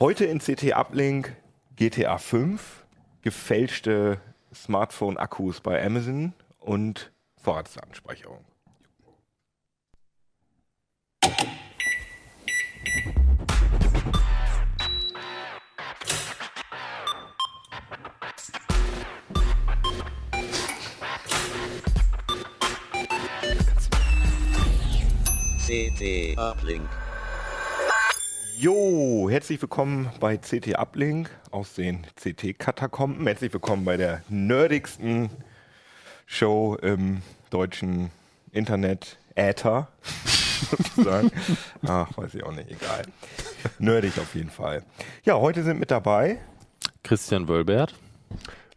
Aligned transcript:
Heute 0.00 0.24
in 0.24 0.38
CT 0.38 0.72
Uplink 0.74 1.36
GTA 1.76 2.16
5, 2.16 2.86
gefälschte 3.20 4.18
Smartphone-Akkus 4.54 5.60
bei 5.60 5.84
Amazon 5.84 6.32
und 6.58 7.12
Vorratsdatenspeicherung. 7.36 8.49
CT 25.70 26.36
Uplink. 26.36 26.88
Jo, 28.58 29.28
herzlich 29.30 29.62
willkommen 29.62 30.10
bei 30.18 30.36
CT 30.36 30.76
Uplink 30.76 31.30
aus 31.52 31.74
den 31.74 32.04
CT-Katakomben. 32.16 33.24
Herzlich 33.24 33.52
willkommen 33.52 33.84
bei 33.84 33.96
der 33.96 34.24
nerdigsten 34.28 35.30
Show 36.26 36.74
im 36.82 37.22
deutschen 37.50 38.10
Internet 38.50 39.16
Äther. 39.36 39.86
sozusagen. 40.70 41.30
Ach, 41.86 42.18
weiß 42.18 42.34
ich 42.34 42.42
auch 42.42 42.52
nicht, 42.52 42.68
egal. 42.68 43.04
Nerdig 43.78 44.18
auf 44.18 44.34
jeden 44.34 44.50
Fall. 44.50 44.82
Ja, 45.22 45.38
heute 45.38 45.62
sind 45.62 45.78
mit 45.78 45.92
dabei 45.92 46.40
Christian 47.04 47.46
Wölbert. 47.46 47.94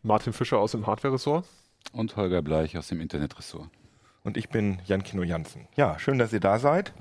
Martin 0.04 0.32
Fischer 0.32 0.60
aus 0.60 0.74
dem 0.74 0.86
Hardware-Ressort. 0.86 1.48
Und 1.92 2.16
Holger 2.18 2.44
Bleich 2.44 2.78
aus 2.78 2.90
dem 2.90 3.02
Internetressort. 3.02 3.68
Und 4.24 4.38
ich 4.38 4.50
bin 4.50 4.80
Jan 4.86 5.04
Kino 5.04 5.24
Jansen. 5.24 5.68
Ja, 5.76 6.00
schön, 6.00 6.18
dass 6.18 6.34
ihr 6.34 6.40
da 6.40 6.60
seid. 6.60 6.94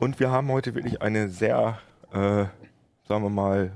Und 0.00 0.20
wir 0.20 0.30
haben 0.30 0.50
heute 0.50 0.74
wirklich 0.74 1.02
eine 1.02 1.28
sehr, 1.28 1.78
äh, 2.12 2.46
sagen 3.06 3.22
wir 3.22 3.30
mal, 3.30 3.72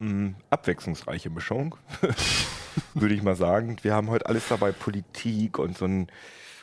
mh, 0.00 0.34
abwechslungsreiche 0.50 1.30
Mischung, 1.30 1.76
würde 2.94 3.14
ich 3.14 3.22
mal 3.22 3.36
sagen. 3.36 3.76
Wir 3.82 3.94
haben 3.94 4.10
heute 4.10 4.26
alles 4.26 4.48
dabei, 4.48 4.72
Politik 4.72 5.58
und 5.58 5.78
so 5.78 5.84
ein 5.84 6.08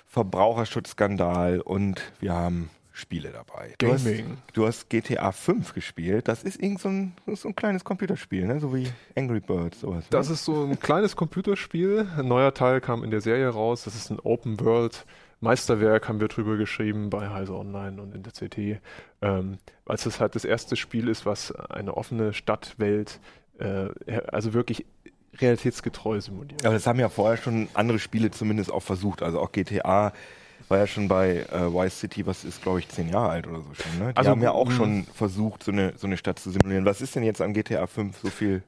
Verbraucherschutzskandal 0.07 1.61
und 1.61 2.01
wir 2.19 2.33
haben 2.33 2.69
Spiele 2.91 3.29
dabei. 3.29 3.75
Du 3.77 3.93
hast, 3.93 4.05
Gaming. 4.05 4.37
du 4.53 4.65
hast 4.65 4.89
GTA 4.89 5.31
5 5.31 5.75
gespielt. 5.75 6.27
Das 6.27 6.43
ist 6.43 6.59
irgend 6.59 6.81
so 6.81 6.89
ein, 6.89 7.13
das 7.27 7.41
so 7.41 7.49
ein 7.49 7.55
kleines 7.55 7.83
Computerspiel, 7.83 8.47
ne? 8.47 8.59
so 8.59 8.75
wie 8.75 8.87
Angry 9.15 9.39
Birds, 9.39 9.81
sowas. 9.81 10.05
Das 10.09 10.29
ne? 10.29 10.33
ist 10.33 10.45
so 10.45 10.63
ein 10.63 10.79
kleines 10.79 11.15
Computerspiel. 11.15 12.07
Ein 12.17 12.27
neuer 12.27 12.55
Teil 12.55 12.81
kam 12.81 13.03
in 13.03 13.11
der 13.11 13.21
Serie 13.21 13.49
raus. 13.49 13.83
Das 13.83 13.93
ist 13.93 14.09
ein 14.09 14.19
Open 14.19 14.59
World 14.59 15.05
Meisterwerk, 15.39 16.07
haben 16.07 16.19
wir 16.19 16.27
drüber 16.27 16.57
geschrieben 16.57 17.09
bei 17.09 17.29
Heise 17.29 17.55
Online 17.55 18.01
und 18.01 18.15
in 18.15 18.23
der 18.23 18.33
CT. 18.33 18.81
Ähm, 19.21 19.57
als 19.85 20.05
es 20.05 20.19
halt 20.19 20.35
das 20.35 20.45
erste 20.45 20.75
Spiel 20.75 21.07
ist, 21.07 21.25
was 21.25 21.51
eine 21.51 21.95
offene 21.95 22.33
Stadtwelt, 22.33 23.19
äh, 23.59 23.89
also 24.27 24.53
wirklich 24.53 24.85
realitätsgetreu 25.39 26.19
simuliert. 26.19 26.65
Aber 26.65 26.73
das 26.73 26.87
haben 26.87 26.99
ja 26.99 27.09
vorher 27.09 27.37
schon 27.37 27.67
andere 27.73 27.99
Spiele 27.99 28.31
zumindest 28.31 28.71
auch 28.71 28.81
versucht. 28.81 29.21
Also 29.21 29.39
auch 29.39 29.51
GTA 29.51 30.11
war 30.69 30.77
ja 30.77 30.87
schon 30.87 31.07
bei 31.07 31.45
äh, 31.51 31.73
Vice 31.73 31.99
City, 31.99 32.25
was 32.25 32.43
ist, 32.43 32.61
glaube 32.61 32.79
ich, 32.79 32.89
zehn 32.89 33.09
Jahre 33.09 33.29
alt 33.29 33.47
oder 33.47 33.61
so 33.61 33.73
schon. 33.73 33.99
Ne? 33.99 34.11
Die 34.13 34.17
Also, 34.17 34.31
haben 34.31 34.41
ja 34.41 34.51
auch 34.51 34.67
mh. 34.67 34.75
schon 34.75 35.03
versucht, 35.13 35.63
so 35.63 35.71
eine, 35.71 35.93
so 35.97 36.07
eine 36.07 36.17
Stadt 36.17 36.39
zu 36.39 36.51
simulieren. 36.51 36.85
Was 36.85 37.01
ist 37.01 37.15
denn 37.15 37.23
jetzt 37.23 37.41
an 37.41 37.53
GTA 37.53 37.87
5 37.87 38.17
so 38.17 38.29
viel, 38.29 38.63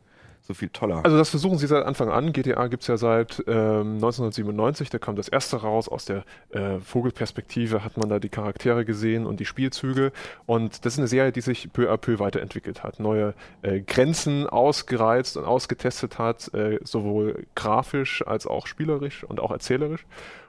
so 0.49 0.55
viel 0.55 0.69
toller? 0.69 1.05
Also 1.05 1.17
das 1.17 1.29
versuchen 1.29 1.59
sie 1.59 1.67
seit 1.67 1.85
Anfang 1.85 2.09
an. 2.09 2.33
GTA 2.33 2.67
gibt 2.67 2.81
es 2.81 2.87
ja 2.87 2.97
seit 2.97 3.43
ähm, 3.47 3.95
1997, 3.95 4.89
da 4.89 4.97
kam 4.97 5.15
das 5.15 5.29
erste 5.29 5.57
raus. 5.57 5.87
Aus 5.87 6.05
der 6.05 6.23
äh, 6.49 6.79
Vogelperspektive 6.79 7.85
hat 7.85 7.97
man 7.97 8.09
da 8.09 8.19
die 8.19 8.29
Charaktere 8.29 8.83
gesehen 8.83 9.25
und 9.25 9.39
die 9.39 9.45
Spielzüge. 9.45 10.11
Und 10.47 10.83
das 10.85 10.93
ist 10.93 10.99
eine 10.99 11.07
Serie, 11.07 11.31
die 11.31 11.41
sich 11.41 11.71
peu 11.71 11.91
à 11.91 11.97
peu 11.97 12.19
weiterentwickelt 12.19 12.83
hat. 12.83 12.99
Neue 12.99 13.35
äh, 13.61 13.79
Grenzen 13.81 14.47
ausgereizt 14.47 15.37
und 15.37 15.45
ausgetestet 15.45 16.17
hat, 16.17 16.53
äh, 16.53 16.79
sowohl 16.83 17.45
grafisch 17.55 18.25
als 18.25 18.47
auch 18.47 18.67
spielerisch 18.67 19.23
und 19.23 19.39
auch 19.39 19.51
erzählerisch. 19.51 20.05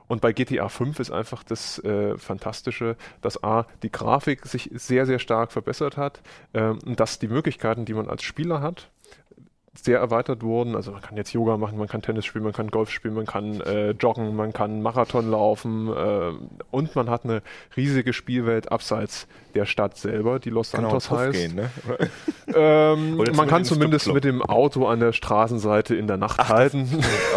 Und 0.08 0.20
bei 0.20 0.32
GTA 0.32 0.68
5 0.68 0.98
ist 0.98 1.12
einfach 1.12 1.44
das 1.44 1.78
äh, 1.84 2.18
Fantastische, 2.18 2.96
dass 3.20 3.44
A, 3.44 3.66
die 3.84 3.92
Grafik 3.92 4.44
sich 4.44 4.68
sehr, 4.74 5.06
sehr 5.06 5.20
stark 5.20 5.52
verbessert 5.52 5.96
hat 5.96 6.20
ähm, 6.52 6.78
dass 6.96 7.18
die 7.18 7.28
Möglichkeiten, 7.28 7.84
die 7.84 7.94
man 7.94 8.08
als 8.08 8.22
Spieler 8.22 8.60
hat, 8.60 8.90
sehr 9.84 9.98
erweitert 9.98 10.42
wurden. 10.42 10.76
Also 10.76 10.92
man 10.92 11.00
kann 11.00 11.16
jetzt 11.16 11.32
Yoga 11.32 11.56
machen, 11.56 11.78
man 11.78 11.88
kann 11.88 12.02
Tennis 12.02 12.24
spielen, 12.26 12.44
man 12.44 12.52
kann 12.52 12.68
Golf 12.68 12.90
spielen, 12.90 13.14
man 13.14 13.26
kann 13.26 13.60
äh, 13.62 13.90
joggen, 13.90 14.36
man 14.36 14.52
kann 14.52 14.82
Marathon 14.82 15.30
laufen 15.30 15.88
äh, 15.88 16.32
und 16.70 16.94
man 16.96 17.08
hat 17.10 17.24
eine 17.24 17.42
riesige 17.76 18.12
Spielwelt 18.12 18.70
abseits 18.72 19.26
der 19.54 19.66
Stadt 19.66 19.96
selber, 19.96 20.38
die 20.38 20.50
Los 20.50 20.70
Santos 20.70 21.08
Puff 21.08 21.18
heißt. 21.18 21.32
gehen, 21.32 21.54
ne? 21.56 21.70
Ähm, 22.52 23.16
man 23.36 23.46
kann 23.46 23.64
zumindest 23.64 24.12
mit 24.12 24.24
dem 24.24 24.42
Auto 24.42 24.86
an 24.88 24.98
der 24.98 25.12
Straßenseite 25.12 25.94
in 25.94 26.08
der 26.08 26.16
Nacht 26.16 26.48
halten. 26.48 26.88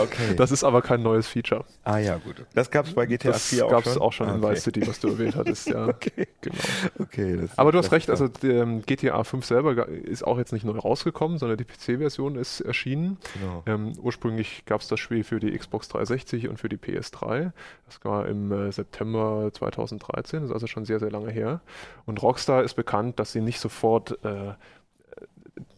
Okay. 0.01 0.35
Das 0.37 0.51
ist 0.51 0.63
aber 0.63 0.81
kein 0.81 1.03
neues 1.03 1.27
Feature. 1.27 1.65
ah 1.83 1.99
ja, 1.99 2.17
gut. 2.17 2.43
Das 2.55 2.71
gab 2.71 2.87
es 2.87 2.93
bei 2.95 3.05
GTA 3.05 3.29
Das 3.33 3.45
4 3.49 3.65
auch 3.67 3.69
gab 3.69 3.83
schon? 3.83 3.91
es 3.91 3.97
auch 3.99 4.11
schon 4.11 4.27
Ah, 4.27 4.33
in 4.35 4.43
okay. 4.43 4.53
Vice 4.55 4.63
City, 4.63 4.87
was 4.87 4.99
du 4.99 5.09
erwähnt 5.09 5.35
hattest. 5.35 5.69
Ja, 5.69 5.87
Okay. 5.87 6.27
genau. 6.41 6.55
Okay, 6.99 7.37
das, 7.41 7.57
Aber 7.59 7.71
du 7.71 7.77
hast 7.77 7.85
das 7.85 7.91
recht, 7.93 8.09
also 8.09 8.27
der, 8.27 8.63
ähm, 8.63 8.81
GTA 8.87 9.23
5 9.23 9.45
selber 9.45 9.87
ist 9.87 10.25
auch 10.25 10.39
jetzt 10.39 10.51
nicht 10.51 10.65
neu 10.65 10.79
rausgekommen, 10.79 11.37
sondern 11.37 11.57
die 11.59 11.65
PC-Version 11.65 12.32
ist 12.35 12.61
erschienen. 12.61 13.17
Genau. 13.39 13.63
Ähm, 13.65 13.93
ursprünglich 14.01 14.65
gab 14.65 14.81
es 14.81 14.87
das 14.87 14.99
Spiel 14.99 15.23
für 15.23 15.39
die 15.39 15.57
Xbox 15.57 15.87
360 15.89 16.47
und 16.49 16.59
für 16.59 16.69
die 16.69 16.77
PS3. 16.77 17.51
Das 17.85 18.03
war 18.03 18.27
im 18.27 18.51
äh, 18.51 18.71
September 18.71 19.49
2013, 19.53 20.41
das 20.41 20.49
ist 20.49 20.53
also 20.53 20.67
schon 20.67 20.85
sehr, 20.85 20.99
sehr 20.99 21.11
lange 21.11 21.31
her. 21.31 21.61
Und 22.05 22.21
Rockstar 22.21 22.63
ist 22.63 22.75
bekannt, 22.75 23.19
dass 23.19 23.31
sie 23.31 23.41
nicht 23.41 23.59
sofort 23.59 24.23
äh, 24.23 24.53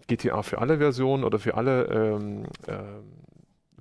GTA 0.07 0.43
für 0.43 0.59
alle 0.59 0.77
Versionen 0.77 1.23
oder 1.23 1.39
für 1.39 1.55
alle 1.55 1.85
ähm, 1.85 2.43
ähm, 2.67 3.03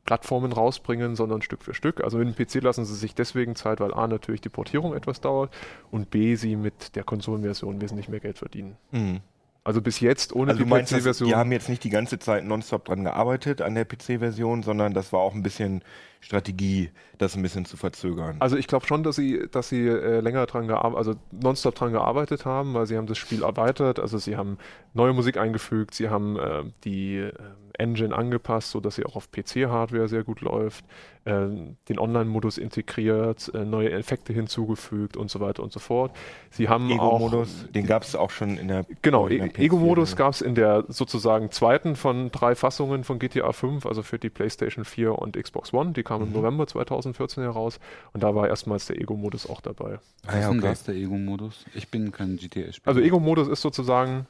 Plattformen 0.04 0.52
rausbringen, 0.52 1.16
sondern 1.16 1.42
Stück 1.42 1.62
für 1.62 1.74
Stück. 1.74 2.02
Also 2.02 2.18
mit 2.18 2.28
dem 2.28 2.34
PC 2.34 2.62
lassen 2.62 2.84
sie 2.84 2.94
sich 2.94 3.14
deswegen 3.14 3.56
Zeit, 3.56 3.80
weil 3.80 3.94
A 3.94 4.06
natürlich 4.06 4.40
die 4.40 4.48
Portierung 4.48 4.94
etwas 4.94 5.20
dauert 5.20 5.54
und 5.90 6.10
B 6.10 6.34
sie 6.34 6.56
mit 6.56 6.94
der 6.94 7.04
Konsolenversion 7.04 7.80
wesentlich 7.80 8.08
mehr 8.08 8.20
Geld 8.20 8.38
verdienen. 8.38 8.76
Mhm. 8.90 9.20
Also 9.64 9.80
bis 9.80 10.00
jetzt 10.00 10.34
ohne 10.34 10.52
Also 10.52 10.62
die 10.62 10.70
PC-Version. 10.70 11.28
die 11.28 11.34
haben 11.34 11.50
jetzt 11.50 11.70
nicht 11.70 11.82
die 11.84 11.90
ganze 11.90 12.18
Zeit 12.18 12.44
nonstop 12.44 12.84
dran 12.84 13.02
gearbeitet 13.02 13.62
an 13.62 13.74
der 13.74 13.86
PC-Version, 13.86 14.62
sondern 14.62 14.92
das 14.92 15.10
war 15.12 15.20
auch 15.20 15.34
ein 15.34 15.42
bisschen 15.42 15.82
Strategie, 16.20 16.90
das 17.16 17.34
ein 17.34 17.42
bisschen 17.42 17.64
zu 17.64 17.78
verzögern. 17.78 18.36
Also 18.40 18.56
ich 18.58 18.66
glaube 18.66 18.86
schon, 18.86 19.02
dass 19.02 19.16
sie, 19.16 19.46
dass 19.50 19.70
sie 19.70 19.86
äh, 19.86 20.20
länger 20.20 20.44
dran 20.44 20.66
gearbeitet, 20.66 20.98
also 20.98 21.14
nonstop 21.32 21.74
dran 21.74 21.92
gearbeitet 21.92 22.44
haben, 22.44 22.74
weil 22.74 22.86
sie 22.86 22.98
haben 22.98 23.06
das 23.06 23.16
Spiel 23.16 23.42
erweitert, 23.42 23.98
also 23.98 24.18
sie 24.18 24.36
haben 24.36 24.58
neue 24.92 25.14
Musik 25.14 25.38
eingefügt, 25.38 25.94
sie 25.94 26.10
haben 26.10 26.38
äh, 26.38 26.64
die 26.84 27.16
äh, 27.16 27.32
Engine 27.78 28.14
angepasst, 28.14 28.70
sodass 28.70 28.96
sie 28.96 29.04
auch 29.04 29.16
auf 29.16 29.30
PC-Hardware 29.30 30.08
sehr 30.08 30.22
gut 30.24 30.40
läuft, 30.40 30.84
äh, 31.24 31.46
den 31.88 31.98
Online-Modus 31.98 32.58
integriert, 32.58 33.50
äh, 33.54 33.64
neue 33.64 33.90
Effekte 33.92 34.32
hinzugefügt 34.32 35.16
und 35.16 35.30
so 35.30 35.40
weiter 35.40 35.62
und 35.62 35.72
so 35.72 35.80
fort. 35.80 36.12
Sie 36.50 36.68
haben 36.68 36.90
auch 37.00 37.16
Ego-Modus, 37.18 37.66
den 37.74 37.86
gab 37.86 38.02
es 38.02 38.14
auch 38.14 38.30
schon 38.30 38.58
in 38.58 38.68
der 38.68 38.84
Genau, 39.02 39.28
E- 39.28 39.40
PS4, 39.40 39.58
Ego-Modus 39.58 40.16
gab 40.16 40.32
es 40.34 40.40
in 40.42 40.54
der 40.54 40.84
sozusagen 40.88 41.50
zweiten 41.50 41.96
von 41.96 42.30
drei 42.30 42.54
Fassungen 42.54 43.04
von 43.04 43.18
GTA 43.18 43.52
5, 43.52 43.86
also 43.86 44.02
für 44.02 44.18
die 44.18 44.30
PlayStation 44.30 44.84
4 44.84 45.18
und 45.18 45.36
Xbox 45.42 45.72
One. 45.72 45.92
Die 45.92 46.02
kam 46.02 46.22
im 46.22 46.28
Mhm. 46.28 46.34
November 46.34 46.66
2014 46.66 47.42
heraus 47.42 47.80
und 48.12 48.22
da 48.22 48.34
war 48.34 48.48
erstmals 48.48 48.86
der 48.86 49.00
Ego-Modus 49.00 49.48
auch 49.48 49.60
dabei. 49.60 49.98
Ah, 50.26 50.26
Was 50.26 50.34
ja, 50.34 50.40
ist 50.40 50.48
denn 50.50 50.58
okay. 50.58 50.68
das, 50.68 50.84
der 50.84 50.94
Ego-Modus? 50.94 51.64
Ich 51.74 51.88
bin 51.90 52.12
kein 52.12 52.36
GTA-Spieler. 52.36 52.86
Also 52.88 53.00
Ego-Modus 53.00 53.48
ist 53.48 53.62
sozusagen 53.62 54.26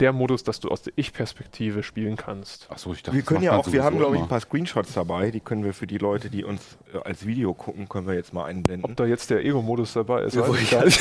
der 0.00 0.12
Modus, 0.12 0.44
dass 0.44 0.60
du 0.60 0.68
aus 0.68 0.82
der 0.82 0.92
Ich-Perspektive 0.96 1.82
spielen 1.82 2.16
kannst. 2.16 2.70
Achso, 2.70 2.92
ich 2.92 3.02
dachte, 3.02 3.16
Wir 3.16 3.22
das 3.22 3.28
können 3.28 3.42
ja 3.42 3.56
auch, 3.56 3.70
wir 3.72 3.82
haben 3.84 3.98
glaube 3.98 4.16
ich 4.16 4.22
ein 4.22 4.28
paar 4.28 4.40
Screenshots 4.40 4.94
dabei, 4.94 5.30
die 5.30 5.40
können 5.40 5.64
wir 5.64 5.74
für 5.74 5.86
die 5.86 5.98
Leute, 5.98 6.30
die 6.30 6.44
uns 6.44 6.60
äh, 6.94 6.98
als 6.98 7.26
Video 7.26 7.52
gucken, 7.54 7.88
können 7.88 8.06
wir 8.06 8.14
jetzt 8.14 8.32
mal 8.32 8.44
einblenden. 8.44 8.88
Ob 8.90 8.96
da 8.96 9.04
jetzt 9.06 9.30
der 9.30 9.44
Ego-Modus 9.44 9.94
dabei 9.94 10.22
ist, 10.22 10.34
Ja, 10.34 10.48
weiß 10.48 10.60
ich 10.60 10.70
gar 10.70 10.84
nicht. 10.84 11.00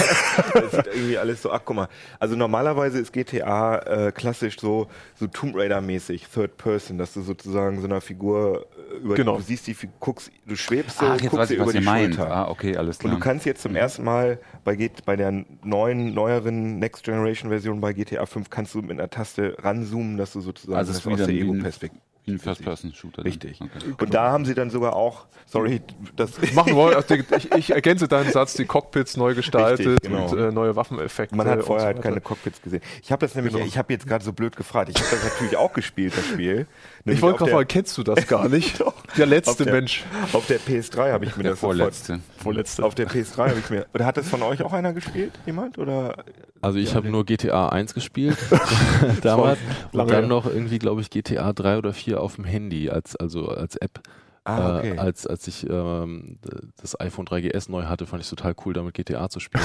Das 0.53 0.73
ist 0.73 0.87
irgendwie 0.87 1.17
alles 1.17 1.41
so, 1.41 1.51
ach 1.51 1.61
guck 1.63 1.75
mal. 1.75 1.87
Also 2.19 2.35
normalerweise 2.35 2.99
ist 2.99 3.13
GTA 3.13 3.77
äh, 4.07 4.11
klassisch 4.11 4.59
so, 4.59 4.87
so 5.15 5.27
Tomb 5.27 5.55
Raider-mäßig, 5.55 6.27
Third 6.33 6.57
Person, 6.57 6.97
dass 6.97 7.13
du 7.13 7.21
sozusagen 7.21 7.79
so 7.81 7.85
einer 7.87 8.01
Figur 8.01 8.65
äh, 8.93 8.97
über 8.97 9.15
Genau. 9.15 9.37
du 9.37 9.43
siehst 9.43 9.67
die 9.67 9.75
guckst, 9.99 10.31
du 10.45 10.55
schwebst 10.55 10.97
so, 10.99 11.05
Ach, 11.05 11.13
jetzt 11.13 11.21
guckst 11.21 11.37
weiß 11.37 11.47
dir 11.49 11.53
ich, 11.55 11.57
über 11.59 11.65
was 11.67 11.71
die 11.73 11.79
ihr 11.79 11.83
meint. 11.85 12.15
Schulter. 12.15 12.31
Ah, 12.31 12.49
okay, 12.49 12.75
alles 12.77 12.97
Und 12.97 13.01
klar. 13.01 13.13
du 13.15 13.19
kannst 13.19 13.45
jetzt 13.45 13.61
zum 13.61 13.75
ersten 13.75 14.03
Mal 14.03 14.39
bei, 14.63 14.89
bei 15.05 15.15
der 15.15 15.45
neuen, 15.63 16.13
neueren 16.13 16.79
Next 16.79 17.03
Generation 17.03 17.49
Version 17.49 17.79
bei 17.81 17.93
GTA 17.93 18.25
5 18.25 18.49
kannst 18.49 18.66
du 18.73 18.81
mit 18.81 18.91
einer 18.91 19.09
Taste 19.09 19.55
ranzoomen, 19.59 20.17
dass 20.17 20.33
du 20.33 20.41
sozusagen 20.41 20.77
also 20.77 20.91
das 20.93 21.05
aus 21.05 21.17
der 21.17 21.29
Ego-Perspektive. 21.29 22.01
ein 22.27 22.39
First-Person-Shooter. 22.39 23.23
Richtig. 23.23 23.61
Okay. 23.61 23.93
Und 24.01 24.13
da 24.13 24.31
haben 24.31 24.43
sie 24.45 24.53
dann 24.53 24.69
sogar 24.69 24.95
auch, 24.97 25.27
sorry, 25.45 25.81
das 26.17 26.31
Machen 26.53 26.75
wollen, 26.75 26.95
also 26.95 27.13
ich, 27.15 27.51
ich 27.55 27.69
ergänze 27.71 28.07
deinen 28.09 28.31
Satz, 28.31 28.55
die 28.55 28.65
Cockpits 28.65 29.15
neu 29.15 29.33
gestaltet 29.33 29.87
Richtig, 29.87 30.09
genau. 30.11 30.27
und 30.29 30.37
äh, 30.37 30.51
neue 30.51 30.75
Waffeneffekte. 30.75 31.35
Man 31.35 31.47
hat 31.47 31.63
vorher 31.63 31.81
so 31.81 31.85
halt 31.87 32.01
keine 32.01 32.19
Cockpits 32.19 32.61
gesehen. 32.61 32.81
Ich 33.01 33.11
habe 33.13 33.25
das 33.25 33.33
nämlich, 33.35 33.53
Genau. 33.53 33.65
ich 33.65 33.77
habe 33.77 33.93
jetzt 33.93 34.05
gerade 34.05 34.25
so 34.25 34.33
blöd 34.33 34.57
gefragt. 34.57 34.89
Ich 34.89 34.97
habe 35.01 35.09
das 35.09 35.23
natürlich 35.23 35.55
auch 35.55 35.71
gespielt, 35.71 36.17
das 36.17 36.25
Spiel. 36.25 36.67
Ich 36.99 37.05
Nämlich 37.05 37.21
wollte 37.21 37.35
auf 37.35 37.39
gerade 37.39 37.51
fragen, 37.51 37.67
kennst 37.69 37.97
du 37.97 38.03
das 38.03 38.27
gar 38.27 38.49
nicht? 38.49 38.81
Doch. 38.81 38.93
Der 39.15 39.25
auf 39.25 39.29
letzte 39.29 39.63
der, 39.63 39.73
Mensch. 39.73 40.03
Auf 40.33 40.47
der 40.47 40.59
PS3 40.59 41.11
habe 41.11 41.25
ich 41.25 41.37
mir 41.37 41.43
Der 41.43 41.51
das 41.53 41.61
sofort- 41.61 41.77
vorletzte. 41.77 42.19
Vorletzte. 42.41 42.83
Auf 42.83 42.95
der 42.95 43.07
PS3 43.07 43.49
habe 43.49 43.59
ich 43.59 43.69
mir. 43.69 43.85
Oder 43.93 44.05
hat 44.05 44.17
das 44.17 44.27
von 44.27 44.41
euch 44.43 44.61
auch 44.63 44.73
einer 44.73 44.93
gespielt, 44.93 45.31
jemand? 45.45 45.77
Oder 45.77 46.23
Also 46.61 46.77
ich 46.79 46.95
habe 46.95 47.09
nur 47.09 47.25
GTA 47.25 47.69
1 47.69 47.93
gespielt 47.93 48.37
damals 49.21 49.59
und 49.91 50.09
dann 50.11 50.27
noch 50.27 50.45
irgendwie, 50.45 50.79
glaube 50.79 51.01
ich, 51.01 51.09
GTA 51.09 51.53
3 51.53 51.77
oder 51.77 51.93
4 51.93 52.19
auf 52.21 52.35
dem 52.35 52.43
Handy, 52.45 52.89
als, 52.89 53.15
also 53.15 53.47
als 53.47 53.75
App. 53.77 54.01
Ah, 54.43 54.77
okay. 54.79 54.93
Äh, 54.95 54.97
als, 54.97 55.27
als 55.27 55.45
ich 55.47 55.69
ähm, 55.69 56.39
das 56.81 56.97
iPhone 57.01 57.25
3GS 57.25 57.69
neu 57.69 57.83
hatte, 57.83 58.05
fand 58.05 58.23
ich 58.23 58.29
total 58.29 58.55
cool, 58.65 58.73
damit 58.73 58.93
GTA 58.93 59.27
zu 59.29 59.39
spielen. 59.41 59.63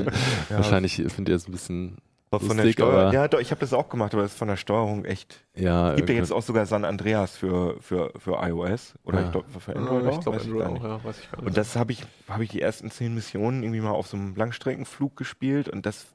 Wahrscheinlich 0.48 0.94
findet 0.96 1.28
ihr 1.28 1.36
es 1.36 1.46
ein 1.46 1.52
bisschen 1.52 1.98
von 2.40 2.56
der 2.56 2.66
lustig, 2.66 2.74
Steuer 2.84 3.00
aber 3.02 3.12
ja, 3.12 3.28
doch, 3.28 3.40
ich 3.40 3.50
habe 3.50 3.60
das 3.60 3.72
auch 3.72 3.88
gemacht, 3.88 4.12
aber 4.14 4.22
das 4.22 4.32
ist 4.32 4.38
von 4.38 4.48
der 4.48 4.56
Steuerung 4.56 5.04
echt. 5.04 5.44
ja, 5.54 5.94
Gibt 5.94 6.08
ja 6.08 6.14
jetzt 6.16 6.32
auch 6.32 6.42
sogar 6.42 6.66
San 6.66 6.84
Andreas 6.84 7.36
für, 7.36 7.76
für, 7.80 8.12
für 8.18 8.38
iOS. 8.42 8.94
Oder 9.04 9.20
Ja. 9.20 9.26
ich 9.26 9.32
glaube 9.32 9.46
für 9.60 9.72
Ja, 9.72 9.78
Android 9.78 10.02
ich 10.04 10.08
auch. 10.10 10.20
glaube 10.22 10.38
weiß 10.38 10.46
Android 10.46 10.66
auch, 10.66 10.84
ja. 11.04 11.38
Und 11.44 11.56
das 11.56 11.76
habe 11.76 11.92
ich, 11.92 12.02
habe 12.28 12.44
ich 12.44 12.50
die 12.50 12.60
ersten 12.62 12.90
zehn 12.90 13.14
Missionen 13.14 13.62
irgendwie 13.62 13.80
mal 13.80 13.90
auf 13.92 14.06
so 14.06 14.16
einem 14.16 14.34
Langstreckenflug 14.36 15.16
gespielt 15.16 15.68
und 15.68 15.84
das, 15.86 16.06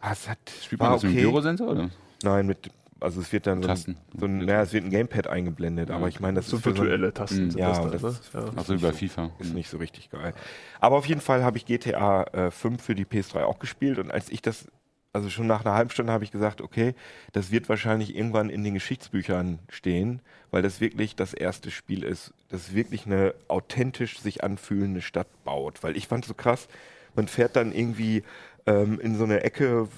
ah, 0.00 0.12
es 0.12 0.28
hat, 0.28 0.38
Spielt 0.64 0.80
war 0.80 0.88
man 0.90 0.96
das 0.96 1.02
mit 1.04 1.12
okay. 1.12 1.20
dem 1.22 1.30
Gyrosensor? 1.30 1.68
Oder? 1.68 1.90
Nein, 2.22 2.46
mit, 2.46 2.70
also 3.02 3.20
es 3.22 3.32
wird 3.32 3.46
dann 3.46 3.62
so 3.62 3.68
ein, 3.68 3.74
Tasten. 3.74 3.96
so 4.18 4.26
ein, 4.26 4.38
naja, 4.44 4.60
es 4.60 4.74
wird 4.74 4.84
ein 4.84 4.90
Gamepad 4.90 5.26
eingeblendet, 5.26 5.90
aber 5.90 6.08
ich 6.08 6.20
meine, 6.20 6.34
das 6.36 6.48
so 6.48 6.56
ist 6.58 6.64
für 6.64 6.70
so 6.70 6.76
virtuelle 6.82 7.14
Tasten 7.14 7.44
Mhm. 7.46 7.50
sind 7.52 7.60
Ja, 7.60 7.68
das 7.68 7.78
dann, 7.80 7.90
das- 7.92 8.34
ne? 8.34 8.40
ja. 8.42 8.50
Also 8.58 8.78
bei 8.78 8.92
FIFA. 8.92 9.30
ist 9.38 9.54
nicht 9.54 9.70
so 9.70 9.78
richtig 9.78 10.10
geil. 10.10 10.34
Aber 10.80 10.96
auf 10.96 11.06
jeden 11.06 11.22
Fall 11.22 11.42
habe 11.42 11.56
ich 11.56 11.64
GTA 11.64 12.24
äh, 12.24 12.50
5 12.50 12.82
für 12.82 12.94
die 12.94 13.06
PS3 13.06 13.44
auch 13.44 13.58
gespielt 13.58 13.98
und 13.98 14.10
als 14.10 14.28
ich 14.28 14.42
das, 14.42 14.66
also 15.12 15.28
schon 15.28 15.46
nach 15.46 15.64
einer 15.64 15.74
halben 15.74 15.90
Stunde 15.90 16.12
habe 16.12 16.24
ich 16.24 16.30
gesagt, 16.30 16.60
okay, 16.60 16.94
das 17.32 17.50
wird 17.50 17.68
wahrscheinlich 17.68 18.14
irgendwann 18.14 18.50
in 18.50 18.62
den 18.62 18.74
Geschichtsbüchern 18.74 19.58
stehen, 19.68 20.20
weil 20.50 20.62
das 20.62 20.80
wirklich 20.80 21.16
das 21.16 21.34
erste 21.34 21.70
Spiel 21.70 22.04
ist, 22.04 22.32
das 22.48 22.74
wirklich 22.74 23.06
eine 23.06 23.34
authentisch 23.48 24.20
sich 24.20 24.44
anfühlende 24.44 25.02
Stadt 25.02 25.28
baut. 25.44 25.82
Weil 25.82 25.96
ich 25.96 26.06
fand 26.06 26.24
so 26.24 26.34
krass, 26.34 26.68
man 27.16 27.28
fährt 27.28 27.56
dann 27.56 27.72
irgendwie 27.72 28.22
ähm, 28.66 29.00
in 29.00 29.16
so 29.16 29.24
eine 29.24 29.42
Ecke, 29.42 29.88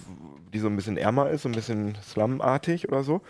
die 0.52 0.58
so 0.58 0.68
ein 0.68 0.76
bisschen 0.76 0.96
ärmer 0.96 1.30
ist, 1.30 1.42
so 1.42 1.48
ein 1.48 1.54
bisschen 1.54 1.96
slumartig 2.02 2.88
oder 2.88 3.02
so. 3.02 3.20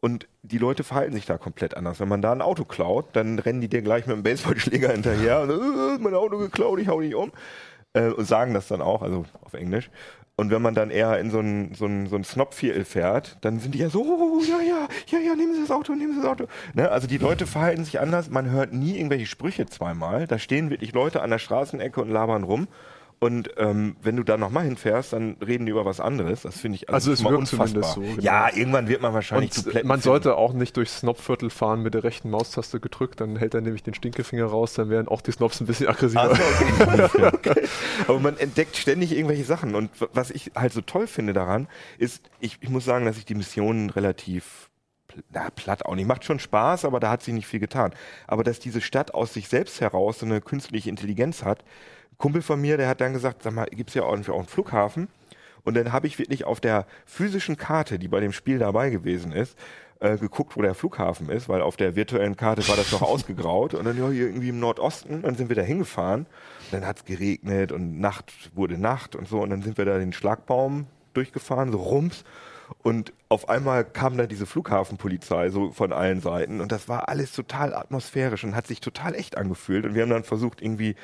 Und 0.00 0.28
die 0.42 0.58
Leute 0.58 0.84
verhalten 0.84 1.14
sich 1.14 1.26
da 1.26 1.38
komplett 1.38 1.76
anders. 1.76 1.98
Wenn 1.98 2.08
man 2.08 2.22
da 2.22 2.30
ein 2.30 2.42
Auto 2.42 2.64
klaut, 2.64 3.06
dann 3.14 3.38
rennen 3.38 3.60
die 3.60 3.68
dir 3.68 3.82
gleich 3.82 4.06
mit 4.06 4.14
einem 4.14 4.22
Baseballschläger 4.22 4.88
hinterher 4.92 5.42
und 5.42 5.50
äh, 5.50 5.98
mein 6.00 6.14
Auto 6.14 6.38
geklaut, 6.38 6.78
ich 6.78 6.88
hau 6.88 7.00
dich 7.00 7.14
um. 7.14 7.32
Äh, 7.94 8.10
und 8.10 8.26
sagen 8.26 8.54
das 8.54 8.68
dann 8.68 8.80
auch, 8.80 9.02
also 9.02 9.24
auf 9.42 9.54
Englisch. 9.54 9.90
Und 10.38 10.52
wenn 10.52 10.62
man 10.62 10.72
dann 10.72 10.90
eher 10.90 11.18
in 11.18 11.32
so 11.32 11.40
ein, 11.40 11.74
so 11.74 11.86
ein, 11.86 12.06
so 12.06 12.14
ein 12.14 12.22
Snobfield 12.22 12.86
fährt, 12.86 13.38
dann 13.40 13.58
sind 13.58 13.74
die 13.74 13.80
ja 13.80 13.90
so, 13.90 14.04
oh, 14.04 14.40
ja, 14.40 14.60
ja, 14.60 14.86
ja, 15.08 15.18
ja, 15.18 15.34
nehmen 15.34 15.52
Sie 15.52 15.62
das 15.62 15.72
Auto, 15.72 15.96
nehmen 15.96 16.14
Sie 16.14 16.20
das 16.20 16.30
Auto. 16.30 16.46
Ne? 16.74 16.88
Also 16.88 17.08
die 17.08 17.18
Leute 17.18 17.44
verhalten 17.44 17.84
sich 17.84 17.98
anders, 17.98 18.30
man 18.30 18.48
hört 18.48 18.72
nie 18.72 18.96
irgendwelche 18.96 19.26
Sprüche 19.26 19.66
zweimal. 19.66 20.28
Da 20.28 20.38
stehen 20.38 20.70
wirklich 20.70 20.92
Leute 20.92 21.22
an 21.22 21.30
der 21.30 21.40
Straßenecke 21.40 22.00
und 22.00 22.10
labern 22.10 22.44
rum. 22.44 22.68
Und 23.20 23.50
ähm, 23.56 23.96
wenn 24.00 24.16
du 24.16 24.22
da 24.22 24.36
nochmal 24.36 24.64
hinfährst, 24.64 25.12
dann 25.12 25.36
reden 25.44 25.66
die 25.66 25.72
über 25.72 25.84
was 25.84 25.98
anderes. 25.98 26.42
Das 26.42 26.60
finde 26.60 26.76
ich 26.76 26.88
Also 26.88 27.10
es 27.10 27.20
schon 27.20 27.32
mal 27.32 27.38
wirkt 27.38 27.48
zumindest 27.48 27.94
so, 27.94 28.00
genau. 28.00 28.20
Ja, 28.20 28.48
irgendwann 28.54 28.86
wird 28.86 29.02
man 29.02 29.12
wahrscheinlich 29.12 29.50
zu 29.50 29.64
Und 29.64 29.70
Plätten 29.72 29.88
man 29.88 29.96
finden. 29.96 30.04
sollte 30.04 30.36
auch 30.36 30.52
nicht 30.52 30.76
durchs 30.76 30.98
Snobviertel 30.98 31.50
fahren 31.50 31.82
mit 31.82 31.94
der 31.94 32.04
rechten 32.04 32.30
Maustaste 32.30 32.78
gedrückt, 32.78 33.20
dann 33.20 33.36
hält 33.36 33.54
er 33.54 33.60
nämlich 33.60 33.82
den 33.82 33.94
Stinkefinger 33.94 34.46
raus, 34.46 34.74
dann 34.74 34.88
wären 34.88 35.08
auch 35.08 35.20
die 35.20 35.32
Snobs 35.32 35.60
ein 35.60 35.66
bisschen 35.66 35.88
aggressiver. 35.88 36.36
So, 36.36 36.42
okay. 37.04 37.30
okay. 37.32 37.68
Aber 38.06 38.20
man 38.20 38.36
entdeckt 38.38 38.76
ständig 38.76 39.10
irgendwelche 39.12 39.44
Sachen. 39.44 39.74
Und 39.74 39.90
was 40.12 40.30
ich 40.30 40.52
halt 40.54 40.72
so 40.72 40.80
toll 40.80 41.08
finde 41.08 41.32
daran, 41.32 41.66
ist, 41.98 42.30
ich, 42.38 42.58
ich 42.60 42.68
muss 42.68 42.84
sagen, 42.84 43.04
dass 43.04 43.18
ich 43.18 43.24
die 43.24 43.34
Missionen 43.34 43.90
relativ 43.90 44.70
na, 45.30 45.50
platt 45.50 45.84
auch 45.84 45.94
nicht. 45.94 46.06
Macht 46.06 46.24
schon 46.24 46.38
Spaß, 46.38 46.84
aber 46.84 47.00
da 47.00 47.10
hat 47.10 47.22
sich 47.22 47.34
nicht 47.34 47.46
viel 47.46 47.60
getan. 47.60 47.92
Aber 48.26 48.44
dass 48.44 48.60
diese 48.60 48.80
Stadt 48.80 49.14
aus 49.14 49.34
sich 49.34 49.48
selbst 49.48 49.80
heraus 49.80 50.20
so 50.20 50.26
eine 50.26 50.40
künstliche 50.40 50.90
Intelligenz 50.90 51.42
hat. 51.42 51.64
Kumpel 52.18 52.42
von 52.42 52.60
mir, 52.60 52.76
der 52.76 52.88
hat 52.88 53.00
dann 53.00 53.12
gesagt, 53.12 53.42
sag 53.42 53.54
mal, 53.54 53.66
gibt's 53.66 53.94
ja 53.94 54.08
irgendwie 54.08 54.32
auch 54.32 54.38
einen 54.38 54.48
Flughafen? 54.48 55.08
Und 55.64 55.76
dann 55.76 55.92
habe 55.92 56.06
ich 56.06 56.18
wirklich 56.18 56.44
auf 56.44 56.60
der 56.60 56.86
physischen 57.06 57.56
Karte, 57.56 57.98
die 57.98 58.08
bei 58.08 58.20
dem 58.20 58.32
Spiel 58.32 58.58
dabei 58.58 58.90
gewesen 58.90 59.32
ist, 59.32 59.56
äh, 60.00 60.16
geguckt, 60.16 60.56
wo 60.56 60.62
der 60.62 60.74
Flughafen 60.74 61.28
ist, 61.28 61.48
weil 61.48 61.60
auf 61.60 61.76
der 61.76 61.96
virtuellen 61.96 62.36
Karte 62.36 62.66
war 62.68 62.76
das 62.76 62.92
noch 62.92 63.02
ausgegraut. 63.08 63.74
Und 63.74 63.84
dann 63.84 63.98
ja 63.98 64.08
hier 64.08 64.26
irgendwie 64.26 64.48
im 64.48 64.60
Nordosten, 64.60 65.22
dann 65.22 65.36
sind 65.36 65.48
wir 65.48 65.56
da 65.56 65.62
hingefahren. 65.62 66.20
Und 66.20 66.72
dann 66.72 66.86
hat's 66.86 67.04
geregnet 67.04 67.72
und 67.72 68.00
Nacht 68.00 68.32
wurde 68.54 68.78
Nacht 68.78 69.16
und 69.16 69.28
so. 69.28 69.40
Und 69.40 69.50
dann 69.50 69.62
sind 69.62 69.78
wir 69.78 69.84
da 69.84 69.98
den 69.98 70.12
Schlagbaum 70.12 70.86
durchgefahren, 71.14 71.72
so 71.72 71.78
rums. 71.78 72.24
Und 72.82 73.12
auf 73.28 73.48
einmal 73.48 73.84
kam 73.84 74.16
da 74.16 74.26
diese 74.26 74.46
Flughafenpolizei 74.46 75.50
so 75.50 75.70
von 75.70 75.92
allen 75.92 76.20
Seiten. 76.20 76.60
Und 76.60 76.72
das 76.72 76.88
war 76.88 77.08
alles 77.08 77.32
total 77.32 77.74
atmosphärisch 77.74 78.44
und 78.44 78.54
hat 78.54 78.66
sich 78.66 78.80
total 78.80 79.14
echt 79.14 79.36
angefühlt. 79.36 79.84
Und 79.84 79.94
wir 79.94 80.02
haben 80.02 80.10
dann 80.10 80.24
versucht, 80.24 80.62
irgendwie 80.62 80.94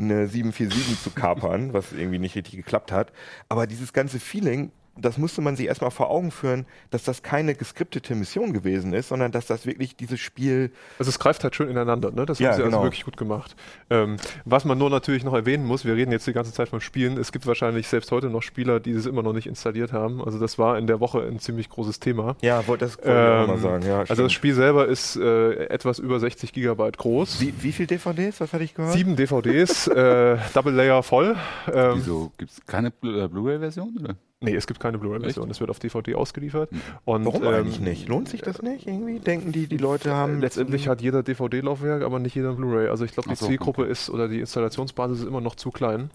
eine 0.00 0.26
747 0.26 1.02
zu 1.02 1.10
kapern, 1.10 1.72
was 1.72 1.92
irgendwie 1.92 2.18
nicht 2.18 2.34
richtig 2.36 2.56
geklappt 2.56 2.92
hat. 2.92 3.12
Aber 3.48 3.66
dieses 3.66 3.92
ganze 3.92 4.20
Feeling, 4.20 4.72
das 5.00 5.18
musste 5.18 5.40
man 5.40 5.56
sich 5.56 5.66
erstmal 5.66 5.90
vor 5.90 6.10
Augen 6.10 6.30
führen, 6.30 6.66
dass 6.90 7.04
das 7.04 7.22
keine 7.22 7.54
geskriptete 7.54 8.14
Mission 8.14 8.52
gewesen 8.52 8.92
ist, 8.92 9.08
sondern 9.08 9.32
dass 9.32 9.46
das 9.46 9.66
wirklich 9.66 9.96
dieses 9.96 10.20
Spiel 10.20 10.70
Also 10.98 11.08
es 11.10 11.18
greift 11.18 11.42
halt 11.44 11.54
schön 11.54 11.68
ineinander, 11.68 12.10
ne? 12.10 12.26
Das 12.26 12.38
Ja, 12.38 12.50
haben 12.50 12.56
sie 12.56 12.62
genau. 12.62 12.76
also 12.78 12.86
wirklich 12.86 13.04
gut 13.04 13.16
gemacht. 13.16 13.56
Ähm, 13.90 14.16
was 14.44 14.64
man 14.64 14.78
nur 14.78 14.90
natürlich 14.90 15.24
noch 15.24 15.34
erwähnen 15.34 15.64
muss, 15.66 15.84
wir 15.84 15.94
reden 15.96 16.12
jetzt 16.12 16.26
die 16.26 16.32
ganze 16.32 16.52
Zeit 16.52 16.68
vom 16.68 16.80
Spielen, 16.80 17.18
es 17.18 17.32
gibt 17.32 17.46
wahrscheinlich 17.46 17.88
selbst 17.88 18.10
heute 18.12 18.28
noch 18.30 18.42
Spieler, 18.42 18.80
die 18.80 18.92
es 18.92 19.06
immer 19.06 19.22
noch 19.22 19.32
nicht 19.32 19.46
installiert 19.46 19.92
haben. 19.92 20.22
Also 20.24 20.38
das 20.38 20.58
war 20.58 20.78
in 20.78 20.86
der 20.86 21.00
Woche 21.00 21.20
ein 21.22 21.38
ziemlich 21.40 21.68
großes 21.68 22.00
Thema. 22.00 22.36
Ja, 22.42 22.66
wollte 22.66 22.84
das 22.84 22.96
wollte 22.98 23.10
ich 23.10 23.14
auch 23.14 23.46
mal 23.46 23.54
Ähm, 23.54 23.60
sagen. 23.60 23.86
Ja, 23.86 24.00
also 24.00 24.22
das. 24.24 24.32
Spiel 24.32 24.54
selber 24.54 24.86
ist 24.86 25.16
äh, 25.16 25.66
etwas 25.66 25.98
über 25.98 26.20
60 26.20 26.52
Gigabyte 26.52 26.96
groß. 26.98 27.40
wie, 27.40 27.52
wie 27.60 27.72
viel 27.72 27.86
DVDs? 27.86 28.40
Was 28.40 28.52
hatte 28.52 28.64
ich 28.64 28.74
gehört? 28.74 28.92
Sieben 28.94 29.16
DVDs, 29.16 29.86
äh, 29.88 30.36
Double 30.54 30.72
Layer 30.72 31.02
voll. 31.02 31.36
Ähm, 31.72 31.92
Wieso? 31.96 32.32
Gibt 32.38 32.50
es 32.52 32.64
keine 32.66 32.90
Blu- 32.90 33.24
äh, 33.24 33.28
Blu-ray-Version? 33.28 33.96
oder? 34.00 34.14
Nee, 34.40 34.54
es 34.54 34.66
gibt 34.66 34.80
keine 34.80 34.98
Blu-ray-Version, 34.98 35.50
es 35.50 35.60
wird 35.60 35.70
auf 35.70 35.78
DVD 35.78 36.14
ausgeliefert. 36.14 36.70
Und, 37.04 37.24
Warum 37.24 37.42
ähm, 37.44 37.48
eigentlich 37.48 37.80
nicht? 37.80 38.08
Lohnt 38.08 38.28
sich 38.28 38.40
das 38.42 38.62
nicht 38.62 38.86
irgendwie? 38.86 39.20
Denken 39.20 39.52
die, 39.52 39.66
die 39.66 39.76
Leute 39.76 40.14
haben. 40.14 40.40
Letztendlich 40.40 40.88
hat 40.88 41.00
jeder 41.02 41.22
DVD-Laufwerk, 41.22 42.02
aber 42.02 42.18
nicht 42.18 42.34
jeder 42.34 42.54
Blu-ray. 42.54 42.88
Also 42.88 43.04
ich 43.04 43.12
glaube, 43.12 43.28
die 43.28 43.36
so, 43.36 43.46
Zielgruppe 43.46 43.84
ist 43.84 44.10
oder 44.10 44.28
die 44.28 44.40
Installationsbasis 44.40 45.20
ist 45.20 45.26
immer 45.26 45.40
noch 45.40 45.54
zu 45.54 45.70
klein. 45.70 46.10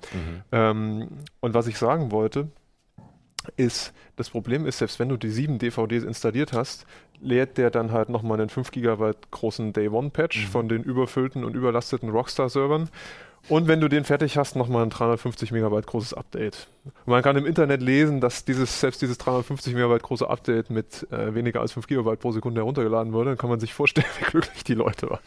Ähm, 0.52 1.08
und 1.40 1.54
was 1.54 1.68
ich 1.68 1.78
sagen 1.78 2.12
wollte, 2.12 2.48
ist, 3.58 3.94
das 4.16 4.30
Problem 4.30 4.66
ist, 4.66 4.80
selbst 4.80 5.00
wenn 5.00 5.10
du 5.10 5.18
die 5.18 5.30
sieben 5.30 5.60
DVDs 5.60 6.04
installiert 6.04 6.54
hast, 6.54 6.86
lädt 7.22 7.58
der 7.58 7.70
dann 7.70 7.92
halt 7.92 8.10
nochmal 8.10 8.40
einen 8.40 8.50
5 8.50 8.72
GB 8.72 9.12
großen 9.32 9.74
Day-One-Patch 9.74 10.48
von 10.48 10.68
den 10.68 10.84
überfüllten 10.84 11.44
und 11.44 11.56
überlasteten 11.56 12.10
Rockstar-Servern. 12.10 12.90
Und 13.48 13.68
wenn 13.68 13.80
du 13.80 13.88
den 13.88 14.04
fertig 14.06 14.38
hast, 14.38 14.56
nochmal 14.56 14.84
ein 14.84 14.90
350 14.90 15.52
Megabyte 15.52 15.86
großes 15.86 16.14
Update. 16.16 16.68
Man 17.06 17.22
kann 17.22 17.36
im 17.38 17.46
Internet 17.46 17.82
lesen, 17.82 18.20
dass 18.22 18.44
dieses, 18.46 18.80
selbst 18.80 19.02
dieses 19.02 19.18
350 19.20 19.74
Megabyte 19.76 20.02
große 20.04 20.28
Update 20.28 20.70
mit 20.70 21.06
äh, 21.12 21.36
weniger 21.36 21.62
als 21.62 21.74
5 21.74 21.88
Gigabyte 21.88 22.20
pro 22.20 22.32
Sekunde 22.32 22.62
heruntergeladen 22.62 23.14
wurde. 23.14 23.32
Dann 23.32 23.38
kann 23.38 23.50
man 23.50 23.60
sich 23.60 23.74
vorstellen, 23.74 24.08
wie 24.20 24.26
glücklich 24.26 24.64
die 24.64 24.74
Leute 24.74 25.10
waren. 25.10 25.20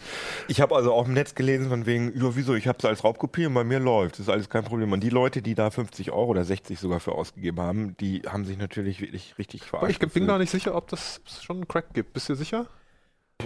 Ich 0.49 0.61
habe 0.61 0.75
also 0.75 0.93
auch 0.93 1.07
im 1.07 1.15
Netz 1.15 1.35
gelesen, 1.35 1.69
von 1.69 1.87
wegen, 1.87 2.13
ja, 2.17 2.35
wieso, 2.35 2.55
ich 2.55 2.67
habe 2.67 2.79
es 2.79 2.85
als 2.85 3.05
Raubkopie 3.05 3.47
und 3.47 3.55
bei 3.55 3.65
mir 3.65 3.79
läuft. 3.79 4.15
Das 4.15 4.21
ist 4.21 4.29
alles 4.29 4.49
kein 4.49 4.65
Problem. 4.65 4.91
Und 4.93 5.01
die 5.01 5.11
Leute, 5.11 5.41
die 5.41 5.55
da 5.55 5.71
50 5.71 6.11
Euro 6.11 6.31
oder 6.31 6.45
60 6.45 6.79
sogar 6.79 7.01
für 7.01 7.13
ausgegeben 7.13 7.61
haben, 7.61 7.97
die 7.99 8.23
haben 8.27 8.45
sich 8.45 8.59
natürlich 8.59 9.01
wirklich 9.01 9.39
richtig 9.39 9.63
Aber 9.63 9.81
verarscht. 9.81 10.03
ich 10.03 10.13
bin 10.13 10.27
gar 10.27 10.39
nicht 10.39 10.51
sicher, 10.51 10.75
ob 10.75 10.89
das 10.89 11.21
schon 11.43 11.57
einen 11.57 11.69
Crack 11.69 11.95
gibt. 11.95 12.13
Bist 12.13 12.29
du 12.29 12.35
sicher? 12.35 12.67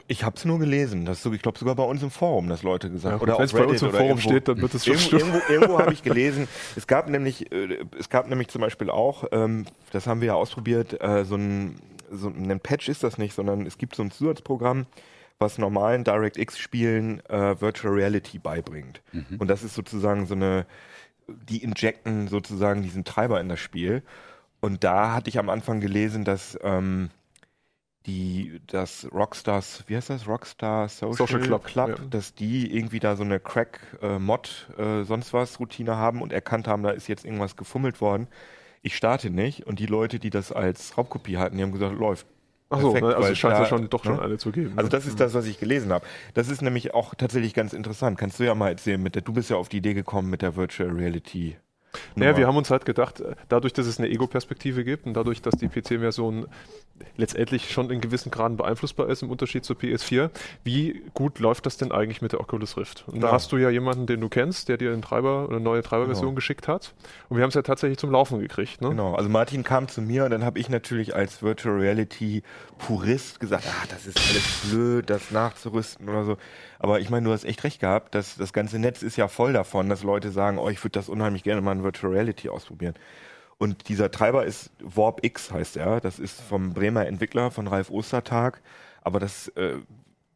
Ich 0.08 0.24
habe 0.24 0.36
es 0.36 0.44
nur 0.46 0.58
gelesen. 0.58 1.04
Das 1.04 1.22
so, 1.22 1.32
ich 1.32 1.42
glaube 1.42 1.58
sogar 1.58 1.74
bei 1.74 1.82
uns 1.82 2.02
im 2.02 2.10
Forum, 2.10 2.48
dass 2.48 2.62
Leute 2.62 2.90
gesagt 2.90 3.14
Ja, 3.16 3.20
oder 3.20 3.36
Wenn 3.38 3.44
es 3.44 3.52
bei 3.52 3.64
uns 3.64 3.82
im 3.82 3.90
Forum 3.90 4.06
irgendwo. 4.08 4.28
steht, 4.28 4.48
dann 4.48 4.60
wird 4.62 4.74
es 4.74 4.84
schon 4.86 4.94
Irgendwo, 4.94 5.18
stimmen. 5.18 5.32
irgendwo, 5.34 5.52
irgendwo 5.52 5.78
habe 5.80 5.92
ich 5.92 6.02
gelesen, 6.02 6.48
es 6.76 6.86
gab 6.86 7.08
nämlich, 7.10 7.52
äh, 7.52 7.84
es 7.98 8.08
gab 8.08 8.28
nämlich 8.28 8.48
zum 8.48 8.62
Beispiel 8.62 8.88
auch, 8.88 9.24
ähm, 9.32 9.66
das 9.92 10.06
haben 10.06 10.20
wir 10.22 10.28
ja 10.28 10.34
ausprobiert, 10.34 10.98
äh, 11.02 11.24
so 11.26 11.36
ein, 11.36 11.76
so 12.10 12.28
ein 12.28 12.60
Patch 12.60 12.88
ist 12.88 13.02
das 13.02 13.18
nicht, 13.18 13.34
sondern 13.34 13.66
es 13.66 13.76
gibt 13.76 13.94
so 13.94 14.02
ein 14.02 14.10
Zusatzprogramm, 14.10 14.86
was 15.38 15.58
normalen 15.58 16.04
DirectX-Spielen 16.04 17.20
äh, 17.28 17.60
Virtual 17.60 17.92
Reality 17.92 18.38
beibringt. 18.38 19.02
Und 19.38 19.48
das 19.48 19.62
ist 19.62 19.74
sozusagen 19.74 20.26
so 20.26 20.34
eine, 20.34 20.66
die 21.26 21.62
injecten 21.64 22.28
sozusagen 22.28 22.82
diesen 22.82 23.04
Treiber 23.04 23.40
in 23.40 23.48
das 23.48 23.60
Spiel. 23.60 24.02
Und 24.60 24.84
da 24.84 25.14
hatte 25.14 25.28
ich 25.30 25.38
am 25.38 25.48
Anfang 25.48 25.80
gelesen, 25.80 26.24
dass 26.24 26.56
ähm, 26.62 27.10
die, 28.06 28.60
das 28.66 29.06
Rockstars, 29.12 29.84
wie 29.86 29.96
heißt 29.96 30.10
das? 30.10 30.26
Rockstar 30.26 30.88
Social, 30.88 31.14
Social 31.14 31.60
Club, 31.60 31.70
ja. 31.74 31.94
dass 32.10 32.34
die 32.34 32.74
irgendwie 32.74 32.98
da 32.98 33.16
so 33.16 33.22
eine 33.22 33.38
Crack-Mod, 33.38 34.70
äh, 34.78 35.04
sonst 35.04 35.32
was 35.32 35.60
Routine 35.60 35.96
haben 35.96 36.22
und 36.22 36.32
erkannt 36.32 36.66
haben, 36.66 36.82
da 36.82 36.90
ist 36.90 37.08
jetzt 37.08 37.24
irgendwas 37.24 37.56
gefummelt 37.56 38.00
worden. 38.00 38.28
Ich 38.82 38.96
starte 38.96 39.30
nicht 39.30 39.66
und 39.66 39.78
die 39.78 39.86
Leute, 39.86 40.18
die 40.18 40.30
das 40.30 40.50
als 40.50 40.98
Raubkopie 40.98 41.38
hatten, 41.38 41.56
die 41.56 41.62
haben 41.62 41.72
gesagt, 41.72 41.96
läuft. 41.96 42.26
Achso, 42.68 42.94
ne, 42.94 43.14
also 43.14 43.28
es 43.30 43.38
scheint 43.38 43.54
da- 43.54 43.60
ja 43.60 43.66
schon 43.66 43.90
doch 43.90 44.02
schon 44.02 44.16
ne? 44.16 44.22
eine 44.22 44.38
zu 44.38 44.50
geben. 44.50 44.72
Also 44.76 44.86
ne? 44.86 44.90
das 44.90 45.06
ist 45.06 45.20
das, 45.20 45.34
was 45.34 45.46
ich 45.46 45.60
gelesen 45.60 45.92
habe. 45.92 46.06
Das 46.34 46.48
ist 46.48 46.62
nämlich 46.62 46.94
auch 46.94 47.14
tatsächlich 47.14 47.52
ganz 47.54 47.74
interessant. 47.74 48.18
Kannst 48.18 48.40
du 48.40 48.44
ja 48.44 48.54
mal 48.54 48.70
erzählen, 48.70 49.00
mit 49.00 49.14
der, 49.14 49.22
du 49.22 49.32
bist 49.32 49.50
ja 49.50 49.56
auf 49.56 49.68
die 49.68 49.76
Idee 49.76 49.94
gekommen 49.94 50.30
mit 50.30 50.42
der 50.42 50.56
Virtual 50.56 50.90
Reality. 50.90 51.56
Naja, 52.14 52.36
wir 52.36 52.46
haben 52.46 52.56
uns 52.56 52.70
halt 52.70 52.84
gedacht, 52.84 53.20
äh, 53.20 53.34
dadurch, 53.48 53.72
dass 53.72 53.86
es 53.86 53.98
eine 53.98 54.08
Ego-Perspektive 54.08 54.84
gibt 54.84 55.06
und 55.06 55.14
dadurch, 55.14 55.42
dass 55.42 55.54
die 55.56 55.68
PC-Version 55.68 56.46
letztendlich 57.16 57.72
schon 57.72 57.90
in 57.90 58.00
gewissen 58.00 58.30
Graden 58.30 58.56
beeinflussbar 58.56 59.08
ist, 59.08 59.22
im 59.22 59.30
Unterschied 59.30 59.64
zur 59.64 59.76
PS4, 59.76 60.30
wie 60.62 61.02
gut 61.14 61.38
läuft 61.40 61.66
das 61.66 61.76
denn 61.76 61.90
eigentlich 61.90 62.22
mit 62.22 62.32
der 62.32 62.40
Oculus 62.40 62.76
Rift? 62.76 63.04
Und 63.08 63.16
da 63.16 63.20
Genau. 63.20 63.32
hast 63.32 63.50
du 63.50 63.56
ja 63.56 63.70
jemanden, 63.70 64.06
den 64.06 64.20
du 64.20 64.28
kennst, 64.28 64.68
der 64.68 64.76
dir 64.76 64.92
einen 64.92 65.02
Treiber, 65.02 65.46
eine 65.50 65.58
neue 65.60 65.82
Treiberversion 65.82 66.26
Genau. 66.26 66.34
geschickt 66.36 66.68
hat. 66.68 66.94
Und 67.28 67.36
wir 67.38 67.42
haben 67.42 67.48
es 67.48 67.54
ja 67.54 67.62
tatsächlich 67.62 67.98
zum 67.98 68.10
Laufen 68.12 68.38
gekriegt. 68.40 68.80
Ne? 68.80 68.90
Genau, 68.90 69.14
also 69.14 69.28
Martin 69.28 69.64
kam 69.64 69.88
zu 69.88 70.00
mir 70.00 70.24
und 70.24 70.30
dann 70.30 70.44
habe 70.44 70.58
ich 70.58 70.68
natürlich 70.68 71.14
als 71.16 71.42
Virtual 71.42 71.74
Reality 71.76 72.42
Purist 72.78 73.40
gesagt, 73.40 73.64
ah, 73.66 73.86
das 73.90 74.06
ist 74.06 74.18
alles 74.18 74.60
blöd, 74.70 75.10
das 75.10 75.30
nachzurüsten 75.30 76.08
oder 76.08 76.24
so. 76.24 76.36
Aber 76.78 76.98
ich 77.00 77.10
meine, 77.10 77.26
du 77.26 77.32
hast 77.32 77.44
echt 77.44 77.62
recht 77.64 77.80
gehabt, 77.80 78.14
dass 78.14 78.36
das 78.36 78.52
ganze 78.52 78.78
Netz 78.78 79.02
ist 79.02 79.16
ja 79.16 79.28
voll 79.28 79.52
davon, 79.52 79.88
dass 79.88 80.02
Leute 80.02 80.30
sagen, 80.30 80.58
oh, 80.58 80.68
ich 80.68 80.82
würde 80.82 80.92
das 80.92 81.08
unheimlich 81.08 81.42
gerne 81.44 81.60
mal 81.60 81.72
Virtual 81.82 82.12
Reality 82.12 82.48
ausprobieren. 82.48 82.94
Und 83.58 83.88
dieser 83.88 84.10
Treiber 84.10 84.44
ist 84.44 84.70
Warp 84.82 85.24
X, 85.24 85.52
heißt 85.52 85.76
er. 85.76 86.00
Das 86.00 86.18
ist 86.18 86.40
vom 86.40 86.72
Bremer 86.72 87.06
Entwickler 87.06 87.50
von 87.50 87.68
Ralf 87.68 87.90
Ostertag. 87.90 88.60
Aber 89.02 89.20
das, 89.20 89.48
äh, 89.48 89.76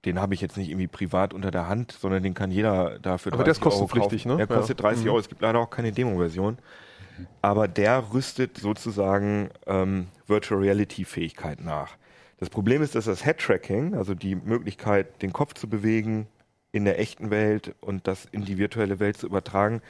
den 0.05 0.21
habe 0.21 0.35
ich 0.35 0.41
jetzt 0.41 0.57
nicht 0.57 0.69
irgendwie 0.69 0.87
privat 0.87 1.35
unter 1.35 1.51
der 1.51 1.69
Hand, 1.69 1.93
sondern 1.93 2.23
den 2.23 2.35
kann 2.35 2.51
jeder 2.53 2.99
dafür 3.01 3.33
Aber 3.33 3.43
der 3.43 3.53
ist 3.53 3.61
kostenpflichtig, 3.61 4.27
ne? 4.27 4.37
Der 4.37 4.47
kostet 4.47 4.79
Ja. 4.79 4.89
30 4.89 5.05
Mhm. 5.05 5.11
Euro. 5.11 5.19
Es 5.19 5.29
gibt 5.29 5.41
leider 5.43 5.59
auch 5.59 5.71
keine 5.71 5.91
Demo-Version. 5.93 6.59
Aber 7.43 7.67
der 7.67 8.13
rüstet 8.13 8.59
sozusagen 8.59 9.49
ähm, 9.67 10.07
Virtual 10.27 10.61
Reality 10.61 11.05
Fähigkeit 11.05 11.61
nach. 11.61 11.97
Das 12.39 12.51
Problem 12.51 12.83
ist, 12.83 12.95
dass 12.95 13.07
das 13.07 13.25
Head-Tracking, 13.25 13.95
also 13.95 14.15
die 14.15 14.35
Möglichkeit, 14.35 15.23
den 15.23 15.33
Kopf 15.33 15.55
zu 15.55 15.69
bewegen 15.69 16.27
in 16.73 16.85
der 16.85 17.01
echten 17.01 17.31
Welt 17.31 17.75
und 17.81 18.07
das 18.07 18.27
in 18.27 18.45
die 18.45 18.59
virtuelle 18.59 19.01
Welt 19.01 19.17
zu 19.17 19.27
übertragen, 19.27 19.81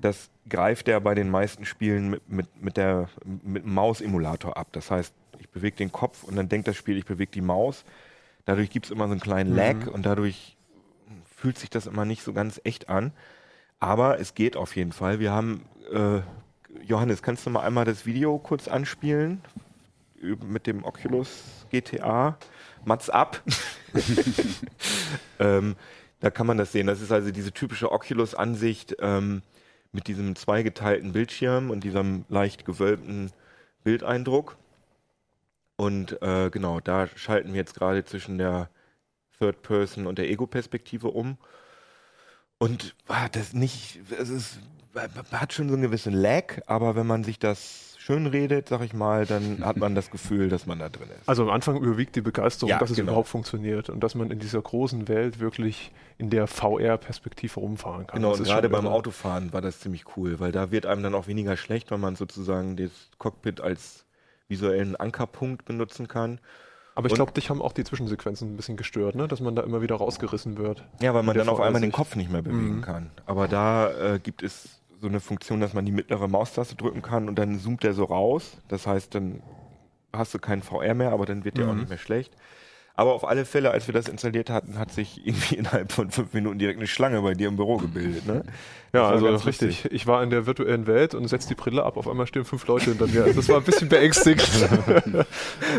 das 0.00 0.30
greift 0.48 0.88
er 0.88 1.00
bei 1.00 1.14
den 1.14 1.30
meisten 1.30 1.64
Spielen 1.64 2.10
mit, 2.10 2.28
mit, 2.28 2.62
mit, 2.62 2.76
der, 2.76 3.08
mit 3.24 3.64
dem 3.64 3.74
Maus-Emulator 3.74 4.56
ab. 4.56 4.68
Das 4.72 4.90
heißt, 4.90 5.14
ich 5.38 5.48
bewege 5.48 5.76
den 5.76 5.92
Kopf 5.92 6.24
und 6.24 6.36
dann 6.36 6.48
denkt 6.48 6.68
das 6.68 6.76
Spiel, 6.76 6.96
ich 6.96 7.04
bewege 7.04 7.30
die 7.30 7.40
Maus. 7.40 7.84
Dadurch 8.44 8.70
gibt 8.70 8.86
es 8.86 8.92
immer 8.92 9.06
so 9.06 9.12
einen 9.12 9.20
kleinen 9.20 9.54
Lag 9.54 9.86
und 9.86 10.04
dadurch 10.04 10.56
fühlt 11.24 11.58
sich 11.58 11.70
das 11.70 11.86
immer 11.86 12.04
nicht 12.04 12.22
so 12.22 12.32
ganz 12.32 12.60
echt 12.64 12.88
an. 12.88 13.12
Aber 13.80 14.20
es 14.20 14.34
geht 14.34 14.56
auf 14.56 14.76
jeden 14.76 14.92
Fall. 14.92 15.18
Wir 15.18 15.32
haben, 15.32 15.64
äh, 15.92 16.20
Johannes, 16.86 17.22
kannst 17.22 17.46
du 17.46 17.50
mal 17.50 17.62
einmal 17.62 17.84
das 17.84 18.06
Video 18.06 18.38
kurz 18.38 18.68
anspielen? 18.68 19.42
Mit 20.20 20.66
dem 20.66 20.84
Oculus 20.84 21.66
GTA. 21.70 22.38
Mats 22.84 23.10
ab. 23.10 23.42
ähm, 25.38 25.76
da 26.20 26.30
kann 26.30 26.46
man 26.46 26.56
das 26.56 26.72
sehen. 26.72 26.86
Das 26.86 27.02
ist 27.02 27.12
also 27.12 27.30
diese 27.30 27.52
typische 27.52 27.92
Oculus-Ansicht 27.92 28.96
ähm, 29.00 29.42
mit 29.94 30.08
diesem 30.08 30.34
zweigeteilten 30.36 31.12
Bildschirm 31.12 31.70
und 31.70 31.84
diesem 31.84 32.24
leicht 32.28 32.64
gewölbten 32.64 33.30
Bildeindruck. 33.84 34.56
Und 35.76 36.20
äh, 36.20 36.50
genau, 36.50 36.80
da 36.80 37.06
schalten 37.06 37.52
wir 37.52 37.60
jetzt 37.60 37.74
gerade 37.74 38.04
zwischen 38.04 38.38
der 38.38 38.68
Third 39.38 39.62
Person 39.62 40.06
und 40.06 40.18
der 40.18 40.28
Ego-Perspektive 40.28 41.08
um. 41.08 41.38
Und 42.58 42.94
ah, 43.08 43.28
das 43.28 43.52
nicht, 43.52 44.00
es 44.18 44.28
ist, 44.28 44.58
hat 45.32 45.52
schon 45.52 45.68
so 45.68 45.74
einen 45.74 45.82
gewissen 45.82 46.12
Lag, 46.12 46.60
aber 46.66 46.96
wenn 46.96 47.06
man 47.06 47.24
sich 47.24 47.38
das 47.38 47.83
schön 48.04 48.26
redet, 48.26 48.68
sag 48.68 48.82
ich 48.82 48.92
mal, 48.92 49.24
dann 49.24 49.64
hat 49.64 49.78
man 49.78 49.94
das 49.94 50.10
Gefühl, 50.10 50.50
dass 50.50 50.66
man 50.66 50.78
da 50.78 50.88
drin 50.90 51.08
ist. 51.18 51.26
Also 51.28 51.42
am 51.44 51.50
Anfang 51.50 51.76
überwiegt 51.76 52.14
die 52.16 52.20
Begeisterung, 52.20 52.68
Ja, 52.68 52.78
dass 52.78 52.90
es 52.90 52.96
genau. 52.96 53.12
überhaupt 53.12 53.28
funktioniert 53.28 53.88
und 53.88 54.00
dass 54.00 54.14
man 54.14 54.30
in 54.30 54.38
dieser 54.38 54.60
großen 54.60 55.08
Welt 55.08 55.40
wirklich 55.40 55.90
in 56.18 56.28
der 56.28 56.46
VR-Perspektive 56.46 57.60
rumfahren 57.60 58.06
kann. 58.06 58.16
Genau, 58.20 58.30
Das 58.32 58.40
und 58.40 58.46
gerade 58.46 58.68
beim 58.68 58.84
irre. 58.84 58.94
Autofahren 58.94 59.52
war 59.54 59.62
das 59.62 59.80
ziemlich 59.80 60.04
cool, 60.16 60.38
weil 60.38 60.52
da 60.52 60.70
wird 60.70 60.84
einem 60.86 61.02
dann 61.02 61.14
auch 61.14 61.26
weniger 61.28 61.56
schlecht, 61.56 61.90
wenn 61.90 62.00
man 62.00 62.14
sozusagen 62.16 62.76
das 62.76 62.90
Cockpit 63.18 63.60
als 63.60 64.04
visuellen 64.48 64.96
Ankerpunkt 64.96 65.64
benutzen 65.64 66.06
kann. 66.06 66.40
Aber 66.96 67.08
ich 67.08 67.14
glaube, 67.14 67.32
dich 67.32 67.50
haben 67.50 67.60
auch 67.60 67.72
die 67.72 67.82
Zwischensequenzen 67.82 68.52
ein 68.52 68.56
bisschen 68.56 68.76
gestört, 68.76 69.16
ne? 69.16 69.26
dass 69.26 69.40
man 69.40 69.56
da 69.56 69.62
immer 69.62 69.82
wieder 69.82 69.96
rausgerissen 69.96 70.58
wird. 70.58 70.84
Ja, 71.00 71.12
weil 71.14 71.24
man 71.24 71.36
dann 71.36 71.48
auf 71.48 71.58
einmal 71.60 71.80
den. 71.80 71.90
Kopf 71.90 72.14
nicht 72.14 72.30
mehr 72.30 72.42
bewegen 72.42 72.76
Mhm. 72.76 72.82
kann. 72.82 73.10
Aber 73.26 73.48
da 73.48 73.90
äh, 74.14 74.18
gibt 74.20 74.42
es 74.44 74.80
so 75.04 75.08
eine 75.08 75.20
Funktion, 75.20 75.60
dass 75.60 75.74
man 75.74 75.84
die 75.84 75.92
mittlere 75.92 76.28
Maustaste 76.28 76.76
drücken 76.76 77.02
kann 77.02 77.28
und 77.28 77.38
dann 77.38 77.60
zoomt 77.60 77.82
der 77.82 77.92
so 77.92 78.04
raus. 78.04 78.56
Das 78.68 78.86
heißt, 78.86 79.14
dann 79.14 79.42
hast 80.14 80.32
du 80.32 80.38
keinen 80.38 80.62
VR 80.62 80.94
mehr, 80.94 81.10
aber 81.12 81.26
dann 81.26 81.44
wird 81.44 81.58
der 81.58 81.68
auch 81.68 81.72
Mhm. 81.72 81.80
nicht 81.80 81.88
mehr 81.90 81.98
schlecht. 81.98 82.34
Aber 82.96 83.12
auf 83.12 83.26
alle 83.26 83.44
Fälle, 83.44 83.72
als 83.72 83.88
wir 83.88 83.92
das 83.92 84.08
installiert 84.08 84.50
hatten, 84.50 84.78
hat 84.78 84.92
sich 84.92 85.26
irgendwie 85.26 85.54
innerhalb 85.56 85.90
von 85.90 86.10
fünf 86.10 86.32
Minuten 86.32 86.58
direkt 86.58 86.78
eine 86.78 86.86
Schlange 86.86 87.20
bei 87.22 87.34
dir 87.34 87.48
im 87.48 87.56
Büro 87.56 87.76
gebildet. 87.76 88.24
Ne? 88.26 88.44
Ja, 88.92 89.08
also 89.08 89.26
ganz 89.26 89.44
richtig. 89.44 89.82
lustig. 89.82 89.92
Ich 89.92 90.06
war 90.06 90.22
in 90.22 90.30
der 90.30 90.46
virtuellen 90.46 90.86
Welt 90.86 91.14
und 91.16 91.26
setze 91.26 91.48
die 91.48 91.56
Brille 91.56 91.82
ab, 91.82 91.96
auf 91.96 92.06
einmal 92.06 92.28
stehen 92.28 92.44
fünf 92.44 92.64
Leute 92.68 92.90
hinter 92.90 93.08
mir. 93.08 93.24
Also 93.24 93.40
das 93.40 93.48
war 93.48 93.56
ein 93.56 93.64
bisschen 93.64 93.88
beängstigend. 93.88 94.48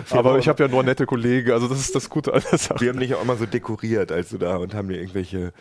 Aber 0.10 0.38
ich 0.38 0.50
habe 0.50 0.62
ja 0.62 0.70
nur 0.70 0.84
nette 0.84 1.06
Kollegen, 1.06 1.52
also 1.52 1.70
das 1.70 1.80
ist 1.80 1.96
das 1.96 2.10
Gute 2.10 2.34
an 2.34 2.42
der 2.52 2.58
Sache. 2.58 2.82
Wir 2.82 2.90
haben 2.90 3.00
dich 3.00 3.16
auch 3.16 3.22
immer 3.22 3.38
so 3.38 3.46
dekoriert, 3.46 4.12
als 4.12 4.32
du 4.32 4.38
da 4.38 4.58
und 4.58 4.74
haben 4.74 4.90
dir 4.90 5.00
irgendwelche 5.00 5.54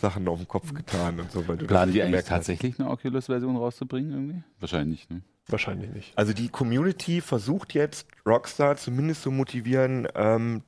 Sachen 0.00 0.26
auf 0.26 0.38
den 0.38 0.48
Kopf 0.48 0.74
getan 0.74 1.20
und 1.20 1.30
so. 1.30 1.46
Weil 1.46 1.56
du 1.56 1.66
das 1.66 1.68
Planen 1.68 1.92
nicht 1.92 1.98
die 1.98 2.02
eigentlich 2.02 2.22
hast. 2.22 2.28
tatsächlich 2.28 2.80
eine 2.80 2.90
Oculus-Version 2.90 3.56
rauszubringen 3.56 4.10
irgendwie? 4.10 4.42
Wahrscheinlich, 4.58 5.08
ne? 5.08 5.22
Wahrscheinlich 5.46 5.90
nicht. 5.90 6.12
Also 6.18 6.32
die 6.32 6.48
Community 6.48 7.20
versucht 7.20 7.74
jetzt 7.74 8.08
Rockstar 8.26 8.76
zumindest 8.76 9.22
zu 9.22 9.30
motivieren, 9.30 10.08
ähm, 10.16 10.62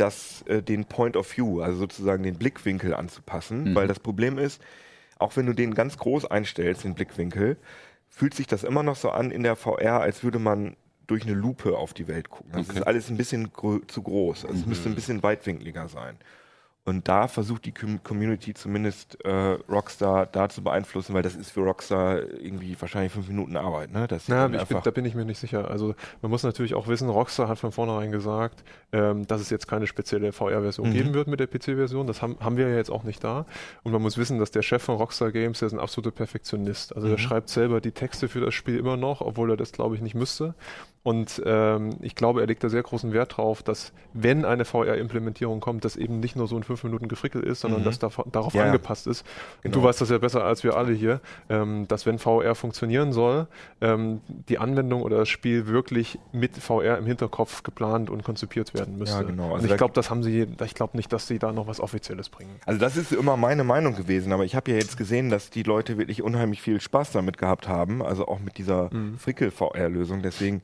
das, 0.00 0.42
äh, 0.42 0.62
den 0.62 0.84
Point 0.86 1.16
of 1.16 1.36
View, 1.36 1.60
also 1.60 1.78
sozusagen 1.78 2.22
den 2.22 2.36
Blickwinkel 2.36 2.94
anzupassen, 2.94 3.64
Mhm. 3.70 3.74
weil 3.74 3.86
das 3.88 4.00
Problem 4.00 4.38
ist, 4.38 4.60
auch 5.18 5.36
wenn 5.36 5.46
du 5.46 5.52
den 5.52 5.74
ganz 5.74 5.96
groß 5.98 6.26
einstellst, 6.26 6.84
den 6.84 6.94
Blickwinkel, 6.94 7.56
fühlt 8.08 8.34
sich 8.34 8.46
das 8.46 8.64
immer 8.64 8.82
noch 8.82 8.96
so 8.96 9.10
an 9.10 9.30
in 9.30 9.42
der 9.42 9.56
VR, 9.56 10.00
als 10.00 10.22
würde 10.24 10.38
man 10.38 10.76
durch 11.06 11.24
eine 11.24 11.34
Lupe 11.34 11.76
auf 11.76 11.94
die 11.94 12.06
Welt 12.08 12.28
gucken. 12.30 12.52
Das 12.52 12.68
Okay. 12.68 12.78
ist 12.78 12.86
alles 12.86 13.10
ein 13.10 13.16
bisschen 13.16 13.48
grö- 13.48 13.86
zu 13.88 14.02
groß. 14.02 14.44
Also 14.44 14.60
es 14.60 14.66
müsste 14.66 14.88
ein 14.88 14.94
bisschen 14.94 15.22
weitwinkliger 15.22 15.88
sein. 15.88 16.16
Und 16.88 17.06
da 17.06 17.28
versucht 17.28 17.64
die 17.66 17.72
Com 17.72 18.02
Community 18.02 18.54
zumindest 18.54 19.22
äh, 19.24 19.30
Rockstar 19.68 20.26
da 20.26 20.48
zu 20.48 20.62
beeinflussen, 20.62 21.14
weil 21.14 21.22
das 21.22 21.34
ist 21.36 21.50
für 21.50 21.60
Rockstar 21.60 22.20
irgendwie 22.40 22.76
wahrscheinlich 22.80 23.12
fünf 23.12 23.28
Minuten 23.28 23.56
Arbeit. 23.56 23.92
Ne? 23.92 24.06
Das 24.08 24.26
Na, 24.28 24.46
ich 24.46 24.64
bin, 24.64 24.78
da 24.82 24.90
bin 24.90 25.04
ich 25.04 25.14
mir 25.14 25.24
nicht 25.24 25.38
sicher. 25.38 25.70
Also 25.70 25.94
man 26.22 26.30
muss 26.30 26.42
natürlich 26.42 26.74
auch 26.74 26.88
wissen, 26.88 27.08
Rockstar 27.08 27.48
hat 27.48 27.58
von 27.58 27.72
vornherein 27.72 28.10
gesagt, 28.10 28.64
ähm, 28.92 29.26
dass 29.26 29.40
es 29.40 29.50
jetzt 29.50 29.68
keine 29.68 29.86
spezielle 29.86 30.32
VR-Version 30.32 30.88
Mhm. 30.88 30.92
geben 30.92 31.14
wird 31.14 31.28
mit 31.28 31.40
der 31.40 31.46
PC-Version. 31.46 32.06
Das 32.06 32.22
haben, 32.22 32.36
haben 32.40 32.56
wir 32.56 32.68
ja 32.68 32.76
jetzt 32.76 32.90
auch 32.90 33.04
nicht 33.04 33.22
da. 33.22 33.44
Und 33.82 33.92
man 33.92 34.00
muss 34.02 34.16
wissen, 34.16 34.38
dass 34.38 34.50
der 34.50 34.62
Chef 34.62 34.82
von 34.82 34.96
Rockstar 34.96 35.30
Games, 35.30 35.58
der 35.58 35.66
ist 35.66 35.72
ein 35.74 35.80
absoluter 35.80 36.10
Perfektionist. 36.14 36.96
Also 36.96 37.08
Mhm. 37.08 37.18
schreibt 37.18 37.48
selber 37.50 37.80
die 37.80 37.92
Texte 37.92 38.28
für 38.28 38.40
das 38.40 38.54
Spiel 38.54 38.78
immer 38.78 38.96
noch, 38.96 39.20
obwohl 39.20 39.50
er 39.50 39.56
das, 39.56 39.72
glaube 39.72 39.94
ich, 39.94 40.00
nicht 40.00 40.14
müsste. 40.14 40.54
Und 41.08 41.40
ähm, 41.46 41.96
ich 42.02 42.14
glaube, 42.16 42.40
er 42.42 42.46
legt 42.46 42.62
da 42.62 42.68
sehr 42.68 42.82
großen 42.82 43.14
Wert 43.14 43.38
drauf, 43.38 43.62
dass 43.62 43.92
wenn 44.12 44.44
eine 44.44 44.66
VR-Implementierung 44.66 45.60
kommt, 45.60 45.86
das 45.86 45.96
eben 45.96 46.20
nicht 46.20 46.36
nur 46.36 46.46
so 46.46 46.54
ein 46.56 46.62
5 46.64 46.84
Minuten 46.84 47.08
gefrickelt 47.08 47.46
ist, 47.46 47.60
sondern 47.60 47.80
Mhm. 47.80 47.84
dass 47.86 47.98
da, 47.98 48.10
darauf 48.30 48.52
Ja. 48.52 48.64
angepasst 48.64 49.06
ist. 49.06 49.24
Und 49.64 49.74
du 49.74 49.78
Genau. 49.78 49.88
weißt 49.88 50.02
das 50.02 50.10
ja 50.10 50.18
besser 50.18 50.44
als 50.44 50.64
wir 50.64 50.76
alle 50.76 50.92
hier, 50.92 51.20
ähm, 51.48 51.88
dass 51.88 52.04
wenn 52.04 52.18
VR 52.18 52.54
funktionieren 52.54 53.14
soll, 53.14 53.46
ähm, 53.80 54.20
die 54.50 54.58
Anwendung 54.58 55.00
oder 55.00 55.16
das 55.16 55.30
Spiel 55.30 55.66
wirklich 55.66 56.18
mit 56.32 56.56
VR 56.58 56.98
im 56.98 57.06
Hinterkopf 57.06 57.62
geplant 57.62 58.10
und 58.10 58.22
konzipiert 58.22 58.74
werden 58.74 58.98
müsste. 58.98 59.22
Ja, 59.22 59.22
genau. 59.22 59.54
Also 59.54 59.64
und 59.64 59.70
ich 59.70 59.76
glaube, 59.78 59.94
das 59.94 60.10
haben 60.10 60.22
sie, 60.22 60.46
ich 60.62 60.74
glaube 60.74 60.94
nicht, 60.96 61.10
dass 61.10 61.26
sie 61.26 61.38
da 61.38 61.52
noch 61.52 61.66
was 61.66 61.80
Offizielles 61.80 62.28
bringen. 62.28 62.50
Also 62.66 62.78
das 62.78 62.98
ist 62.98 63.12
immer 63.12 63.38
meine 63.38 63.64
Meinung 63.64 63.96
gewesen, 63.96 64.30
aber 64.32 64.44
ich 64.44 64.54
habe 64.54 64.70
ja 64.70 64.76
jetzt 64.76 64.98
gesehen, 64.98 65.30
dass 65.30 65.48
die 65.48 65.62
Leute 65.62 65.96
wirklich 65.96 66.22
unheimlich 66.22 66.60
viel 66.60 66.82
Spaß 66.82 67.12
damit 67.12 67.38
gehabt 67.38 67.66
haben, 67.66 68.02
also 68.04 68.28
auch 68.28 68.40
mit 68.40 68.58
dieser 68.58 68.92
Mhm. 68.92 69.16
Frickel-VR-Lösung. 69.18 70.20
Deswegen 70.22 70.60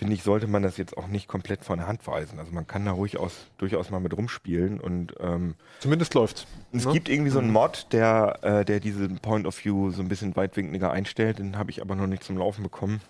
finde 0.00 0.14
ich, 0.14 0.22
sollte 0.22 0.46
man 0.46 0.62
das 0.62 0.78
jetzt 0.78 0.96
auch 0.96 1.08
nicht 1.08 1.28
komplett 1.28 1.62
von 1.62 1.76
der 1.78 1.86
Hand 1.86 2.06
weisen. 2.06 2.38
Also 2.38 2.52
man 2.52 2.66
kann 2.66 2.86
da 2.86 2.92
ruhig 2.92 3.18
aus, 3.18 3.48
durchaus 3.58 3.90
mal 3.90 4.00
mit 4.00 4.16
rumspielen 4.16 4.80
und 4.80 5.12
ähm, 5.20 5.56
Zumindest 5.80 6.14
läuft. 6.14 6.46
es 6.72 6.86
Ne? 6.86 6.92
gibt 6.94 7.10
irgendwie 7.10 7.30
so 7.30 7.38
einen 7.38 7.52
Mod, 7.52 7.86
der, 7.92 8.38
äh, 8.40 8.64
der 8.64 8.80
diesen 8.80 9.18
Point 9.18 9.46
of 9.46 9.62
View 9.62 9.90
so 9.90 10.00
ein 10.00 10.08
bisschen 10.08 10.34
weitwinkliger 10.36 10.90
einstellt. 10.90 11.38
Den 11.38 11.58
habe 11.58 11.70
ich 11.70 11.82
aber 11.82 11.96
noch 11.96 12.06
nicht 12.06 12.24
zum 12.24 12.38
Laufen 12.38 12.62
bekommen. 12.62 13.02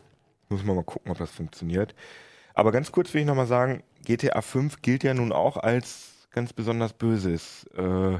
Muss 0.48 0.64
man 0.64 0.74
mal 0.74 0.82
gucken, 0.82 1.12
ob 1.12 1.18
das 1.18 1.30
funktioniert. 1.30 1.94
Aber 2.54 2.72
ganz 2.72 2.90
kurz 2.90 3.14
will 3.14 3.20
ich 3.20 3.26
nochmal 3.28 3.46
sagen, 3.46 3.84
GTA 4.04 4.40
5 4.42 4.82
gilt 4.82 5.04
ja 5.04 5.14
nun 5.14 5.30
auch 5.30 5.56
als 5.58 6.26
ganz 6.32 6.52
besonders 6.52 6.92
böses, 6.92 7.66
äh, 7.76 8.18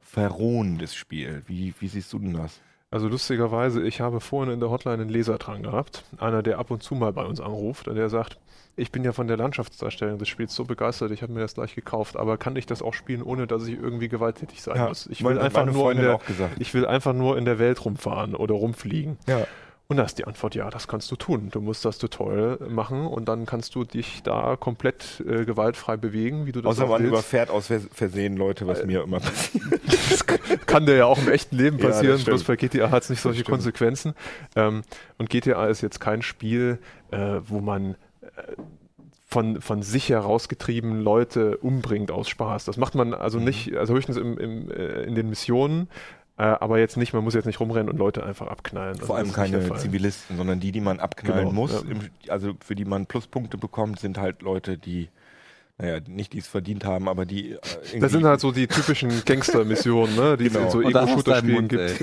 verrohendes 0.00 0.94
Spiel. 0.94 1.42
Wie, 1.48 1.74
wie 1.80 1.88
siehst 1.88 2.12
du 2.12 2.20
denn 2.20 2.34
das? 2.34 2.60
Also 2.94 3.08
lustigerweise, 3.08 3.82
ich 3.82 4.00
habe 4.00 4.20
vorhin 4.20 4.54
in 4.54 4.60
der 4.60 4.70
Hotline 4.70 5.02
einen 5.02 5.08
Leser 5.08 5.36
dran 5.36 5.64
gehabt, 5.64 6.04
einer, 6.18 6.44
der 6.44 6.60
ab 6.60 6.70
und 6.70 6.80
zu 6.80 6.94
mal 6.94 7.12
bei 7.12 7.24
uns 7.24 7.40
anruft 7.40 7.88
und 7.88 7.96
der 7.96 8.08
sagt, 8.08 8.38
ich 8.76 8.92
bin 8.92 9.02
ja 9.02 9.10
von 9.10 9.26
der 9.26 9.36
Landschaftsdarstellung 9.36 10.16
des 10.18 10.28
Spiels 10.28 10.54
so 10.54 10.62
begeistert, 10.62 11.10
ich 11.10 11.22
habe 11.22 11.32
mir 11.32 11.40
das 11.40 11.54
gleich 11.54 11.74
gekauft, 11.74 12.16
aber 12.16 12.36
kann 12.38 12.54
ich 12.54 12.66
das 12.66 12.82
auch 12.82 12.94
spielen, 12.94 13.24
ohne 13.24 13.48
dass 13.48 13.66
ich 13.66 13.74
irgendwie 13.74 14.08
gewalttätig 14.08 14.62
sein 14.62 14.76
Ja, 14.76 14.86
muss? 14.86 15.08
Ich 15.08 15.24
will 15.24 15.40
einfach 15.40 15.66
nur 15.66 15.90
in 15.90 15.98
der, 15.98 16.20
ich 16.60 16.72
will 16.72 16.86
einfach 16.86 17.14
nur 17.14 17.36
in 17.36 17.44
der 17.44 17.58
Welt 17.58 17.84
rumfahren 17.84 18.36
oder 18.36 18.54
rumfliegen. 18.54 19.18
Ja. 19.26 19.44
Und 19.94 19.98
da 19.98 20.04
ist 20.04 20.18
die 20.18 20.24
Antwort, 20.24 20.56
ja, 20.56 20.68
das 20.70 20.88
kannst 20.88 21.08
du 21.12 21.16
tun. 21.16 21.48
Du 21.52 21.60
musst 21.60 21.84
das 21.84 21.98
Tutorial 21.98 22.58
machen 22.68 23.06
und 23.06 23.26
dann 23.28 23.46
kannst 23.46 23.74
du 23.76 23.84
dich 23.84 24.22
da 24.24 24.56
komplett 24.56 25.22
äh, 25.26 25.44
gewaltfrei 25.44 25.96
bewegen, 25.96 26.46
wie 26.46 26.52
du 26.52 26.60
das 26.62 26.70
Außer 26.72 26.86
man 26.86 27.00
willst. 27.00 27.12
überfährt 27.12 27.50
aus 27.50 27.68
Vers 27.68 27.86
Versehen 27.92 28.36
Leute, 28.36 28.66
was 28.66 28.84
mir 28.84 29.02
immer 29.02 29.20
passiert. 29.20 30.66
kann 30.66 30.86
dir 30.86 30.96
ja 30.96 31.06
auch 31.06 31.18
im 31.18 31.28
echten 31.28 31.56
Leben 31.56 31.78
Ja, 31.78 31.86
das 31.88 31.96
passieren, 31.98 32.18
stimmt. 32.18 32.26
bloß 32.36 32.44
bei 32.44 32.56
GTA 32.56 32.90
hat 32.90 33.04
es 33.04 33.10
nicht 33.10 33.20
solche. 33.20 33.44
Konsequenzen. 33.44 34.14
Ähm, 34.56 34.82
und 35.18 35.30
GTA 35.30 35.66
ist 35.66 35.80
jetzt 35.80 36.00
kein 36.00 36.22
Spiel, 36.22 36.78
äh, 37.12 37.36
wo 37.46 37.60
man 37.60 37.92
äh, 38.22 38.26
von, 39.26 39.60
von 39.60 39.82
sich 39.82 40.08
herausgetrieben 40.10 41.00
Leute 41.00 41.56
umbringt 41.58 42.10
aus 42.10 42.28
Spaß. 42.28 42.64
Das 42.64 42.76
macht 42.76 42.94
man 42.94 43.14
also 43.14 43.38
Mhm. 43.38 43.44
nicht, 43.44 43.76
also 43.76 43.94
höchstens 43.94 44.16
im, 44.16 44.38
im, 44.38 44.70
äh, 44.70 45.02
in 45.04 45.14
den 45.14 45.28
Missionen, 45.28 45.88
äh, 46.36 46.42
aber 46.42 46.78
jetzt 46.78 46.96
nicht, 46.96 47.12
man 47.12 47.22
muss 47.24 47.34
jetzt 47.34 47.46
nicht 47.46 47.60
rumrennen 47.60 47.88
und 47.90 47.98
Leute 47.98 48.24
einfach 48.24 48.48
abknallen. 48.48 48.94
Also 48.94 49.06
Vor 49.06 49.16
allem 49.16 49.32
keine. 49.32 49.74
Zivilisten, 49.76 50.36
sondern 50.36 50.60
die, 50.60 50.72
die 50.72 50.80
man 50.80 50.98
abknallen 51.00 51.48
Genau, 51.48 51.52
muss. 51.52 51.72
ja. 51.72 51.80
Im, 51.90 52.00
also 52.28 52.54
für 52.64 52.74
die 52.74 52.84
man 52.84 53.06
Pluspunkte 53.06 53.56
bekommt, 53.58 54.00
sind 54.00 54.18
halt 54.18 54.42
Leute, 54.42 54.76
die, 54.78 55.08
naja, 55.78 55.98
nicht 56.06 56.32
die 56.32 56.38
es 56.38 56.46
verdient 56.46 56.84
haben, 56.84 57.08
aber 57.08 57.24
die. 57.26 57.52
Äh, 57.52 57.98
Das 58.00 58.12
sind 58.12 58.24
halt 58.24 58.40
so 58.40 58.52
die 58.52 58.66
typischen 58.68 59.10
Gangster-Missionen, 59.24 60.14
ne, 60.16 60.36
die 60.36 60.46
es 60.46 60.52
Genau. 60.52 60.64
in 60.66 60.70
so 60.70 60.82
Ego-Shooter-Spielen 60.82 61.68
gibt. 61.68 62.00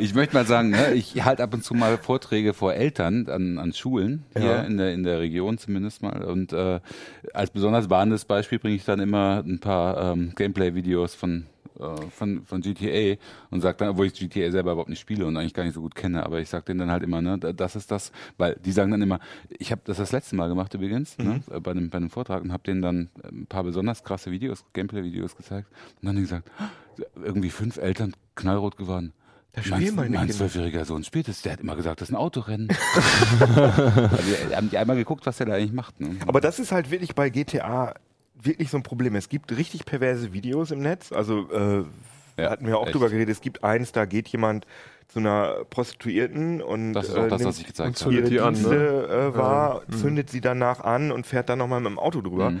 ich 0.00 0.14
möchte 0.14 0.34
mal 0.34 0.46
sagen, 0.46 0.70
ne, 0.70 0.92
ich 0.94 1.24
halte 1.24 1.42
ab 1.42 1.52
und 1.54 1.64
zu 1.64 1.74
mal 1.74 1.98
Vorträge 1.98 2.54
vor 2.54 2.74
Eltern 2.74 3.26
an, 3.28 3.58
an 3.58 3.72
Schulen, 3.72 4.24
hier 4.36 4.44
Ja. 4.46 4.60
in, 4.62 4.76
der, 4.78 4.92
in 4.92 5.02
der 5.02 5.20
Region 5.20 5.58
zumindest 5.58 6.02
mal. 6.02 6.24
Und 6.24 6.52
äh, 6.52 6.80
als 7.32 7.50
besonders 7.50 7.90
warnendes 7.90 8.24
Beispiel 8.24 8.58
bringe 8.58 8.76
ich 8.76 8.84
dann 8.84 9.00
immer 9.00 9.42
ein 9.46 9.60
paar 9.60 10.12
ähm, 10.12 10.32
Gameplay-Videos 10.36 11.14
von, 11.14 11.46
äh, 11.80 12.02
von, 12.10 12.44
von 12.44 12.60
GTA 12.60 13.16
und 13.50 13.60
sage 13.60 13.76
dann, 13.78 13.88
obwohl 13.90 14.06
ich 14.06 14.14
GTA 14.14 14.50
selber 14.50 14.72
überhaupt 14.72 14.88
nicht 14.90 15.00
spiele 15.00 15.26
und 15.26 15.36
eigentlich 15.36 15.54
gar 15.54 15.64
nicht 15.64 15.74
so 15.74 15.80
gut 15.80 15.94
kenne, 15.94 16.24
aber 16.24 16.40
ich 16.40 16.48
sage 16.48 16.64
denen 16.66 16.80
dann 16.80 16.90
halt 16.90 17.02
immer, 17.02 17.20
ne, 17.22 17.38
da- 17.38 17.52
das 17.52 17.76
ist 17.76 17.90
das, 17.90 18.12
weil 18.38 18.56
die 18.64 18.72
sagen 18.72 18.90
dann 18.90 19.02
immer, 19.02 19.20
ich 19.48 19.70
habe 19.72 19.82
das 19.84 19.96
das 19.98 20.12
letzte 20.12 20.36
Mal 20.36 20.48
gemacht 20.48 20.72
übrigens, 20.74 21.16
ne, 21.18 21.42
äh, 21.50 21.60
bei, 21.60 21.70
einem, 21.72 21.90
bei 21.90 21.96
einem 21.98 22.10
Vortrag 22.10 22.42
und 22.42 22.52
habe 22.52 22.62
denen 22.64 22.82
dann 22.82 23.08
ein 23.24 23.46
paar 23.46 23.64
besonders 23.64 24.04
krasse 24.04 24.30
Videos, 24.30 24.64
Gameplay-Videos 24.72 25.36
gezeigt 25.36 25.68
und 25.70 26.06
dann 26.06 26.08
haben 26.10 26.16
die 26.16 26.22
gesagt, 26.22 26.50
irgendwie 27.16 27.50
fünf 27.50 27.76
Eltern 27.76 28.14
knallrot 28.36 28.76
geworden. 28.76 29.12
spielen 29.80 29.96
mein 30.14 30.26
zwölfjähriger 30.36 30.84
Sohn 30.84 31.04
spielt 31.04 31.28
es. 31.28 31.42
Der 31.42 31.52
hat 31.52 31.60
immer 31.60 31.76
gesagt, 31.76 32.00
das 32.00 32.08
ist 32.08 32.14
ein 32.14 32.18
Autorennen. 32.18 32.68
also, 33.40 34.56
haben 34.56 34.70
die 34.70 34.78
einmal 34.78 34.96
geguckt, 34.96 35.26
was 35.26 35.36
der 35.38 35.46
da 35.46 35.54
eigentlich 35.54 35.72
macht. 35.72 36.00
Ne? 36.00 36.16
Aber 36.26 36.40
das 36.40 36.58
ist 36.58 36.72
halt 36.72 36.90
wirklich 36.90 37.14
bei 37.14 37.30
GTA 37.30 37.94
wirklich 38.44 38.70
so 38.70 38.76
ein 38.76 38.82
Problem. 38.82 39.14
Es 39.16 39.28
gibt 39.28 39.56
richtig 39.56 39.84
perverse 39.86 40.32
Videos 40.32 40.70
im 40.70 40.80
Netz. 40.80 41.12
Also 41.12 41.50
äh, 41.52 41.84
Ja, 42.40 42.50
hatten 42.50 42.66
wir 42.66 42.78
auch 42.78 42.86
echt. 42.86 42.94
drüber 42.94 43.08
geredet. 43.10 43.30
Es 43.36 43.40
gibt 43.40 43.62
eins, 43.64 43.92
da 43.92 44.04
geht 44.04 44.28
jemand 44.28 44.66
zu 45.08 45.18
einer 45.20 45.64
Prostituierten 45.70 46.60
und 46.62 46.94
Das 46.94 47.08
ist 47.08 47.14
auch 47.16 47.28
das, 47.28 47.38
nimmt 47.40 47.48
was 47.50 47.58
ich 47.58 47.66
gezeigt 47.66 48.00
und 48.00 48.04
habe. 48.06 48.14
ihre 48.14 48.24
zündet 48.24 48.32
die 48.32 48.40
an, 48.40 48.54
ne? 48.54 48.58
Dienste 48.60 49.08
äh, 49.34 49.36
war, 49.38 49.82
Ja. 49.88 49.96
zündet 49.96 50.30
sie 50.30 50.40
danach 50.40 50.80
an 50.80 51.12
und 51.12 51.26
fährt 51.26 51.48
dann 51.48 51.58
nochmal 51.58 51.80
mit 51.80 51.90
dem 51.90 51.98
Auto 51.98 52.20
drüber. 52.22 52.50
Mhm. 52.50 52.60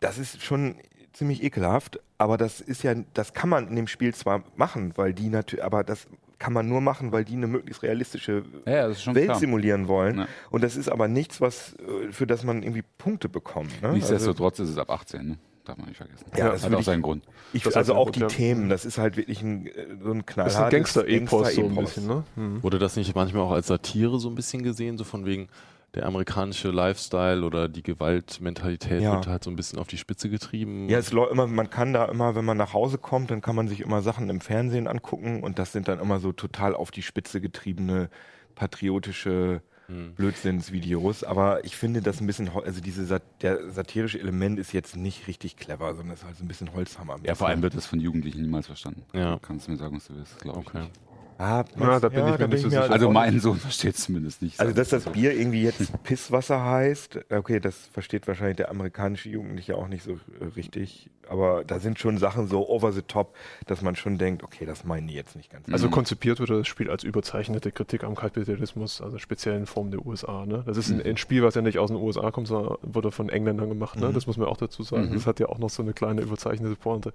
Das 0.00 0.18
ist 0.18 0.42
schon 0.42 0.76
ziemlich 1.12 1.42
ekelhaft, 1.42 2.00
aber 2.18 2.36
das 2.36 2.60
ist 2.60 2.82
ja, 2.82 2.94
das 3.14 3.32
kann 3.34 3.48
man 3.48 3.68
in 3.68 3.76
dem 3.76 3.86
Spiel 3.86 4.14
zwar 4.14 4.42
machen, 4.56 4.92
weil 4.96 5.12
die 5.12 5.28
natürlich, 5.28 5.64
aber 5.64 5.84
das 5.84 6.06
kann 6.42 6.52
man 6.52 6.68
nur 6.68 6.80
machen, 6.80 7.12
weil 7.12 7.24
die 7.24 7.34
eine 7.34 7.46
möglichst 7.46 7.84
realistische 7.84 8.42
Ja, 8.66 8.88
Welt 9.14 9.24
klar. 9.26 9.38
simulieren 9.38 9.86
wollen. 9.86 10.18
Ja. 10.18 10.26
Und 10.50 10.64
das 10.64 10.74
ist 10.76 10.88
aber 10.88 11.06
nichts, 11.06 11.40
was 11.40 11.74
äh, 11.74 12.10
für 12.10 12.26
das 12.26 12.42
man 12.42 12.64
irgendwie 12.64 12.82
Punkte 12.98 13.28
bekommt. 13.28 13.70
Ne? 13.80 13.88
Also, 13.88 13.94
Nichtsdestotrotz 13.94 14.58
ist 14.58 14.70
es 14.70 14.76
ab 14.78 14.90
18, 14.90 15.28
ne? 15.28 15.38
darf 15.64 15.76
man 15.78 15.86
nicht 15.86 15.98
vergessen. 15.98 16.26
Ja, 16.36 16.50
das 16.50 16.64
hat 16.64 16.74
auch 16.74 16.80
ich- 16.80 16.84
seinen 16.84 17.02
Grund. 17.02 17.24
ich, 17.52 17.62
das 17.62 17.76
also 17.76 17.94
auch 17.94 18.06
einen 18.06 18.12
die 18.14 18.18
Grund, 18.20 18.32
ja. 18.32 18.36
Themen, 18.38 18.68
das 18.68 18.84
ist 18.84 18.98
halt 18.98 19.16
wirklich 19.16 19.40
ein, 19.42 19.66
äh, 19.68 19.70
so 19.70 19.76
ein 19.76 19.86
Das 19.86 20.00
ist 20.00 20.06
ein 20.08 20.26
knallhartes 20.26 20.70
Gangster-Epos 20.72 21.30
so 21.54 21.60
ein 21.62 21.74
Gangster-Epos. 21.76 21.84
bisschen, 21.94 22.06
ne? 22.08 22.24
Mhm. 22.34 22.62
Wurde 22.64 22.78
das 22.80 22.96
nicht 22.96 23.14
manchmal 23.14 23.42
auch 23.44 23.52
als 23.52 23.68
Satire 23.68 24.18
so 24.18 24.28
ein 24.28 24.34
bisschen 24.34 24.64
gesehen, 24.64 24.98
so 24.98 25.04
von 25.04 25.24
wegen 25.24 25.46
der 25.94 26.06
amerikanische 26.06 26.70
Lifestyle 26.70 27.44
oder 27.44 27.68
die 27.68 27.82
Gewaltmentalität 27.82 29.02
Ja. 29.02 29.14
wird 29.14 29.26
halt 29.26 29.44
so 29.44 29.50
ein 29.50 29.56
bisschen 29.56 29.78
auf 29.78 29.88
die 29.88 29.98
Spitze 29.98 30.30
getrieben? 30.30 30.88
Ja, 30.88 30.98
es 30.98 31.12
immer, 31.12 31.46
man 31.46 31.68
kann 31.70 31.92
da 31.92 32.06
immer, 32.06 32.34
wenn 32.34 32.44
man 32.44 32.56
nach 32.56 32.72
Hause 32.72 32.98
kommt, 32.98 33.30
dann 33.30 33.40
kann 33.42 33.54
man 33.54 33.68
sich 33.68 33.80
immer 33.80 34.00
Sachen 34.02 34.30
im 34.30 34.40
Fernsehen 34.40 34.88
angucken 34.88 35.42
und 35.42 35.58
das 35.58 35.72
sind 35.72 35.88
dann 35.88 36.00
immer 36.00 36.18
so 36.18 36.32
total 36.32 36.74
auf 36.74 36.90
die 36.90 37.02
Spitze 37.02 37.40
getriebene 37.40 38.08
patriotische 38.54 39.62
Hm. 39.88 40.14
Blödsinnsvideos. 40.14 41.24
Aber 41.24 41.64
ich 41.64 41.76
finde 41.76 42.02
das 42.02 42.20
ein 42.20 42.26
bisschen, 42.28 42.48
also 42.48 42.80
diese 42.80 43.04
Sat 43.04 43.22
der 43.42 43.68
satirische 43.70 44.18
Element 44.20 44.58
ist 44.60 44.72
jetzt 44.72 44.96
nicht 44.96 45.26
richtig 45.26 45.56
clever, 45.56 45.94
sondern 45.94 46.14
ist 46.14 46.24
halt 46.24 46.36
so 46.36 46.44
ein 46.44 46.48
bisschen 46.48 46.72
Holzhammer. 46.72 47.18
Ja, 47.24 47.34
vor 47.34 47.48
allem 47.48 47.62
wird 47.62 47.74
das 47.76 47.86
von 47.86 47.98
Jugendlichen 48.00 48.42
niemals 48.42 48.66
verstanden. 48.66 49.02
Ja. 49.12 49.32
Du 49.34 49.40
kannst 49.40 49.68
mir 49.68 49.76
sagen, 49.76 49.96
was 49.96 50.06
du 50.06 50.14
willst, 50.14 50.38
glaube 50.38 50.60
ich. 50.60 50.66
Okay. 50.68 50.78
Nicht. 50.82 51.00
Ah, 51.42 51.64
Ja, 51.80 51.98
da 51.98 52.08
bin 52.08 52.28
ich 52.28 52.38
mir 52.38 52.46
nicht 52.48 52.62
so 52.62 52.68
sicher. 52.68 52.88
Also 52.90 53.10
mein 53.10 53.40
Sohn 53.40 53.58
versteht 53.58 53.96
es 53.96 54.04
zumindest 54.04 54.42
nicht. 54.42 54.60
Also, 54.60 54.72
dass 54.72 54.90
das 54.90 55.06
Bier 55.06 55.32
irgendwie 55.36 55.62
jetzt 55.64 55.92
Pisswasser 56.04 56.64
heißt, 56.64 57.18
okay, 57.30 57.58
das 57.58 57.76
versteht 57.92 58.28
wahrscheinlich 58.28 58.58
der 58.58 58.70
amerikanische 58.70 59.28
Jugendliche 59.28 59.76
auch 59.76 59.88
nicht 59.88 60.04
so 60.04 60.12
äh, 60.12 60.44
richtig. 60.56 61.10
Aber 61.28 61.64
da 61.64 61.80
sind 61.80 61.98
schon 61.98 62.18
Sachen 62.18 62.46
so 62.46 62.68
over 62.68 62.92
the 62.92 63.02
top, 63.02 63.34
dass 63.66 63.82
man 63.82 63.96
schon 63.96 64.18
denkt, 64.18 64.42
okay, 64.44 64.66
das 64.66 64.84
meinen 64.84 65.08
die 65.08 65.14
jetzt 65.14 65.34
nicht 65.34 65.50
ganz. 65.50 65.68
Also 65.72 65.88
Mhm. 65.88 65.92
konzipiert 65.92 66.38
wurde 66.38 66.58
das 66.58 66.68
Spiel 66.68 66.90
als 66.90 67.02
überzeichnete 67.04 67.72
Kritik 67.72 68.04
am 68.04 68.14
Kapitalismus, 68.14 69.00
also 69.00 69.18
speziell 69.18 69.56
in 69.56 69.66
Form 69.66 69.90
der 69.90 70.04
USA. 70.06 70.46
Ne? 70.46 70.62
Das 70.66 70.76
ist 70.76 70.90
ein, 70.90 71.02
ein 71.02 71.16
Spiel, 71.16 71.42
was 71.42 71.54
ja 71.56 71.62
nicht 71.62 71.78
aus 71.78 71.88
den 71.90 71.96
USA 71.96 72.30
kommt, 72.30 72.46
sondern 72.48 72.76
wurde 72.82 73.10
von 73.10 73.28
Engländern 73.30 73.68
gemacht. 73.68 73.98
Ne? 73.98 74.08
Mhm. 74.10 74.14
Das 74.14 74.26
muss 74.28 74.36
man 74.36 74.46
auch 74.46 74.58
dazu 74.58 74.82
sagen. 74.84 75.08
Mhm. 75.08 75.14
Das 75.14 75.26
hat 75.26 75.40
ja 75.40 75.46
auch 75.48 75.58
noch 75.58 75.70
so 75.70 75.82
eine 75.82 75.92
kleine 75.92 76.20
überzeichnete 76.20 76.76
Pointe. 76.76 77.12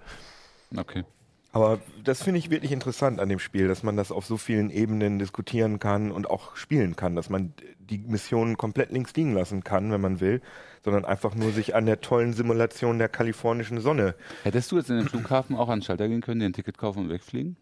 Okay. 0.76 1.04
Aber 1.52 1.78
das 2.04 2.22
finde 2.22 2.38
ich 2.38 2.50
wirklich 2.50 2.72
interessant 2.72 3.20
an 3.20 3.28
dem 3.28 3.38
Spiel, 3.38 3.68
dass 3.68 3.82
man 3.82 3.96
das 3.96 4.12
auf 4.12 4.26
so 4.26 4.36
vielen 4.36 4.70
Ebenen 4.70 5.18
diskutieren 5.18 5.78
kann 5.78 6.10
und 6.12 6.28
auch 6.28 6.56
spielen 6.56 6.94
kann, 6.94 7.16
dass 7.16 7.30
man 7.30 7.54
die 7.78 7.98
Missionen 7.98 8.58
komplett 8.58 8.90
links 8.92 9.14
liegen 9.16 9.32
lassen 9.34 9.64
kann, 9.64 9.90
wenn 9.90 10.00
man 10.00 10.20
will, 10.20 10.42
sondern 10.84 11.06
einfach 11.06 11.34
nur 11.34 11.50
sich 11.52 11.74
an 11.74 11.86
der 11.86 12.02
tollen 12.02 12.34
Simulation 12.34 12.98
der 12.98 13.08
kalifornischen 13.08 13.80
Sonne. 13.80 14.14
Hättest 14.42 14.70
du 14.72 14.76
jetzt 14.76 14.90
in 14.90 14.98
den 14.98 15.08
Flughafen 15.08 15.56
auch 15.56 15.70
an 15.70 15.78
den 15.80 15.84
Schalter 15.84 16.06
gehen 16.06 16.20
können, 16.20 16.40
dir 16.40 16.46
ein 16.46 16.52
Ticket 16.52 16.76
kaufen 16.76 17.04
und 17.04 17.08
wegfliegen? 17.08 17.56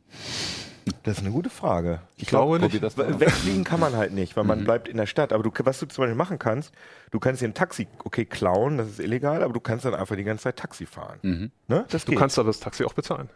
Das 1.02 1.18
ist 1.18 1.24
eine 1.24 1.32
gute 1.32 1.50
Frage. 1.50 2.00
Ich 2.16 2.26
glaube 2.26 2.58
Probier 2.58 2.80
nicht. 2.80 2.82
das. 2.82 2.96
Wegfliegen 2.98 3.64
kann 3.64 3.80
man 3.80 3.96
halt 3.96 4.12
nicht, 4.12 4.36
weil 4.36 4.44
man 4.44 4.60
Mhm. 4.60 4.64
bleibt 4.64 4.88
in 4.88 4.96
der 4.96 5.06
Stadt. 5.06 5.32
Aber 5.32 5.42
du, 5.42 5.50
was 5.64 5.78
du 5.80 5.86
zum 5.86 6.02
Beispiel 6.02 6.16
machen 6.16 6.38
kannst, 6.38 6.72
du 7.12 7.18
kannst 7.20 7.40
dir 7.42 7.46
ein 7.48 7.54
Taxi, 7.54 7.86
okay, 8.04 8.24
klauen, 8.24 8.78
das 8.78 8.88
ist 8.88 9.00
illegal, 9.00 9.42
aber 9.42 9.52
du 9.52 9.60
kannst 9.60 9.84
dann 9.84 9.94
einfach 9.94 10.14
die 10.16 10.24
ganze 10.24 10.44
Zeit 10.44 10.56
Taxi 10.56 10.86
fahren. 10.86 11.18
Mhm. 11.22 11.50
Ne? 11.68 11.84
Das 11.90 12.04
Du 12.04 12.10
geht. 12.12 12.18
kannst 12.20 12.38
aber 12.38 12.48
das 12.48 12.60
Taxi 12.60 12.84
auch 12.84 12.92
bezahlen. 12.94 13.28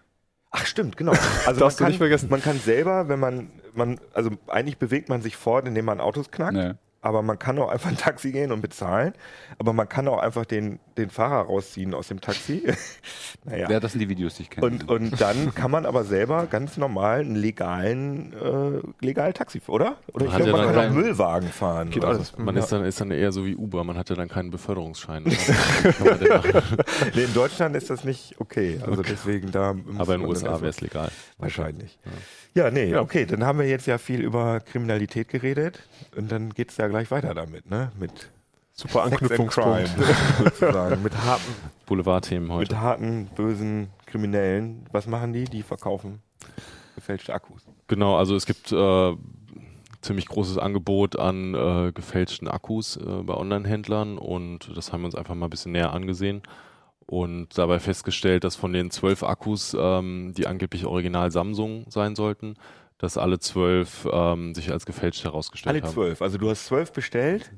Ach 0.51 0.67
stimmt, 0.67 0.97
genau. 0.97 1.13
Also 1.13 1.45
man 1.47 1.59
Darfst 1.59 1.79
du 1.79 1.85
kann, 1.85 1.91
nicht 1.93 1.99
vergessen. 1.99 2.29
man 2.29 2.43
kann 2.43 2.59
selber, 2.59 3.09
wenn 3.09 3.21
man, 3.21 3.51
man, 3.73 4.01
also 4.15 4.31
eigentlich 4.49 4.79
bewegt 4.79 5.09
man 5.09 5.23
sich 5.23 5.37
fort, 5.37 5.67
indem 5.67 5.85
man 5.85 6.01
Autos 6.01 6.31
knackt. 6.31 6.57
Ja. 6.57 6.75
Aber 7.03 7.23
man 7.23 7.39
kann 7.39 7.59
auch 7.59 7.71
einfach 7.71 7.89
ein 7.89 7.97
Taxi 7.97 8.31
gehen 8.31 8.53
und 8.53 8.61
bezahlen. 8.61 9.15
Aber 9.59 9.73
man 9.73 9.89
kann 9.89 10.07
auch 10.07 10.19
einfach 10.19 10.45
den, 10.45 10.79
den 10.99 11.09
Fahrer 11.09 11.47
rausziehen 11.47 11.95
aus 11.95 12.09
dem 12.09 12.21
Taxi. 12.21 12.63
naja. 13.45 13.71
Ja, 13.71 13.81
das 13.81 13.93
sind 13.93 14.01
die 14.01 14.09
Videos, 14.11 14.35
die 14.35 14.43
ich 14.43 14.51
kenne. 14.51 14.67
Und, 14.67 14.89
und 14.91 15.19
dann 15.19 15.55
kann 15.55 15.71
man 15.71 15.87
aber 15.87 16.05
selber 16.05 16.47
ganz 16.47 16.77
normal 16.77 17.21
einen 17.21 17.37
legalen, 17.37 18.35
äh, 18.35 19.05
legalen 19.05 19.33
Taxi, 19.33 19.63
oder? 19.67 19.97
Oder 20.13 20.27
ich 20.27 20.37
glaube, 20.37 20.53
man 20.53 20.75
kann 20.75 20.91
auch 20.91 20.95
Müllwagen 20.95 21.49
fahren. 21.49 21.89
Geht 21.89 22.05
oder 22.05 22.15
alles. 22.15 22.37
Man 22.37 22.55
Ja. 22.55 22.63
ist, 22.63 22.71
dann, 22.73 22.85
ist 22.85 23.01
dann 23.01 23.11
eher 23.11 23.33
so 23.33 23.47
wie 23.47 23.57
Uber, 23.57 23.83
man 23.83 23.97
hat 23.97 24.11
ja 24.11 24.17
dann 24.17 24.29
keinen 24.29 24.51
Beförderungsschein. 24.51 25.25
Nee, 27.15 27.25
in 27.25 27.35
Deutschland 27.35 27.75
ist 27.77 27.91
das 27.91 28.05
nicht 28.05 28.35
okay. 28.39 28.79
Also 28.85 29.03
deswegen 29.03 29.51
da. 29.51 29.75
Aber 29.99 30.15
in 30.15 30.21
den 30.21 30.29
USA 30.29 30.61
wäre 30.61 30.69
es 30.69 30.81
legal. 30.81 31.11
Wahrscheinlich. 31.39 31.99
Ja, 32.05 32.11
nee, 32.55 32.87
Ja. 32.91 33.01
okay, 33.01 33.27
dann 33.27 33.45
haben 33.45 33.59
wir 33.59 33.67
jetzt 33.69 33.87
ja 33.87 33.99
viel 33.99 34.21
über 34.21 34.61
Kriminalität 34.61 35.29
geredet 35.29 35.81
und 36.17 36.31
dann 36.31 36.51
geht's 36.51 36.77
ja 36.77 36.89
gleich 36.89 37.11
weiter 37.11 37.35
damit, 37.35 37.71
ne? 37.71 37.93
Mit 37.99 38.31
Super 38.73 39.03
Anknüpfungspunkt. 39.05 39.91
Sozusagen. 40.39 41.03
Mit 41.03 41.15
harten, 41.17 41.53
Boulevardthemen 41.87 42.51
heute. 42.53 42.73
mit 42.73 42.81
harten, 42.81 43.27
bösen 43.37 43.89
Kriminellen. 44.07 44.87
Was 44.93 45.07
machen 45.07 45.33
die? 45.33 45.45
Die 45.45 45.63
verkaufen 45.63 46.23
gefälschte 46.95 47.35
Akkus. 47.35 47.67
Genau, 47.89 48.17
also 48.17 48.35
es 48.37 48.47
gibt 48.47 48.73
äh, 48.73 49.17
ziemlich 50.03 50.27
großes 50.27 50.59
Angebot 50.59 51.19
an 51.19 51.55
äh, 51.55 51.93
gefälschten 51.93 52.49
Akkus 52.49 52.97
äh, 52.97 53.23
bei 53.23 53.35
Online-Händlern 53.35 54.19
und 54.19 54.71
das 54.77 54.93
haben 54.93 55.03
wir 55.03 55.07
uns 55.07 55.15
einfach 55.15 55.35
mal 55.35 55.47
ein 55.47 55.51
bisschen 55.51 55.73
näher 55.73 55.93
angesehen 55.93 56.43
und 57.11 57.59
dabei 57.59 57.81
festgestellt, 57.81 58.45
dass 58.45 58.55
von 58.55 58.73
den 58.73 58.93
zwölf 58.93 59.25
Akkus, 59.25 59.77
ähm, 59.79 60.33
die 60.37 60.47
angeblich 60.47 60.87
original 60.87 61.33
Samsung 61.33 61.85
sein 61.89 62.15
sollten, 62.15 62.55
dass 62.99 63.19
alle 63.19 63.41
zwölf 63.41 64.07
ähm, 64.13 64.55
sich 64.55 64.71
als 64.71 64.87
gefälscht 64.87 65.25
herausgestellt 65.25 65.75
Alle 65.75 65.83
haben. 65.83 65.93
zwölf. 65.93 66.23
Also 66.23 66.39
du 66.39 66.49
hast 66.49 66.67
zwölf 66.67 66.93
bestellt 66.93 67.51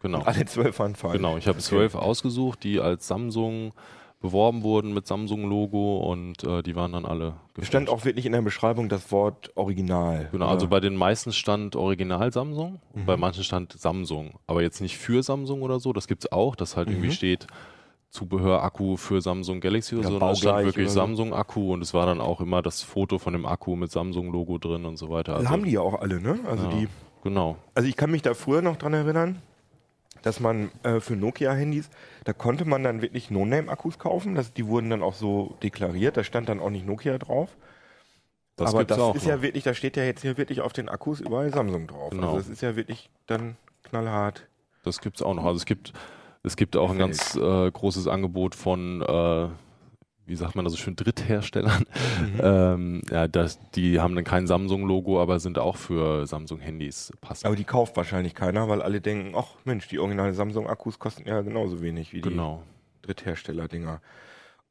Genau. 0.00 0.18
und 0.20 0.26
alle 0.26 0.46
zwölf 0.46 0.78
waren 0.78 0.94
falsch. 0.94 1.16
Genau, 1.16 1.36
ich 1.36 1.46
habe 1.46 1.58
zwölf 1.58 1.94
ausgesucht, 1.94 2.62
die 2.64 2.80
als 2.80 3.06
Samsung 3.06 3.72
beworben 4.22 4.62
wurden 4.62 4.94
mit 4.94 5.06
Samsung-Logo 5.06 5.98
und 6.10 6.42
äh, 6.44 6.62
die 6.62 6.74
waren 6.74 6.92
dann 6.92 7.04
alle 7.04 7.34
Es 7.60 7.66
stand 7.66 7.90
auch 7.90 8.06
wirklich 8.06 8.24
in 8.24 8.32
der 8.32 8.40
Beschreibung 8.40 8.88
das 8.88 9.12
Wort 9.12 9.50
Original. 9.54 10.30
Genau, 10.32 10.46
also 10.48 10.66
bei 10.66 10.80
den 10.80 10.96
meisten 10.96 11.30
stand 11.32 11.76
Original 11.76 12.32
Samsung 12.32 12.80
und 12.94 13.02
Mhm. 13.02 13.06
bei 13.06 13.18
manchen 13.18 13.44
stand 13.44 13.74
Samsung. 13.78 14.38
Aber 14.46 14.62
jetzt 14.62 14.80
nicht 14.80 14.96
für 14.96 15.22
Samsung 15.22 15.60
oder 15.60 15.78
so, 15.78 15.92
das 15.92 16.06
gibt's 16.06 16.32
auch, 16.32 16.56
dass 16.56 16.74
halt 16.76 16.88
irgendwie 16.88 17.08
Mhm. 17.08 17.12
steht 17.12 17.46
Zubehör-Akku 18.14 18.96
für 18.96 19.20
Samsung 19.20 19.60
Galaxy 19.60 19.96
oder 19.96 20.08
Oder 20.08 20.08
so, 20.08 20.18
sondern 20.18 20.32
es 20.32 20.38
stand 20.38 20.64
wirklich. 20.66 20.90
Samsung-Akku 20.90 21.72
und 21.72 21.82
es 21.82 21.94
war 21.94 22.06
dann 22.06 22.20
auch 22.20 22.40
immer 22.40 22.62
das 22.62 22.82
Foto 22.82 23.18
von 23.18 23.32
dem 23.32 23.44
Akku 23.44 23.74
mit 23.74 23.90
Samsung-Logo 23.90 24.58
drin 24.58 24.84
und 24.84 24.96
so 24.96 25.10
weiter. 25.10 25.34
Also 25.34 25.50
haben 25.50 25.64
die 25.64 25.72
ja 25.72 25.80
auch 25.80 26.00
alle, 26.00 26.20
ne? 26.20 26.38
Also 26.48 26.64
ja, 26.64 26.70
die. 26.70 26.88
Genau. 27.24 27.56
Also 27.74 27.88
ich 27.88 27.96
kann 27.96 28.12
mich 28.12 28.22
da 28.22 28.34
früher 28.34 28.62
noch 28.62 28.76
dran 28.76 28.94
erinnern, 28.94 29.42
dass 30.22 30.38
man 30.38 30.70
äh, 30.84 31.00
für 31.00 31.16
Nokia-Handys, 31.16 31.90
da 32.22 32.32
konnte 32.32 32.64
man 32.64 32.84
dann 32.84 33.02
wirklich 33.02 33.30
No-Name-Akkus 33.32 33.98
kaufen. 33.98 34.36
Das, 34.36 34.52
die 34.52 34.66
wurden 34.68 34.90
dann 34.90 35.02
auch 35.02 35.14
so 35.14 35.56
deklariert. 35.62 36.16
Da 36.16 36.22
stand 36.22 36.48
dann 36.48 36.60
auch 36.60 36.70
nicht 36.70 36.86
Nokia 36.86 37.18
drauf. 37.18 37.56
Das 38.56 38.72
Aber 38.72 38.84
das 38.84 38.96
ist 38.96 39.24
noch. 39.24 39.26
ja 39.26 39.42
wirklich, 39.42 39.64
da 39.64 39.74
steht 39.74 39.96
ja 39.96 40.04
jetzt 40.04 40.22
hier 40.22 40.36
wirklich 40.36 40.60
auf 40.60 40.72
den 40.72 40.88
Akkus 40.88 41.20
überall 41.20 41.52
Samsung 41.52 41.88
drauf. 41.88 42.10
Genau. 42.10 42.26
Also 42.28 42.38
das 42.38 42.48
ist 42.48 42.62
ja 42.62 42.76
wirklich 42.76 43.10
dann 43.26 43.56
knallhart. 43.82 44.46
Das 44.84 45.00
gibt's 45.00 45.20
auch 45.20 45.34
noch. 45.34 45.44
Also 45.44 45.56
es 45.56 45.64
gibt, 45.64 45.92
es 46.44 46.56
gibt 46.56 46.76
auch 46.76 46.90
ein 46.90 46.98
ganz 46.98 47.34
äh, 47.36 47.70
großes 47.70 48.06
Angebot 48.06 48.54
von, 48.54 49.00
äh, 49.00 49.48
wie 50.26 50.36
sagt 50.36 50.54
man 50.54 50.64
das 50.64 50.74
so 50.74 50.78
schön, 50.78 50.94
Drittherstellern. 50.94 51.84
Mhm. 52.20 52.40
Ähm, 52.44 53.02
ja, 53.10 53.26
das, 53.28 53.58
die 53.70 54.00
haben 54.00 54.14
dann 54.14 54.24
kein 54.24 54.46
Samsung-Logo, 54.46 55.20
aber 55.20 55.40
sind 55.40 55.58
auch 55.58 55.76
für 55.76 56.26
Samsung-Handys 56.26 57.12
passend. 57.20 57.46
Aber 57.46 57.56
die 57.56 57.64
kauft 57.64 57.96
wahrscheinlich 57.96 58.34
keiner, 58.34 58.68
weil 58.68 58.82
alle 58.82 59.00
denken, 59.00 59.34
ach 59.36 59.54
Mensch, 59.64 59.88
die 59.88 59.98
originale 59.98 60.34
Samsung-Akkus 60.34 60.98
kosten 60.98 61.26
ja 61.26 61.40
genauso 61.40 61.80
wenig 61.80 62.12
wie 62.12 62.20
die 62.20 62.28
genau. 62.28 62.62
Dritthersteller-Dinger. 63.02 64.00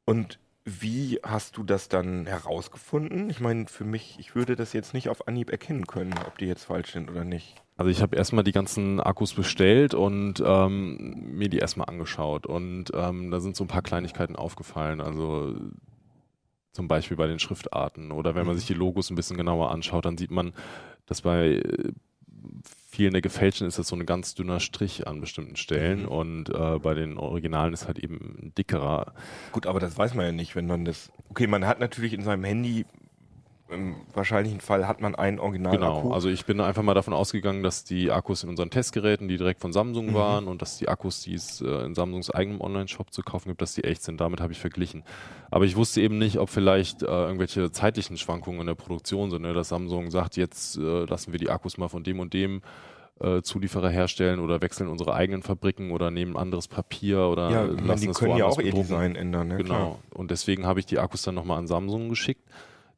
Und 0.04 0.38
wie 0.64 1.18
hast 1.22 1.56
du 1.56 1.62
das 1.62 1.88
dann 1.88 2.26
herausgefunden? 2.26 3.28
Ich 3.30 3.40
meine, 3.40 3.66
für 3.66 3.84
mich, 3.84 4.16
ich 4.18 4.34
würde 4.34 4.56
das 4.56 4.72
jetzt 4.72 4.94
nicht 4.94 5.08
auf 5.08 5.26
Anhieb 5.26 5.50
erkennen 5.50 5.86
können, 5.86 6.14
ob 6.26 6.38
die 6.38 6.46
jetzt 6.46 6.64
falsch 6.64 6.92
sind 6.92 7.10
oder 7.10 7.24
nicht. 7.24 7.63
Also 7.76 7.90
ich 7.90 8.00
habe 8.02 8.16
erstmal 8.16 8.44
die 8.44 8.52
ganzen 8.52 9.00
Akkus 9.00 9.34
bestellt 9.34 9.94
und 9.94 10.42
ähm, 10.46 11.36
mir 11.36 11.48
die 11.48 11.58
erstmal 11.58 11.88
angeschaut 11.88 12.46
und 12.46 12.92
ähm, 12.94 13.30
da 13.32 13.40
sind 13.40 13.56
so 13.56 13.64
ein 13.64 13.68
paar 13.68 13.82
Kleinigkeiten 13.82 14.36
aufgefallen. 14.36 15.00
Also 15.00 15.56
zum 16.72 16.86
Beispiel 16.88 17.16
bei 17.16 17.26
den 17.26 17.38
Schriftarten 17.40 18.12
oder 18.12 18.34
wenn 18.34 18.46
man 18.46 18.54
Mhm. 18.54 18.58
sich 18.58 18.66
die 18.68 18.74
Logos 18.74 19.10
ein 19.10 19.16
bisschen 19.16 19.36
genauer 19.36 19.70
anschaut, 19.72 20.04
dann 20.04 20.16
sieht 20.18 20.30
man, 20.30 20.52
dass 21.06 21.22
bei 21.22 21.54
äh, 21.56 21.92
vielen 22.90 23.12
der 23.12 23.22
gefälschten 23.22 23.66
ist 23.66 23.78
das 23.78 23.88
so 23.88 23.96
ein 23.96 24.06
ganz 24.06 24.34
dünner 24.36 24.60
Strich 24.60 25.06
an 25.08 25.20
bestimmten 25.20 25.56
Stellen 25.56 26.02
Mhm. 26.02 26.08
und 26.08 26.48
äh, 26.50 26.78
bei 26.78 26.94
den 26.94 27.18
Originalen 27.18 27.72
ist 27.74 27.86
halt 27.88 27.98
eben 27.98 28.16
ein 28.40 28.52
dickerer. 28.56 29.14
Gut, 29.50 29.66
aber 29.66 29.80
das 29.80 29.98
weiß 29.98 30.14
man 30.14 30.26
ja 30.26 30.32
nicht, 30.32 30.54
wenn 30.54 30.66
man 30.68 30.84
das. 30.84 31.10
Okay, 31.28 31.48
man 31.48 31.66
hat 31.66 31.80
natürlich 31.80 32.12
in 32.12 32.22
seinem 32.22 32.44
Handy, 32.44 32.86
im 33.74 33.96
wahrscheinlichen 34.14 34.60
Fall 34.60 34.88
hat 34.88 35.00
man 35.00 35.14
einen 35.14 35.38
Original. 35.38 35.72
Genau, 35.72 36.12
also 36.12 36.28
ich 36.28 36.46
bin 36.46 36.60
einfach 36.60 36.82
mal 36.82 36.94
davon 36.94 37.12
ausgegangen, 37.12 37.62
dass 37.62 37.84
die 37.84 38.10
Akkus 38.10 38.42
in 38.42 38.48
unseren 38.48 38.70
Testgeräten, 38.70 39.28
die 39.28 39.36
direkt 39.36 39.60
von 39.60 39.72
Samsung 39.72 40.06
Mhm. 40.06 40.14
waren 40.14 40.46
und 40.46 40.62
dass 40.62 40.78
die 40.78 40.88
Akkus, 40.88 41.20
die 41.22 41.34
es 41.34 41.60
äh, 41.60 41.84
in 41.84 41.94
Samsungs 41.94 42.30
eigenem 42.30 42.60
Online-Shop 42.60 43.12
zu 43.12 43.22
kaufen 43.22 43.48
gibt, 43.48 43.60
dass 43.60 43.74
die 43.74 43.84
echt 43.84 44.02
sind. 44.02 44.20
Damit 44.20 44.40
habe 44.40 44.52
ich 44.52 44.58
verglichen. 44.60 45.02
Aber 45.50 45.64
ich 45.64 45.76
wusste 45.76 46.00
eben 46.00 46.18
nicht, 46.18 46.38
ob 46.38 46.48
vielleicht 46.48 47.02
äh, 47.02 47.06
irgendwelche 47.06 47.70
zeitlichen 47.70 48.16
Schwankungen 48.16 48.60
in 48.60 48.66
der 48.68 48.74
Produktion 48.74 49.30
sind, 49.30 49.42
ne? 49.42 49.52
dass 49.52 49.68
Samsung 49.68 50.10
sagt, 50.10 50.36
jetzt 50.36 50.76
äh, 50.78 51.04
lassen 51.04 51.32
wir 51.32 51.38
die 51.38 51.50
Akkus 51.50 51.76
mal 51.76 51.88
von 51.88 52.02
dem 52.04 52.20
und 52.20 52.32
dem 52.32 52.62
äh, 53.20 53.42
Zulieferer 53.42 53.90
herstellen 53.90 54.40
oder 54.40 54.60
wechseln 54.60 54.88
unsere 54.88 55.14
eigenen 55.14 55.42
Fabriken 55.42 55.92
oder 55.92 56.10
nehmen 56.10 56.36
anderes 56.36 56.66
Papier 56.66 57.20
oder 57.28 57.50
ja, 57.50 57.62
lassen 57.62 58.02
die 58.02 58.08
es 58.08 58.18
können 58.18 58.36
ja 58.36 58.46
auch 58.46 58.58
ihr. 58.58 58.72
Design 58.72 59.14
ändern. 59.14 59.48
Ne? 59.48 59.56
Genau. 59.58 60.00
Und 60.12 60.30
deswegen 60.30 60.66
habe 60.66 60.80
ich 60.80 60.86
die 60.86 60.98
Akkus 60.98 61.22
dann 61.22 61.36
nochmal 61.36 61.58
an 61.58 61.66
Samsung 61.68 62.08
geschickt. 62.08 62.42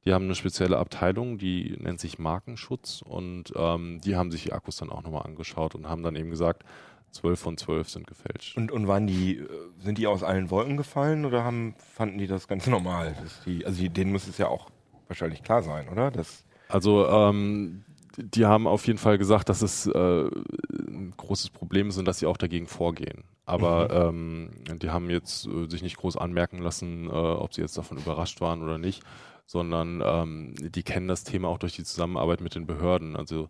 Die 0.07 0.15
haben 0.15 0.27
eine 0.27 0.37
spezielle 0.37 0.79
Abteilung, 0.79 1.37
die 1.37 1.77
nennt 1.81 1.99
sich 1.99 2.21
Markenschutz 2.21 3.03
und 3.03 3.53
ähm, 3.57 4.01
die 4.03 4.15
haben 4.15 4.31
sich 4.31 4.45
die 4.45 4.53
Akkus 4.53 4.77
dann 4.77 4.91
auch 4.91 5.03
nochmal 5.03 5.25
angeschaut 5.25 5.75
und 5.75 5.89
haben 5.89 6.05
dann 6.05 6.15
eben 6.15 6.31
gesagt, 6.31 6.63
12 7.11 7.41
von 7.41 7.57
12 7.57 7.89
sind 7.89 8.07
gefälscht. 8.07 8.57
Und, 8.57 8.71
und 8.71 8.87
waren 8.87 9.09
die, 9.09 9.39
äh, 9.39 9.49
sind 9.81 9.99
die 9.99 10.07
aus 10.07 10.23
allen 10.23 10.51
Wolken 10.51 10.77
gefallen 10.77 11.25
oder 11.25 11.43
haben, 11.43 11.75
fanden 11.95 12.19
die 12.19 12.29
das 12.29 12.47
ganz 12.47 12.69
normal? 12.69 13.17
Die, 13.47 13.67
also 13.67 13.81
die, 13.81 13.89
denen 13.89 14.13
muss 14.13 14.29
es 14.29 14.39
ja 14.39 14.47
auch 14.47 14.71
wahrscheinlich 15.09 15.43
klar 15.43 15.63
sein, 15.63 15.89
oder? 15.89 16.13
Das, 16.13 16.45
Also 16.69 17.09
ähm, 17.09 17.85
die 18.17 18.47
haben 18.47 18.69
auf 18.69 18.87
jeden 18.87 18.99
Fall 18.99 19.19
gesagt, 19.19 19.49
dass 19.49 19.61
es 19.61 19.87
äh, 19.87 19.91
ein 19.91 21.15
großes 21.17 21.51
Problem 21.51 21.89
ist 21.89 21.99
und 21.99 22.05
dass 22.05 22.21
sie 22.21 22.27
auch 22.27 22.37
dagegen 22.37 22.69
vorgehen. 22.69 23.25
Aber 23.45 24.09
ähm, 24.09 24.51
die 24.81 24.91
haben 24.91 25.11
jetzt 25.11 25.47
äh, 25.47 25.69
sich 25.69 25.83
nicht 25.83 25.97
groß 25.97 26.17
anmerken 26.17 26.59
lassen, 26.59 27.07
äh, 27.07 27.13
ob 27.13 27.55
sie 27.55 27.61
jetzt 27.61 27.77
davon 27.77 27.99
überrascht 27.99 28.41
waren 28.41 28.63
oder 28.63 28.79
nicht, 28.79 29.03
sondern 29.47 30.03
ähm, 30.05 30.55
die 30.59 30.83
kennen 30.83 31.09
das 31.09 31.25
Thema 31.25 31.49
auch 31.49 31.59
durch 31.59 31.77
die 31.77 31.85
Zusammenarbeit 31.85 32.41
mit 32.41 32.55
den 32.55 32.67
Behörden. 32.67 33.17
Also 33.17 33.49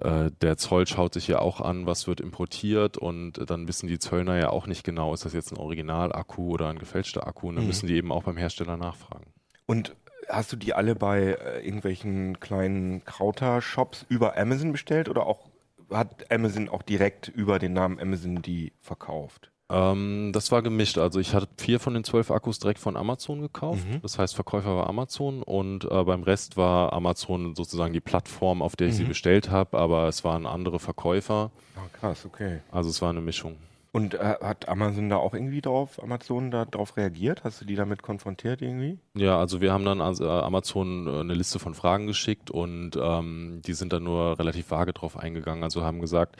äh, 0.00 0.30
der 0.40 0.56
Zoll 0.56 0.86
schaut 0.86 1.14
sich 1.14 1.26
ja 1.26 1.38
auch 1.40 1.60
an, 1.60 1.86
was 1.86 2.06
wird 2.06 2.20
importiert 2.20 2.96
und 2.96 3.50
dann 3.50 3.66
wissen 3.66 3.88
die 3.88 3.98
Zöllner 3.98 4.38
ja 4.38 4.50
auch 4.50 4.66
nicht 4.66 4.84
genau, 4.84 5.12
ist 5.14 5.24
das 5.24 5.32
jetzt 5.32 5.50
ein 5.52 5.58
Original-Akku 5.58 6.50
oder 6.50 6.68
ein 6.68 6.78
gefälschter 6.78 7.26
Akku 7.26 7.48
und 7.48 7.56
dann 7.56 7.64
Mhm. 7.64 7.68
müssen 7.68 7.86
die 7.88 7.94
eben 7.96 8.12
auch 8.12 8.22
beim 8.22 8.36
Hersteller 8.36 8.76
nachfragen. 8.76 9.26
und 9.66 9.94
hast 10.28 10.52
du 10.52 10.56
die 10.56 10.74
alle 10.74 10.94
bei 10.94 11.32
äh, 11.32 11.64
irgendwelchen 11.66 12.38
kleinen 12.38 13.04
Krauter-Shops 13.04 14.06
über 14.08 14.36
Amazon 14.36 14.70
bestellt 14.70 15.08
oder 15.08 15.26
auch 15.26 15.48
hat 15.90 16.30
Amazon 16.30 16.68
auch 16.68 16.82
direkt 16.82 17.26
über 17.26 17.58
den 17.58 17.72
Namen 17.72 17.98
Amazon 17.98 18.42
die 18.42 18.72
verkauft? 18.80 19.49
Ähm, 19.70 20.32
das 20.32 20.50
war 20.52 20.62
gemischt. 20.62 20.98
Also 20.98 21.20
ich 21.20 21.34
hatte 21.34 21.48
vier 21.56 21.78
von 21.80 21.94
den 21.94 22.04
zwölf 22.04 22.30
Akkus 22.30 22.58
direkt 22.58 22.78
von 22.80 22.96
Amazon 22.96 23.40
gekauft. 23.40 23.86
Mhm. 23.88 24.00
Das 24.02 24.18
heißt, 24.18 24.34
Verkäufer 24.34 24.76
war 24.76 24.88
Amazon 24.88 25.42
und 25.42 25.84
äh, 25.84 26.04
beim 26.04 26.22
Rest 26.22 26.56
war 26.56 26.92
Amazon 26.92 27.54
sozusagen 27.54 27.92
die 27.92 28.00
Plattform, 28.00 28.62
auf 28.62 28.76
der 28.76 28.88
ich 28.88 28.96
sie 28.96 29.04
Mhm. 29.04 29.08
bestellt 29.08 29.50
habe, 29.50 29.78
aber 29.78 30.08
es 30.08 30.24
waren 30.24 30.46
andere 30.46 30.78
Verkäufer. 30.78 31.50
Ah, 31.76 31.80
krass, 31.98 32.24
okay. 32.26 32.60
Also 32.72 32.90
es 32.90 33.00
war 33.00 33.10
eine 33.10 33.20
Mischung. 33.20 33.56
Und 33.92 34.14
äh, 34.14 34.36
hat 34.40 34.68
Amazon 34.68 35.08
da 35.08 35.16
auch 35.16 35.34
irgendwie 35.34 35.60
drauf, 35.60 36.00
Amazon 36.00 36.52
da 36.52 36.64
drauf 36.64 36.96
reagiert? 36.96 37.42
Hast 37.42 37.60
du 37.60 37.64
die 37.64 37.74
damit 37.74 38.02
konfrontiert 38.02 38.62
irgendwie? 38.62 38.98
Ja, 39.16 39.36
also 39.38 39.60
wir 39.60 39.72
haben 39.72 39.84
dann 39.84 40.00
also, 40.00 40.24
äh, 40.26 40.28
Amazon 40.28 41.08
äh, 41.08 41.20
eine 41.20 41.34
Liste 41.34 41.58
von 41.58 41.74
Fragen 41.74 42.06
geschickt 42.06 42.52
und 42.52 42.92
ähm, 43.00 43.62
die 43.66 43.72
sind 43.72 43.92
dann 43.92 44.04
nur 44.04 44.38
relativ 44.38 44.70
vage 44.70 44.92
drauf 44.92 45.16
eingegangen. 45.16 45.64
Also 45.64 45.82
haben 45.82 46.00
gesagt, 46.00 46.36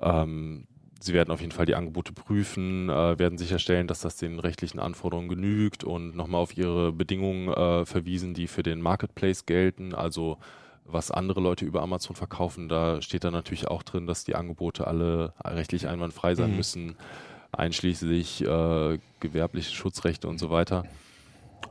ähm, 0.00 0.66
sie 1.00 1.12
werden 1.12 1.30
auf 1.30 1.40
jeden 1.40 1.52
Fall 1.52 1.66
die 1.66 1.74
Angebote 1.74 2.12
prüfen, 2.12 2.88
äh, 2.88 3.18
werden 3.18 3.38
sicherstellen, 3.38 3.86
dass 3.86 4.00
das 4.00 4.16
den 4.16 4.38
rechtlichen 4.38 4.78
Anforderungen 4.80 5.28
genügt 5.28 5.84
und 5.84 6.16
nochmal 6.16 6.40
auf 6.40 6.56
ihre 6.56 6.92
Bedingungen 6.92 7.48
äh, 7.48 7.84
verwiesen, 7.84 8.34
die 8.34 8.46
für 8.46 8.62
den 8.62 8.80
Marketplace 8.80 9.46
gelten. 9.46 9.94
Also 9.94 10.38
was 10.84 11.10
andere 11.10 11.40
Leute 11.40 11.64
über 11.64 11.82
Amazon 11.82 12.14
verkaufen, 12.16 12.68
da 12.68 13.02
steht 13.02 13.24
dann 13.24 13.32
natürlich 13.32 13.68
auch 13.68 13.82
drin, 13.82 14.06
dass 14.06 14.24
die 14.24 14.36
Angebote 14.36 14.86
alle 14.86 15.34
rechtlich 15.44 15.88
einwandfrei 15.88 16.34
sein 16.34 16.50
Mhm. 16.50 16.56
müssen, 16.56 16.96
einschließlich 17.52 18.42
äh, 18.42 18.98
gewerbliche 19.20 19.74
Schutzrechte 19.74 20.28
und 20.28 20.38
so 20.38 20.50
weiter. 20.50 20.84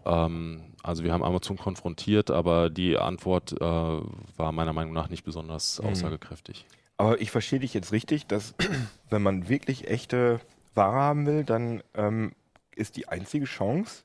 Ähm, 0.06 0.74
also 0.84 1.04
wir 1.04 1.14
haben 1.14 1.24
Amazon 1.24 1.58
konfrontiert, 1.58 2.30
aber 2.30 2.70
die 2.70 2.98
Antwort 2.98 3.54
äh, 3.54 3.64
war 3.64 4.52
meiner 4.52 4.74
Meinung 4.74 4.94
nach 4.94 5.10
nicht 5.10 5.24
besonders 5.24 5.80
Mhm. 5.80 5.88
aussagekräftig. 5.88 6.66
Aber 6.98 7.20
ich 7.20 7.32
verstehe 7.32 7.60
dich 7.60 7.74
jetzt 7.74 7.92
richtig, 7.92 8.28
dass 8.28 8.56
wenn 9.10 9.22
man 9.22 9.50
wirklich 9.50 9.90
echte 9.90 10.40
Ware 10.74 10.96
haben 10.96 11.26
will, 11.26 11.44
dann 11.44 11.84
ähm, 11.94 12.34
ist 12.76 12.98
die 12.98 13.08
einzige 13.08 13.46
Chance, 13.46 14.04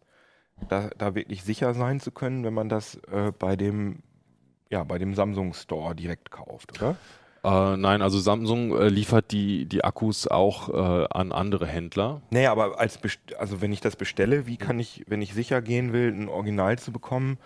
da, 0.68 0.90
da 0.98 1.14
wirklich 1.14 1.42
sicher 1.42 1.74
sein 1.74 2.00
zu 2.00 2.10
können, 2.10 2.44
wenn 2.44 2.54
man 2.54 2.68
das 2.68 2.96
äh, 3.10 3.32
bei 3.38 3.56
dem 3.56 4.02
ja, 4.70 4.84
bei 4.84 4.98
dem 4.98 5.14
Samsung 5.14 5.52
Store 5.52 5.94
direkt 5.94 6.30
kauft, 6.30 6.80
oder? 6.80 6.96
Äh, 7.42 7.76
nein, 7.76 8.02
also 8.02 8.18
Samsung 8.18 8.76
äh, 8.78 8.88
liefert 8.88 9.32
die, 9.32 9.66
die 9.66 9.82
Akkus 9.82 10.28
auch 10.28 10.68
äh, 10.68 11.06
an 11.10 11.32
andere 11.32 11.66
Händler. 11.66 12.22
Naja, 12.30 12.52
aber 12.52 12.78
als 12.78 12.98
also 13.38 13.60
wenn 13.60 13.72
ich 13.72 13.80
das 13.80 13.96
bestelle, 13.96 14.46
wie 14.46 14.56
kann 14.56 14.78
ich, 14.78 15.04
wenn 15.08 15.22
ich 15.22 15.34
sicher 15.34 15.62
gehen 15.62 15.92
will, 15.92 16.12
ein 16.12 16.28
Original 16.28 16.78
zu 16.78 16.92
bekommen, 16.92 17.38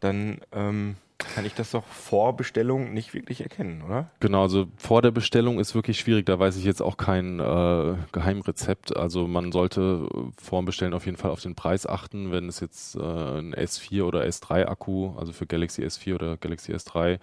dann 0.00 0.40
ähm, 0.52 0.96
kann 1.34 1.44
ich 1.44 1.54
das 1.54 1.70
doch 1.70 1.84
vor 1.86 2.36
Bestellung 2.36 2.92
nicht 2.92 3.14
wirklich 3.14 3.40
erkennen, 3.42 3.82
oder? 3.82 4.10
Genau, 4.20 4.42
also 4.42 4.66
vor 4.76 5.02
der 5.02 5.10
Bestellung 5.10 5.58
ist 5.58 5.74
wirklich 5.74 5.98
schwierig. 5.98 6.26
Da 6.26 6.38
weiß 6.38 6.56
ich 6.56 6.64
jetzt 6.64 6.82
auch 6.82 6.96
kein 6.96 7.40
äh, 7.40 7.94
Geheimrezept. 8.12 8.96
Also 8.96 9.26
man 9.26 9.52
sollte 9.52 10.08
vor 10.40 10.60
dem 10.62 10.66
Bestellen 10.66 10.94
auf 10.94 11.06
jeden 11.06 11.16
Fall 11.16 11.30
auf 11.30 11.40
den 11.40 11.54
Preis 11.54 11.86
achten. 11.86 12.32
Wenn 12.32 12.48
es 12.48 12.60
jetzt 12.60 12.96
äh, 12.96 13.00
ein 13.00 13.54
S4 13.54 14.04
oder 14.04 14.22
S3 14.24 14.66
Akku, 14.66 15.12
also 15.16 15.32
für 15.32 15.46
Galaxy 15.46 15.82
S4 15.82 16.14
oder 16.14 16.36
Galaxy 16.36 16.72
S3 16.72 17.18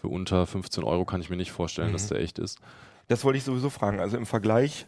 Für 0.00 0.08
unter 0.08 0.46
15 0.46 0.82
Euro 0.84 1.04
kann 1.04 1.20
ich 1.20 1.30
mir 1.30 1.36
nicht 1.36 1.52
vorstellen, 1.52 1.88
Mhm. 1.88 1.92
dass 1.92 2.08
der 2.08 2.20
echt 2.20 2.38
ist. 2.38 2.58
Das 3.08 3.24
wollte 3.24 3.38
ich 3.38 3.44
sowieso 3.44 3.70
fragen. 3.70 4.00
Also 4.00 4.16
im 4.16 4.26
Vergleich 4.26 4.86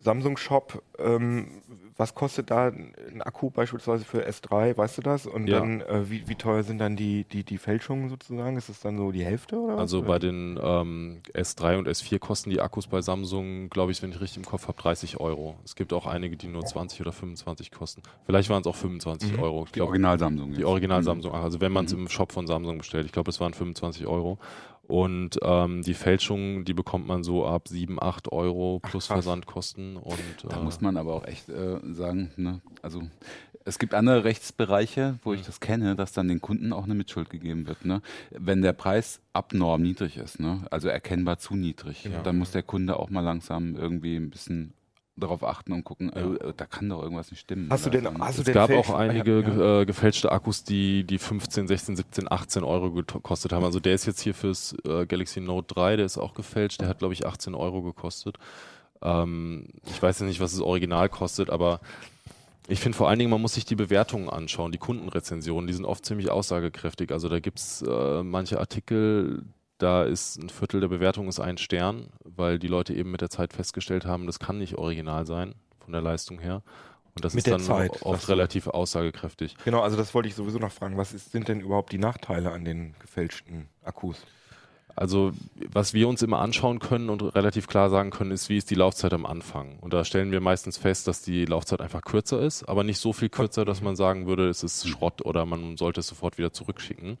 Samsung 0.00 0.36
Shop, 0.36 0.82
ähm, 0.98 1.62
was 1.98 2.14
kostet 2.14 2.50
da 2.52 2.68
ein 2.68 3.20
Akku 3.22 3.50
beispielsweise 3.50 4.04
für 4.04 4.24
S3, 4.26 4.76
weißt 4.76 4.98
du 4.98 5.02
das? 5.02 5.26
Und 5.26 5.48
Ja. 5.48 5.58
dann, 5.58 5.80
äh, 5.80 6.08
wie, 6.08 6.28
wie 6.28 6.36
teuer 6.36 6.62
sind 6.62 6.78
dann 6.78 6.94
die, 6.94 7.24
die, 7.24 7.42
die 7.42 7.58
Fälschungen 7.58 8.08
sozusagen? 8.08 8.56
Ist 8.56 8.68
es 8.68 8.78
dann 8.80 8.96
so 8.96 9.10
die 9.10 9.24
Hälfte 9.24 9.56
oder 9.58 9.74
was? 9.74 9.80
Also 9.80 10.02
bei 10.02 10.20
den 10.20 10.58
ähm, 10.62 11.20
S3 11.34 11.76
und 11.76 11.88
S4 11.88 12.20
kosten 12.20 12.50
die 12.50 12.60
Akkus 12.60 12.86
bei 12.86 13.02
Samsung, 13.02 13.68
glaube 13.68 13.90
ich, 13.90 14.00
wenn 14.00 14.10
ich 14.12 14.20
richtig 14.20 14.38
im 14.38 14.44
Kopf 14.46 14.68
habe, 14.68 14.80
30 14.80 15.18
Euro. 15.18 15.56
Es 15.64 15.74
gibt 15.74 15.92
auch 15.92 16.06
einige, 16.06 16.36
die 16.36 16.46
nur 16.46 16.64
20 16.64 17.00
oder 17.00 17.10
25 17.12 17.72
kosten. 17.72 18.02
Vielleicht 18.26 18.48
waren 18.48 18.60
es 18.60 18.68
auch 18.68 18.76
25 18.76 19.32
Mhm. 19.32 19.38
Euro. 19.40 19.64
Ich 19.66 19.72
Die 19.72 19.80
Original 19.80 20.20
Samsung. 20.20 20.52
die 20.52 20.58
jetzt. 20.58 20.66
Original 20.68 21.00
Mhm. 21.00 21.04
Samsung, 21.04 21.32
also 21.34 21.60
wenn 21.60 21.72
man 21.72 21.86
es 21.86 21.92
Mhm. 21.92 22.02
im 22.02 22.08
Shop 22.08 22.30
von 22.30 22.46
Samsung 22.46 22.78
bestellt, 22.78 23.06
ich 23.06 23.12
glaube, 23.12 23.30
es 23.30 23.40
waren 23.40 23.52
25 23.54 24.06
Euro. 24.06 24.38
Und 24.88 25.38
ähm, 25.42 25.82
die 25.82 25.94
Fälschungen, 25.94 26.64
die 26.64 26.72
bekommt 26.74 27.06
man 27.06 27.22
so 27.22 27.46
ab 27.46 27.68
7, 27.68 28.02
8 28.02 28.32
Euro 28.32 28.80
plus 28.80 29.06
krass. 29.06 29.16
Versandkosten. 29.24 29.96
Und, 29.96 30.18
Da 30.48 30.58
äh, 30.60 30.62
muss 30.64 30.80
man 30.80 30.96
aber 30.96 31.14
auch 31.14 31.24
echt 31.26 31.48
äh, 31.50 31.78
sagen, 31.92 32.30
ne? 32.36 32.60
also 32.82 33.02
es 33.66 33.78
gibt 33.78 33.92
andere 33.92 34.24
Rechtsbereiche, 34.24 35.18
wo 35.24 35.34
ich 35.34 35.42
das 35.42 35.60
kenne, 35.60 35.94
dass 35.94 36.12
dann 36.12 36.26
den 36.28 36.40
Kunden 36.40 36.72
auch 36.72 36.84
eine 36.84 36.94
Mitschuld 36.94 37.28
gegeben 37.28 37.66
wird. 37.66 37.84
Ne? 37.84 38.00
Wenn 38.30 38.62
der 38.62 38.72
Preis 38.72 39.20
abnorm 39.34 39.82
niedrig 39.82 40.16
ist, 40.16 40.40
ne? 40.40 40.62
also 40.70 40.88
erkennbar 40.88 41.38
zu 41.38 41.54
niedrig, 41.54 42.04
Genau. 42.04 42.22
dann 42.22 42.38
muss 42.38 42.52
der 42.52 42.62
Kunde 42.62 42.98
auch 42.98 43.10
mal 43.10 43.20
langsam 43.20 43.76
irgendwie 43.76 44.16
ein 44.16 44.30
bisschen 44.30 44.72
darauf 45.18 45.42
achten 45.44 45.72
und 45.72 45.84
gucken, 45.84 46.10
Ja. 46.14 46.48
äh, 46.48 46.52
da 46.56 46.66
kann 46.66 46.88
doch 46.88 47.02
irgendwas 47.02 47.30
nicht 47.30 47.40
stimmen. 47.40 47.68
Hast 47.70 47.86
du 47.86 47.90
denn, 47.90 48.06
hast 48.20 48.38
du 48.38 48.42
es 48.42 48.44
denn 48.46 48.54
gab 48.54 48.70
auch 48.70 48.90
einige 48.94 49.40
Ja, 49.40 49.80
äh, 49.80 49.86
gefälschte 49.86 50.32
Akkus, 50.32 50.64
die, 50.64 51.04
die 51.04 51.18
15, 51.18 51.68
16, 51.68 51.96
17, 51.96 52.30
18 52.30 52.64
Euro 52.64 52.90
gekostet 52.90 53.52
haben. 53.52 53.64
Also 53.64 53.80
der 53.80 53.94
ist 53.94 54.06
jetzt 54.06 54.20
hier 54.20 54.34
fürs 54.34 54.74
äh, 54.84 55.06
Galaxy 55.06 55.40
Note 55.40 55.74
3, 55.74 55.96
der 55.96 56.06
ist 56.06 56.18
auch 56.18 56.34
gefälscht. 56.34 56.80
Der 56.80 56.88
hat, 56.88 56.98
glaube 56.98 57.14
ich, 57.14 57.26
18 57.26 57.54
Euro 57.54 57.82
gekostet. 57.82 58.36
Ähm, 59.02 59.66
ich 59.86 60.02
weiß 60.02 60.20
ja 60.20 60.26
nicht, 60.26 60.40
was 60.40 60.52
das 60.52 60.60
Original 60.60 61.08
kostet, 61.08 61.50
aber 61.50 61.80
ich 62.70 62.80
finde 62.80 62.98
vor 62.98 63.08
allen 63.08 63.18
Dingen, 63.18 63.30
man 63.30 63.40
muss 63.40 63.54
sich 63.54 63.64
die 63.64 63.76
Bewertungen 63.76 64.28
anschauen, 64.28 64.72
die 64.72 64.78
Kundenrezensionen, 64.78 65.66
die 65.66 65.72
sind 65.72 65.84
oft 65.86 66.04
ziemlich 66.04 66.30
aussagekräftig. 66.30 67.12
Also 67.12 67.28
da 67.28 67.40
gibt's 67.40 67.80
äh, 67.82 68.22
manche 68.22 68.58
Artikel, 68.60 69.42
da 69.78 70.04
ist 70.04 70.36
ein 70.36 70.48
Viertel 70.48 70.80
der 70.80 70.88
Bewertung 70.88 71.28
ist 71.28 71.40
ein 71.40 71.58
Stern, 71.58 72.08
weil 72.24 72.58
die 72.58 72.68
Leute 72.68 72.94
eben 72.94 73.10
mit 73.10 73.20
der 73.20 73.30
Zeit 73.30 73.52
festgestellt 73.52 74.06
haben, 74.06 74.26
das 74.26 74.38
kann 74.38 74.58
nicht 74.58 74.76
original 74.76 75.26
sein 75.26 75.54
von 75.80 75.92
der 75.92 76.02
Leistung 76.02 76.38
her. 76.38 76.62
Und 77.14 77.24
das 77.24 77.34
Mit 77.34 77.46
ist 77.46 77.52
dann 77.52 77.60
Zeit, 77.60 78.02
oft 78.02 78.28
relativ 78.28 78.68
aussagekräftig. 78.68 79.56
Genau, 79.64 79.80
also 79.80 79.96
das 79.96 80.14
wollte 80.14 80.28
ich 80.28 80.34
sowieso 80.34 80.58
noch 80.58 80.70
fragen. 80.70 80.96
Was 80.96 81.12
ist, 81.12 81.32
sind 81.32 81.48
denn 81.48 81.60
überhaupt 81.60 81.90
die 81.92 81.98
Nachteile 81.98 82.52
an 82.52 82.64
den 82.64 82.94
gefälschten 83.00 83.68
Akkus? 83.82 84.24
Also 84.94 85.32
was 85.72 85.94
wir 85.94 86.08
uns 86.08 86.22
immer 86.22 86.40
anschauen 86.40 86.80
können 86.80 87.08
und 87.08 87.22
relativ 87.22 87.68
klar 87.68 87.88
sagen 87.88 88.10
können, 88.10 88.32
ist, 88.32 88.48
wie 88.48 88.56
ist 88.56 88.70
die 88.70 88.74
Laufzeit 88.74 89.12
am 89.12 89.26
Anfang. 89.26 89.78
Und 89.80 89.92
da 89.92 90.04
stellen 90.04 90.32
wir 90.32 90.40
meistens 90.40 90.76
fest, 90.76 91.06
dass 91.06 91.22
die 91.22 91.44
Laufzeit 91.44 91.80
einfach 91.80 92.02
kürzer 92.02 92.40
ist, 92.40 92.68
aber 92.68 92.82
nicht 92.82 92.98
so 92.98 93.12
viel 93.12 93.28
kürzer, 93.28 93.64
dass 93.64 93.80
man 93.80 93.94
sagen 93.96 94.26
würde, 94.26 94.48
es 94.48 94.62
ist 94.62 94.88
Schrott 94.88 95.24
oder 95.24 95.46
man 95.46 95.76
sollte 95.76 96.00
es 96.00 96.08
sofort 96.08 96.36
wieder 96.36 96.52
zurückschicken. 96.52 97.16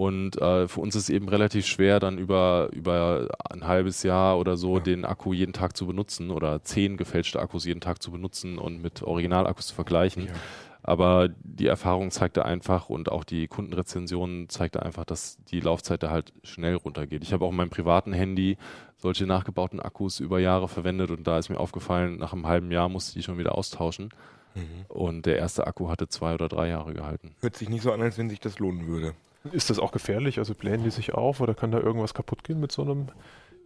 Und 0.00 0.40
äh, 0.40 0.66
für 0.66 0.80
uns 0.80 0.96
ist 0.96 1.02
es 1.02 1.08
eben 1.10 1.28
relativ 1.28 1.66
schwer, 1.66 2.00
dann 2.00 2.16
über, 2.16 2.70
über 2.72 3.28
ein 3.50 3.66
halbes 3.66 4.02
Jahr 4.02 4.38
oder 4.38 4.56
so 4.56 4.78
den 4.78 5.04
Akku 5.04 5.34
jeden 5.34 5.52
Tag 5.52 5.76
zu 5.76 5.86
benutzen 5.86 6.30
oder 6.30 6.62
zehn 6.64 6.96
gefälschte 6.96 7.38
Akkus 7.38 7.66
jeden 7.66 7.82
Tag 7.82 8.02
zu 8.02 8.10
benutzen 8.10 8.56
und 8.56 8.80
mit 8.80 9.02
Originalakkus 9.02 9.66
zu 9.66 9.74
vergleichen. 9.74 10.28
Ja. 10.28 10.32
Aber 10.82 11.28
die 11.28 11.66
Erfahrung 11.66 12.10
zeigte 12.12 12.46
einfach 12.46 12.88
und 12.88 13.12
auch 13.12 13.24
die 13.24 13.46
Kundenrezensionen 13.46 14.48
zeigte 14.48 14.82
einfach, 14.82 15.04
dass 15.04 15.36
die 15.50 15.60
Laufzeit 15.60 16.02
da 16.02 16.08
halt 16.08 16.32
schnell 16.44 16.76
runtergeht. 16.76 17.22
Ich 17.22 17.34
habe 17.34 17.44
auch 17.44 17.50
in 17.50 17.56
meinem 17.56 17.68
privaten 17.68 18.14
Handy 18.14 18.56
solche 18.96 19.26
nachgebauten 19.26 19.80
Akkus 19.80 20.18
über 20.18 20.38
Jahre 20.38 20.68
verwendet 20.68 21.10
und 21.10 21.26
da 21.26 21.38
ist 21.38 21.50
mir 21.50 21.60
aufgefallen, 21.60 22.16
nach 22.16 22.32
einem 22.32 22.46
halben 22.46 22.70
Jahr 22.70 22.88
musste 22.88 23.10
ich 23.10 23.14
die 23.16 23.22
schon 23.26 23.36
wieder 23.36 23.54
austauschen. 23.54 24.08
Und 24.88 25.26
der 25.26 25.36
erste 25.36 25.66
Akku 25.66 25.90
hatte 25.90 26.08
zwei 26.08 26.34
oder 26.34 26.48
drei 26.48 26.68
Jahre 26.68 26.94
gehalten. 26.94 27.34
Hört 27.40 27.56
sich 27.56 27.68
nicht 27.68 27.82
so 27.82 27.92
an, 27.92 28.00
als 28.00 28.16
wenn 28.16 28.30
sich 28.30 28.40
das 28.40 28.58
lohnen 28.58 28.86
würde. 28.86 29.14
Ist 29.52 29.70
das 29.70 29.78
auch 29.78 29.92
gefährlich? 29.92 30.38
Also 30.38 30.54
blähen 30.54 30.82
die 30.84 30.90
sich 30.90 31.14
auf 31.14 31.40
oder 31.40 31.54
kann 31.54 31.70
da 31.70 31.78
irgendwas 31.80 32.14
kaputt 32.14 32.44
gehen 32.44 32.60
mit 32.60 32.72
so 32.72 32.82
einem? 32.82 33.08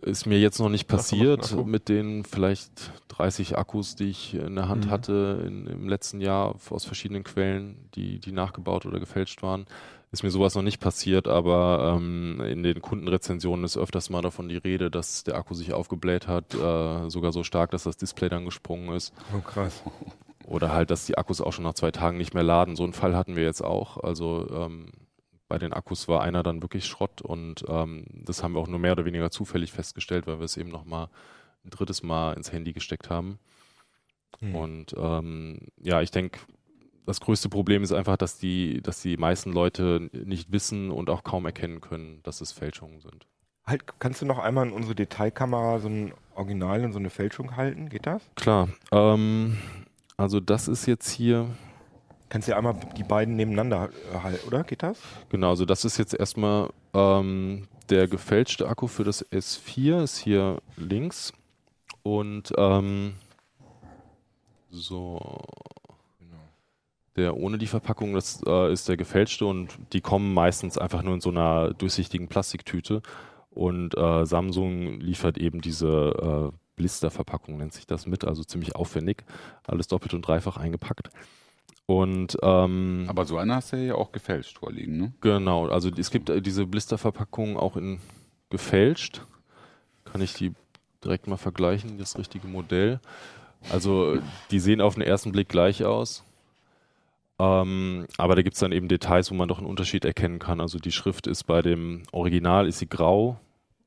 Ist 0.03 0.27
mir 0.27 0.39
jetzt 0.39 0.59
noch 0.59 0.69
nicht 0.69 0.87
passiert 0.87 1.57
mit 1.65 1.89
den 1.89 2.25
vielleicht 2.25 2.93
30 3.09 3.57
Akkus, 3.57 3.97
die 3.97 4.11
ich 4.11 4.35
in 4.35 4.55
der 4.55 4.69
Hand 4.69 4.87
Mhm. 4.87 4.91
hatte 4.91 5.43
in, 5.47 5.67
im 5.67 5.89
letzten 5.89 6.21
Jahr 6.21 6.57
aus 6.69 6.85
verschiedenen 6.85 7.25
Quellen, 7.25 7.89
die, 7.95 8.19
die 8.19 8.33
nachgebaut 8.33 8.85
oder 8.87 9.01
gefälscht 9.01 9.43
waren. 9.43 9.67
Ist 10.13 10.23
mir 10.23 10.31
sowas 10.31 10.55
noch 10.55 10.63
nicht 10.63 10.79
passiert, 10.79 11.27
aber 11.27 11.97
ähm, 11.97 12.41
in 12.41 12.63
den 12.63 12.81
Kundenrezensionen 12.83 13.65
ist 13.65 13.77
öfters 13.77 14.11
mal 14.11 14.21
davon 14.23 14.49
die 14.49 14.59
Rede, 14.59 14.91
dass 14.91 15.25
der 15.25 15.35
Akku 15.37 15.55
sich 15.55 15.73
aufgebläht 15.73 16.29
hat, 16.29 16.55
äh, 16.55 17.09
sogar 17.09 17.33
so 17.33 17.43
stark, 17.43 17.71
dass 17.73 17.83
das 17.85 17.97
Display 17.97 18.29
dann 18.29 18.45
gesprungen 18.45 18.95
ist. 18.95 19.13
Oh 19.37 19.41
krass. 19.41 19.83
Oder 20.47 20.73
halt, 20.73 20.91
dass 20.91 21.07
die 21.07 21.17
Akkus 21.19 21.41
auch 21.41 21.53
schon 21.53 21.65
nach 21.65 21.75
zwei 21.75 21.91
Tagen 21.91 22.19
nicht 22.19 22.35
mehr 22.35 22.43
laden. 22.45 22.77
So 22.77 22.85
einen 22.85 22.93
Fall 22.93 23.17
hatten 23.17 23.35
wir 23.35 23.43
jetzt 23.45 23.65
auch. 23.65 23.97
Also 24.05 24.47
ähm, 24.55 24.89
bei 25.55 25.59
den 25.59 25.73
Akkus 25.73 26.09
war 26.09 26.21
einer 26.21 26.43
dann 26.43 26.62
wirklich 26.62 26.85
Schrott 26.85 27.23
und 27.23 27.64
ähm, 27.69 28.07
das 28.25 28.43
haben 28.43 28.55
wir 28.55 28.61
auch 28.61 28.67
nur 28.67 28.81
mehr 28.81 28.90
oder 28.90 29.05
weniger 29.05 29.31
zufällig 29.31 29.71
festgestellt, 29.71 30.27
weil 30.27 30.40
wir 30.40 30.47
es 30.47 30.57
eben 30.57 30.69
nochmal 30.69 31.07
ein 31.64 31.71
drittes 31.71 32.03
Mal 32.03 32.33
ins 32.33 32.51
Handy 32.51 32.73
gesteckt 32.73 33.09
haben. 33.09 33.38
Hm. 34.40 34.55
Und 34.57 34.97
ähm, 34.99 35.61
ja, 35.81 36.03
ich 36.03 36.11
denke, 36.11 36.40
das 37.07 37.21
größte 37.21 37.49
Problem 37.49 37.85
ist 37.85 37.93
einfach, 37.93 38.17
dass 38.17 38.37
die, 38.37 38.83
dass 38.83 39.01
die 39.01 39.17
meisten 39.17 39.53
Leute 39.53 40.11
nicht 40.12 40.51
wissen 40.51 40.90
und 40.90 41.09
auch 41.09 41.23
kaum 41.23 41.47
erkennen 41.47 41.81
können, 41.81 42.19
dass 42.25 42.40
es 42.40 42.51
Fälschungen 42.51 42.99
sind. 42.99 43.29
Halt, 43.64 43.85
kannst 44.01 44.21
du 44.21 44.27
noch 44.27 44.40
einmal 44.40 44.67
in 44.67 44.73
unsere 44.73 44.97
Detailkamera 44.97 45.79
so 45.79 45.88
ein 45.88 46.14
Original 46.35 46.85
und 46.85 46.93
so 46.93 46.99
eine 46.99 47.11
Fälschung 47.11 47.55
halten? 47.55 47.90
Geht 47.90 48.07
das? 48.07 48.29
Klar. 48.35 48.71
Ähm, 48.90 49.57
also 50.17 50.40
das 50.40 50.67
ist 50.67 50.87
jetzt 50.87 51.09
hier, 51.11 51.47
Kannst 52.29 52.49
du 52.49 52.53
ja 52.53 52.59
einmal 52.59 52.77
die 52.97 53.05
beiden 53.05 53.37
nebeneinander 53.37 53.91
äh, 54.13 54.19
halten, 54.19 54.47
oder? 54.47 54.65
Geht 54.65 54.83
das? 54.83 54.99
Genau, 55.29 55.51
also 55.51 55.65
das 55.65 55.85
ist 55.85 55.99
jetzt 55.99 56.15
erstmal 56.15 56.71
ähm, 56.93 57.69
der 57.91 58.09
gefälschte 58.09 58.69
Akku 58.69 58.87
für 58.87 59.05
das 59.05 59.25
S4, 59.31 60.03
ist 60.03 60.19
hier 60.19 60.59
links. 60.77 61.33
Und 62.03 62.53
ähm, 62.57 63.15
so, 64.71 65.41
der 67.17 67.37
ohne 67.37 67.59
die 67.59 67.67
Verpackung, 67.67 68.15
das 68.15 68.43
äh, 68.47 68.73
ist 68.73 68.89
der 68.89 68.97
gefälschte 68.97 69.47
und 69.47 69.79
die 69.93 70.01
kommen 70.01 70.35
meistens 70.35 70.77
einfach 70.77 71.03
nur 71.03 71.15
in 71.15 71.21
so 71.21 71.31
einer 71.31 71.73
durchsichtigen 71.75 72.29
Plastiktüte. 72.29 73.03
Und 73.51 73.97
äh, 73.97 74.27
Samsung 74.27 74.99
liefert 75.01 75.39
eben 75.39 75.61
diese 75.61 76.53
äh, 76.53 76.57
Blisterverpackung, 76.77 77.57
nennt 77.57 77.73
sich 77.73 77.87
das 77.87 78.07
mit, 78.07 78.25
also 78.25 78.43
ziemlich 78.43 78.75
aufwendig. 78.75 79.25
Alles 79.65 79.87
doppelt 79.87 80.13
und 80.15 80.23
dreifach 80.23 80.57
eingepackt. 80.57 81.11
Und 81.87 82.38
ähm, 82.42 83.05
Aber 83.09 83.27
so 83.27 83.37
einer 83.37 83.57
hast 83.57 83.73
du 83.73 83.77
ja 83.77 83.94
auch 83.94 84.12
gefälscht 84.12 84.59
vorliegen, 84.59 84.97
ne? 84.97 85.12
Genau, 85.20 85.68
also 85.68 85.90
es 85.90 86.11
gibt 86.11 86.31
äh, 86.31 86.40
diese 86.40 86.66
Blisterverpackungen 86.66 87.57
auch 87.57 87.77
in 87.77 88.01
gefälscht. 88.49 89.23
Kann 90.05 90.23
ich 90.23 90.33
die 90.35 90.53
direkt 91.05 91.27
mal 91.27 91.37
vergleichen, 91.37 91.99
das 91.99 92.18
richtige 92.18 92.47
Modell. 92.47 93.01
Also 93.70 94.18
die 94.51 94.61
sehen 94.61 94.81
auf 94.81 94.94
den 94.94 95.03
ersten 95.03 95.33
Blick 95.33 95.49
gleich 95.49 95.85
aus. 95.85 96.25
Ähm, 97.38 98.07
aber 98.16 98.37
da 98.37 98.42
gibt 98.42 98.55
es 98.55 98.61
dann 98.61 98.73
eben 98.73 98.88
Details, 98.88 99.31
wo 99.31 99.35
man 99.35 99.49
doch 99.49 99.59
einen 99.59 99.66
Unterschied 99.66 100.05
erkennen 100.05 100.38
kann. 100.38 100.61
Also 100.61 100.79
die 100.79 100.92
Schrift 100.92 101.27
ist 101.27 101.44
bei 101.44 101.62
dem 101.62 102.05
Original 102.12 102.68
ist 102.68 102.79
sie 102.79 102.88
grau 102.88 103.40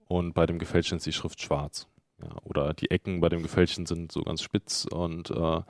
und 0.07 0.33
bei 0.33 0.45
dem 0.45 0.59
gefälschten 0.59 0.97
ist 0.97 1.05
die 1.05 1.13
Schrift 1.13 1.41
schwarz. 1.41 1.87
Ja, 2.21 2.29
oder 2.43 2.73
die 2.73 2.91
Ecken 2.91 3.21
bei 3.21 3.29
dem 3.29 3.43
gefälschten 3.43 3.85
sind 3.85 4.11
so 4.11 4.21
ganz 4.21 4.41
spitz 4.41 4.85
und 4.85 5.29
äh, 5.31 5.61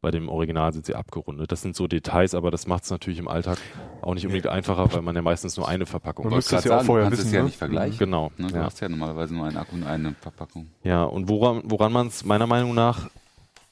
bei 0.00 0.10
dem 0.10 0.28
Original 0.28 0.72
sind 0.72 0.86
sie 0.86 0.94
abgerundet. 0.94 1.52
Das 1.52 1.60
sind 1.60 1.76
so 1.76 1.86
Details, 1.86 2.34
aber 2.34 2.50
das 2.50 2.66
macht 2.66 2.84
es 2.84 2.90
natürlich 2.90 3.18
im 3.18 3.28
Alltag 3.28 3.58
auch 4.00 4.14
nicht 4.14 4.24
unbedingt 4.24 4.46
einfacher, 4.46 4.92
weil 4.92 5.02
man 5.02 5.14
ja 5.14 5.22
meistens 5.22 5.56
nur 5.56 5.68
eine 5.68 5.84
Verpackung 5.84 6.24
Man 6.24 6.32
hat. 6.32 6.36
müsste 6.38 6.56
es 6.56 6.62
Grad 6.62 6.70
ja 6.70 6.76
auch 6.76 6.78
sagen, 6.78 6.86
vorher 6.86 7.10
wissen, 7.10 7.26
es 7.26 7.32
ja 7.32 7.40
ne? 7.40 7.46
nicht 7.46 7.58
vergleichen. 7.58 7.98
Genau. 7.98 8.32
Ne? 8.38 8.48
Du 8.48 8.54
ja. 8.54 8.64
hast 8.64 8.80
ja 8.80 8.88
normalerweise 8.88 9.34
nur 9.34 9.46
einen 9.46 9.58
Akku 9.58 9.74
und 9.74 9.84
eine 9.84 10.14
Verpackung. 10.14 10.68
Ja, 10.82 11.04
und 11.04 11.28
woran, 11.28 11.62
woran 11.64 11.92
man 11.92 12.06
es 12.06 12.24
meiner 12.24 12.46
Meinung 12.46 12.74
nach 12.74 13.10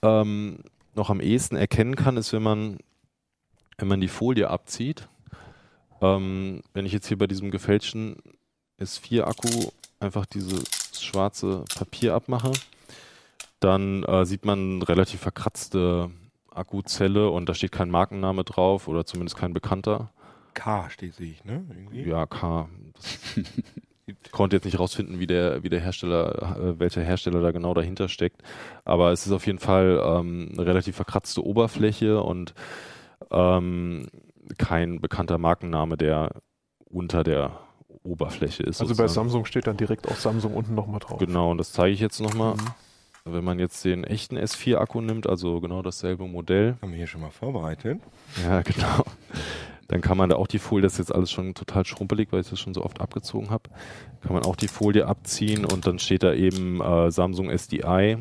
ähm, 0.02 0.58
noch 0.94 1.08
am 1.08 1.20
ehesten 1.20 1.56
erkennen 1.56 1.96
kann, 1.96 2.18
ist, 2.18 2.32
wenn 2.34 2.42
man, 2.42 2.78
wenn 3.78 3.88
man 3.88 4.00
die 4.00 4.08
Folie 4.08 4.50
abzieht. 4.50 5.08
Ähm, 6.02 6.62
wenn 6.74 6.84
ich 6.84 6.92
jetzt 6.92 7.08
hier 7.08 7.18
bei 7.18 7.26
diesem 7.26 7.50
gefälschten 7.50 8.16
S4-Akku 8.78 9.70
einfach 9.98 10.26
dieses 10.26 10.64
schwarze 11.00 11.64
Papier 11.74 12.14
abmache, 12.14 12.52
dann 13.60 14.04
äh, 14.04 14.24
sieht 14.24 14.44
man 14.44 14.82
relativ 14.82 15.20
verkratzte 15.20 16.10
Akkuzelle 16.50 17.30
und 17.30 17.48
da 17.48 17.54
steht 17.54 17.72
kein 17.72 17.90
Markenname 17.90 18.44
drauf 18.44 18.88
oder 18.88 19.04
zumindest 19.04 19.36
kein 19.36 19.54
bekannter. 19.54 20.10
K 20.54 20.90
steht, 20.90 21.14
sehe 21.14 21.30
ich, 21.30 21.44
ne? 21.44 21.64
Irgendwie. 21.68 22.08
Ja, 22.08 22.26
K. 22.26 22.68
Das 22.94 23.18
ich 24.06 24.32
konnte 24.32 24.56
jetzt 24.56 24.64
nicht 24.64 24.78
rausfinden, 24.78 25.20
wie 25.20 25.26
der, 25.26 25.62
wie 25.62 25.68
der 25.68 25.80
Hersteller, 25.80 26.56
äh, 26.58 26.80
welcher 26.80 27.02
Hersteller 27.02 27.40
da 27.40 27.50
genau 27.52 27.74
dahinter 27.74 28.08
steckt. 28.08 28.42
Aber 28.84 29.12
es 29.12 29.26
ist 29.26 29.32
auf 29.32 29.46
jeden 29.46 29.58
Fall 29.58 30.00
ähm, 30.02 30.50
eine 30.52 30.66
relativ 30.66 30.96
verkratzte 30.96 31.44
Oberfläche 31.44 32.20
und 32.22 32.54
ähm, 33.30 34.08
kein 34.56 35.00
bekannter 35.00 35.38
Markenname, 35.38 35.96
der 35.96 36.30
unter 36.86 37.22
der 37.22 37.60
Oberfläche 38.02 38.62
ist. 38.62 38.80
Also 38.80 38.94
bei 38.94 39.06
sozusagen. 39.06 39.08
Samsung 39.08 39.44
steht 39.44 39.66
dann 39.66 39.76
direkt 39.76 40.08
auch 40.08 40.16
Samsung 40.16 40.54
unten 40.54 40.74
nochmal 40.74 41.00
drauf. 41.00 41.18
Genau, 41.18 41.50
und 41.50 41.58
das 41.58 41.72
zeige 41.72 41.92
ich 41.92 42.00
jetzt 42.00 42.20
nochmal. 42.20 42.54
Mhm. 42.54 42.60
Wenn 43.32 43.44
man 43.44 43.58
jetzt 43.58 43.84
den 43.84 44.04
echten 44.04 44.36
S4-Akku 44.36 45.00
nimmt, 45.00 45.28
also 45.28 45.60
genau 45.60 45.82
dasselbe 45.82 46.26
Modell, 46.26 46.76
Haben 46.80 46.92
wir 46.92 46.98
hier 46.98 47.06
schon 47.06 47.20
mal 47.20 47.30
vorbereitet. 47.30 48.00
ja 48.42 48.62
genau, 48.62 49.04
dann 49.88 50.00
kann 50.00 50.16
man 50.16 50.30
da 50.30 50.36
auch 50.36 50.46
die 50.46 50.58
Folie, 50.58 50.82
das 50.82 50.94
ist 50.94 50.98
jetzt 50.98 51.14
alles 51.14 51.30
schon 51.30 51.54
total 51.54 51.84
schrumpelig, 51.84 52.28
weil 52.30 52.40
ich 52.40 52.50
das 52.50 52.60
schon 52.60 52.74
so 52.74 52.84
oft 52.84 53.00
abgezogen 53.00 53.50
habe, 53.50 53.70
kann 54.20 54.34
man 54.34 54.44
auch 54.44 54.56
die 54.56 54.68
Folie 54.68 55.06
abziehen 55.06 55.64
und 55.64 55.86
dann 55.86 55.98
steht 55.98 56.22
da 56.22 56.32
eben 56.32 56.80
äh, 56.80 57.10
Samsung 57.10 57.50
SDI 57.50 58.18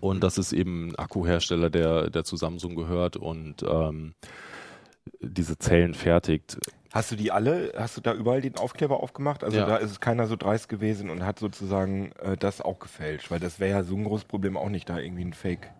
und 0.00 0.22
das 0.22 0.38
ist 0.38 0.52
eben 0.52 0.90
ein 0.90 0.96
Akkuhersteller, 0.96 1.70
der, 1.70 2.10
der 2.10 2.24
zu 2.24 2.36
Samsung 2.36 2.74
gehört 2.74 3.16
und 3.16 3.62
ähm, 3.68 4.14
diese 5.20 5.58
Zellen 5.58 5.94
fertigt. 5.94 6.58
Hast 6.96 7.12
du 7.12 7.16
die 7.16 7.30
alle, 7.30 7.74
hast 7.76 7.98
du 7.98 8.00
da 8.00 8.14
überall 8.14 8.40
den 8.40 8.56
Aufkleber 8.56 9.02
aufgemacht? 9.02 9.44
Also 9.44 9.58
Ja. 9.58 9.66
da 9.66 9.76
ist 9.76 10.00
keiner 10.00 10.26
so 10.26 10.34
dreist 10.34 10.70
gewesen 10.70 11.10
und 11.10 11.26
hat 11.26 11.38
sozusagen 11.38 12.12
äh, 12.22 12.38
das 12.38 12.62
auch 12.62 12.78
gefälscht, 12.78 13.30
weil 13.30 13.38
das 13.38 13.60
wäre 13.60 13.70
ja 13.70 13.82
so 13.84 13.94
ein 13.96 14.04
großes 14.04 14.24
Problem 14.24 14.56
auch 14.56 14.70
nicht, 14.70 14.88
da 14.88 14.98
irgendwie 14.98 15.24
ein 15.26 15.34
Fake. 15.34 15.70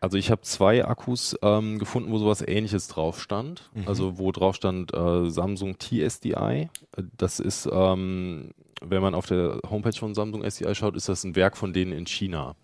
Also 0.00 0.18
ich 0.18 0.30
habe 0.30 0.42
zwei 0.42 0.84
Akkus 0.84 1.34
ähm, 1.40 1.78
gefunden, 1.78 2.12
wo 2.12 2.18
sowas 2.18 2.42
ähnliches 2.46 2.88
drauf 2.88 3.22
stand. 3.22 3.70
Mhm. 3.72 3.88
Also 3.88 4.18
wo 4.18 4.30
drauf 4.32 4.54
stand 4.54 4.92
äh, 4.92 5.30
Samsung 5.30 5.78
TSDI. 5.78 6.68
Das 7.16 7.40
ist, 7.40 7.66
ähm, 7.72 8.50
wenn 8.82 9.00
man 9.00 9.14
auf 9.14 9.24
der 9.24 9.60
Homepage 9.70 9.96
von 9.98 10.14
Samsung 10.14 10.44
SDI 10.44 10.74
schaut, 10.74 10.94
ist 10.94 11.08
das 11.08 11.24
ein 11.24 11.36
Werk 11.36 11.56
von 11.56 11.72
denen 11.72 11.92
in 11.92 12.06
China. 12.06 12.54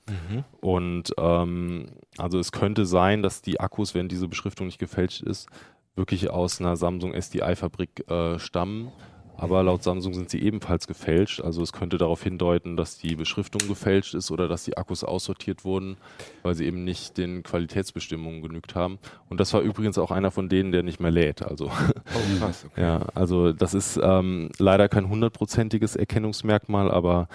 Und 0.61 1.14
ähm, 1.16 1.87
also 2.18 2.38
es 2.38 2.53
könnte 2.53 2.85
sein, 2.85 3.22
dass 3.22 3.40
die 3.40 3.59
Akkus, 3.59 3.94
wenn 3.94 4.09
diese 4.09 4.29
Beschriftung 4.29 4.66
nicht 4.66 4.79
gefälscht 4.79 5.22
ist, 5.22 5.48
wirklich 5.96 6.31
aus 6.31 6.61
einer 6.61 6.76
Samsung 6.76 7.12
SDI-Fabrik 7.14 8.09
äh, 8.11 8.38
stammen. 8.38 8.92
Aber 9.37 9.62
laut 9.62 9.83
Samsung 9.83 10.14
sind 10.14 10.31
sie 10.31 10.40
ebenfalls 10.40 10.87
gefälscht. 10.87 11.40
Also 11.40 11.62
es 11.62 11.72
könnte 11.72 11.98
darauf 11.98 12.22
hindeuten, 12.22 12.76
dass 12.76 12.98
die 12.98 13.16
Beschriftung 13.16 13.66
gefälscht 13.66 14.14
ist 14.14 14.31
oder 14.31 14.46
dass 14.46 14.62
die 14.64 14.76
Akkus 14.76 15.02
aussortiert 15.02 15.64
wurden, 15.64 15.96
weil 16.42 16.55
sie 16.55 16.66
eben 16.66 16.85
nicht 16.85 17.16
den 17.18 17.42
Qualitätsbestimmungen 17.42 18.42
genügt 18.42 18.74
haben. 18.74 18.98
Und 19.28 19.40
das 19.40 19.52
war 19.52 19.62
übrigens 19.62 19.98
auch 19.98 20.11
einer 20.11 20.31
von 20.31 20.48
denen, 20.48 20.70
der 20.70 20.83
nicht 20.83 21.00
mehr 21.00 21.11
lädt. 21.11 21.42
Also 21.42 21.66
Oh, 21.66 22.38
krass, 22.38 22.66
okay. 22.70 22.83
ja, 22.83 23.07
also 23.14 23.52
das 23.52 23.74
ist 23.74 23.98
ähm, 24.00 24.50
leider 24.59 24.88
kein 24.88 25.09
hundertprozentiges 25.09 25.96
Erkennungsmerkmal, 25.96 26.90
aber 26.90 27.26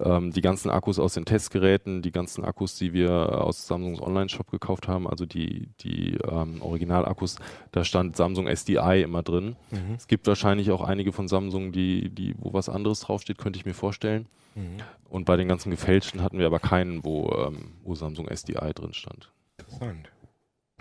ähm, 0.00 0.32
die 0.32 0.40
ganzen 0.40 0.70
Akkus 0.70 0.98
aus 0.98 1.14
den 1.14 1.24
Testgeräten, 1.24 2.02
die 2.02 2.12
ganzen 2.12 2.44
Akkus, 2.44 2.76
die 2.76 2.92
wir 2.92 3.42
aus 3.42 3.66
Samsungs 3.66 4.00
Online-Shop 4.00 4.50
gekauft 4.50 4.88
haben, 4.88 5.08
also 5.08 5.26
die, 5.26 5.68
die 5.80 6.18
ähm, 6.30 6.60
Originalakkus, 6.62 7.36
da 7.72 7.84
stand 7.84 8.16
Samsung 8.16 8.46
SDI 8.46 9.02
immer 9.02 9.22
drin. 9.22 9.56
Mhm. 9.70 9.94
Es 9.96 10.06
gibt 10.06 10.26
wahrscheinlich 10.26 10.70
auch 10.70 10.82
einige 10.82 11.12
von 11.12 11.28
Samsung, 11.28 11.72
die, 11.72 12.10
die, 12.10 12.34
wo 12.38 12.52
was 12.52 12.68
anderes 12.68 13.00
draufsteht, 13.00 13.38
könnte 13.38 13.58
ich 13.58 13.66
mir 13.66 13.74
vorstellen. 13.74 14.26
Mhm. 14.54 14.78
Und 15.08 15.24
bei 15.24 15.36
den 15.36 15.48
ganzen 15.48 15.70
gefälschten 15.70 16.22
hatten 16.22 16.38
wir 16.38 16.46
aber 16.46 16.60
keinen, 16.60 17.04
wo, 17.04 17.30
ähm, 17.46 17.74
wo 17.84 17.94
Samsung 17.94 18.28
SDI 18.28 18.72
drin 18.74 18.92
stand. 18.92 19.30
Interessant. 19.58 20.10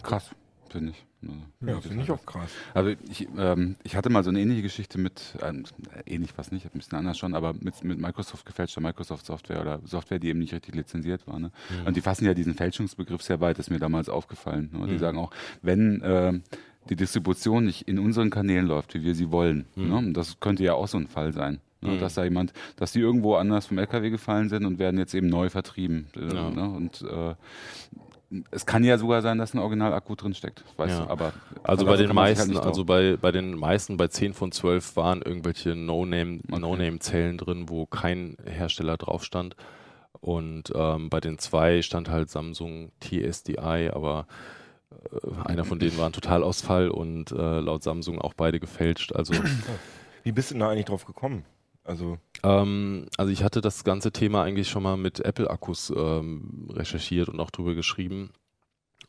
Krass, 0.02 0.32
finde 0.76 0.92
ich. 0.92 1.06
Also, 1.22 1.36
Ja, 1.74 1.82
finde 1.82 2.04
ich 2.04 2.12
auch 2.12 2.26
krass. 2.26 2.50
Also 2.74 2.92
ich, 3.10 3.28
ähm, 3.38 3.76
ich 3.84 3.96
hatte 3.96 4.10
mal 4.10 4.24
so 4.24 4.30
eine 4.30 4.42
ähnliche 4.42 4.62
Geschichte 4.62 4.98
mit, 5.00 5.36
ähm, 5.42 5.64
ähnlich 6.06 6.32
was 6.38 6.52
nicht, 6.52 6.66
ein 6.66 6.72
bisschen 6.78 6.98
anders 6.98 7.18
schon, 7.18 7.34
aber 7.34 7.54
mit, 7.54 7.84
mit 7.84 8.00
Microsoft 8.00 8.46
gefälschter 8.46 8.82
Microsoft-Software 8.82 9.62
oder 9.62 9.80
Software, 9.86 10.20
die 10.20 10.28
eben 10.30 10.40
nicht 10.40 10.54
richtig 10.54 10.76
lizenziert 10.76 11.26
war. 11.28 11.40
Ne? 11.40 11.52
Und 11.86 11.96
die 11.96 12.02
fassen 12.02 12.26
ja 12.26 12.34
diesen 12.34 12.54
Fälschungsbegriff 12.54 13.22
sehr 13.22 13.40
weit, 13.40 13.58
ist 13.58 13.70
mir 13.72 13.80
damals 13.80 14.10
aufgefallen. 14.10 14.70
Ne? 14.74 14.86
Die 14.88 14.94
Mhm. 14.94 15.00
sagen 15.00 15.18
auch, 15.18 15.32
wenn 15.62 16.02
ähm, 16.04 16.44
die 16.90 16.96
Distribution 16.96 17.66
nicht 17.66 17.88
in 17.88 17.98
unseren 17.98 18.30
Kanälen 18.30 18.68
läuft, 18.68 18.94
wie 18.94 19.04
wir 19.04 19.16
sie 19.16 19.32
wollen, 19.32 19.66
Mhm. 19.76 19.88
ne? 19.90 20.14
das 20.14 20.40
könnte 20.40 20.64
ja 20.64 20.74
auch 20.74 20.88
so 20.88 20.98
ein 20.98 21.08
Fall 21.08 21.32
sein. 21.34 21.60
Ne? 21.82 21.94
Mhm. 21.94 22.00
Dass 22.00 22.14
da 22.14 22.24
jemand, 22.24 22.54
dass 22.76 22.92
die 22.92 23.00
irgendwo 23.00 23.36
anders 23.36 23.66
vom 23.66 23.80
LKW 23.80 24.10
gefallen 24.12 24.50
sind 24.50 24.66
und 24.66 24.78
werden 24.78 25.00
jetzt 25.00 25.16
eben 25.16 25.28
neu 25.28 25.50
vertrieben. 25.50 26.08
Äh, 26.16 26.36
Ja. 26.36 26.50
ne? 26.52 26.70
Und 26.70 27.02
äh, 27.02 27.34
es 28.52 28.66
kann 28.66 28.84
ja 28.84 28.98
sogar 28.98 29.22
sein, 29.22 29.38
dass 29.38 29.54
ein 29.54 29.60
Originalakku 29.60 30.16
drin 30.16 30.34
steckt, 30.34 30.64
weißt 30.78 31.00
Ja. 31.00 31.06
du, 31.06 31.10
aber 31.12 31.34
Also 31.64 31.86
bei 31.86 31.92
so 31.98 31.98
den 32.04 32.08
halt 32.08 32.16
meisten, 32.16 32.50
nicht 32.52 32.64
also 32.64 32.84
bei, 32.86 33.18
bei 33.18 33.32
den 33.32 33.56
meisten, 33.56 33.98
bei 33.98 34.08
10 34.08 34.34
von 34.34 34.52
12 34.52 34.96
waren 34.96 35.22
irgendwelche 35.22 35.76
No-Name, 35.76 36.40
Okay. 36.50 36.60
No-Name-Zellen 36.60 37.38
drin, 37.38 37.70
wo 37.70 37.86
kein 37.86 38.36
Hersteller 38.46 38.98
drauf 38.98 39.24
stand. 39.24 39.56
Und 40.22 40.72
ähm, 40.76 41.10
bei 41.10 41.20
den 41.20 41.38
zwei 41.38 41.82
stand 41.84 42.10
halt 42.10 42.30
Samsung 42.30 42.92
TSDI, 43.00 43.92
aber 43.94 44.26
äh, 44.92 45.48
einer 45.48 45.66
von 45.66 45.78
denen 45.78 45.98
war 45.98 46.08
ein 46.08 46.14
Totalausfall 46.14 46.90
und 46.90 47.32
äh, 47.32 47.60
laut 47.60 47.84
Samsung 47.84 48.20
auch 48.20 48.34
beide 48.34 48.60
gefälscht. 48.60 49.14
Also, 49.14 49.34
Wie 50.24 50.32
bist 50.32 50.50
du 50.50 50.56
denn 50.56 50.62
da 50.62 50.70
eigentlich 50.72 50.86
drauf 50.86 51.06
gekommen? 51.06 51.46
Also, 51.86 52.18
ähm, 52.44 53.08
also 53.16 53.32
ich 53.32 53.44
hatte 53.44 53.62
das 53.62 53.84
ganze 53.84 54.12
Thema 54.12 54.44
eigentlich 54.44 54.70
schon 54.70 54.84
mal 54.84 54.98
mit 54.98 55.20
Apple-Akkus 55.20 55.94
ähm, 55.96 56.68
recherchiert 56.74 57.30
und 57.30 57.40
auch 57.40 57.52
drüber 57.52 57.76
geschrieben. 57.76 58.32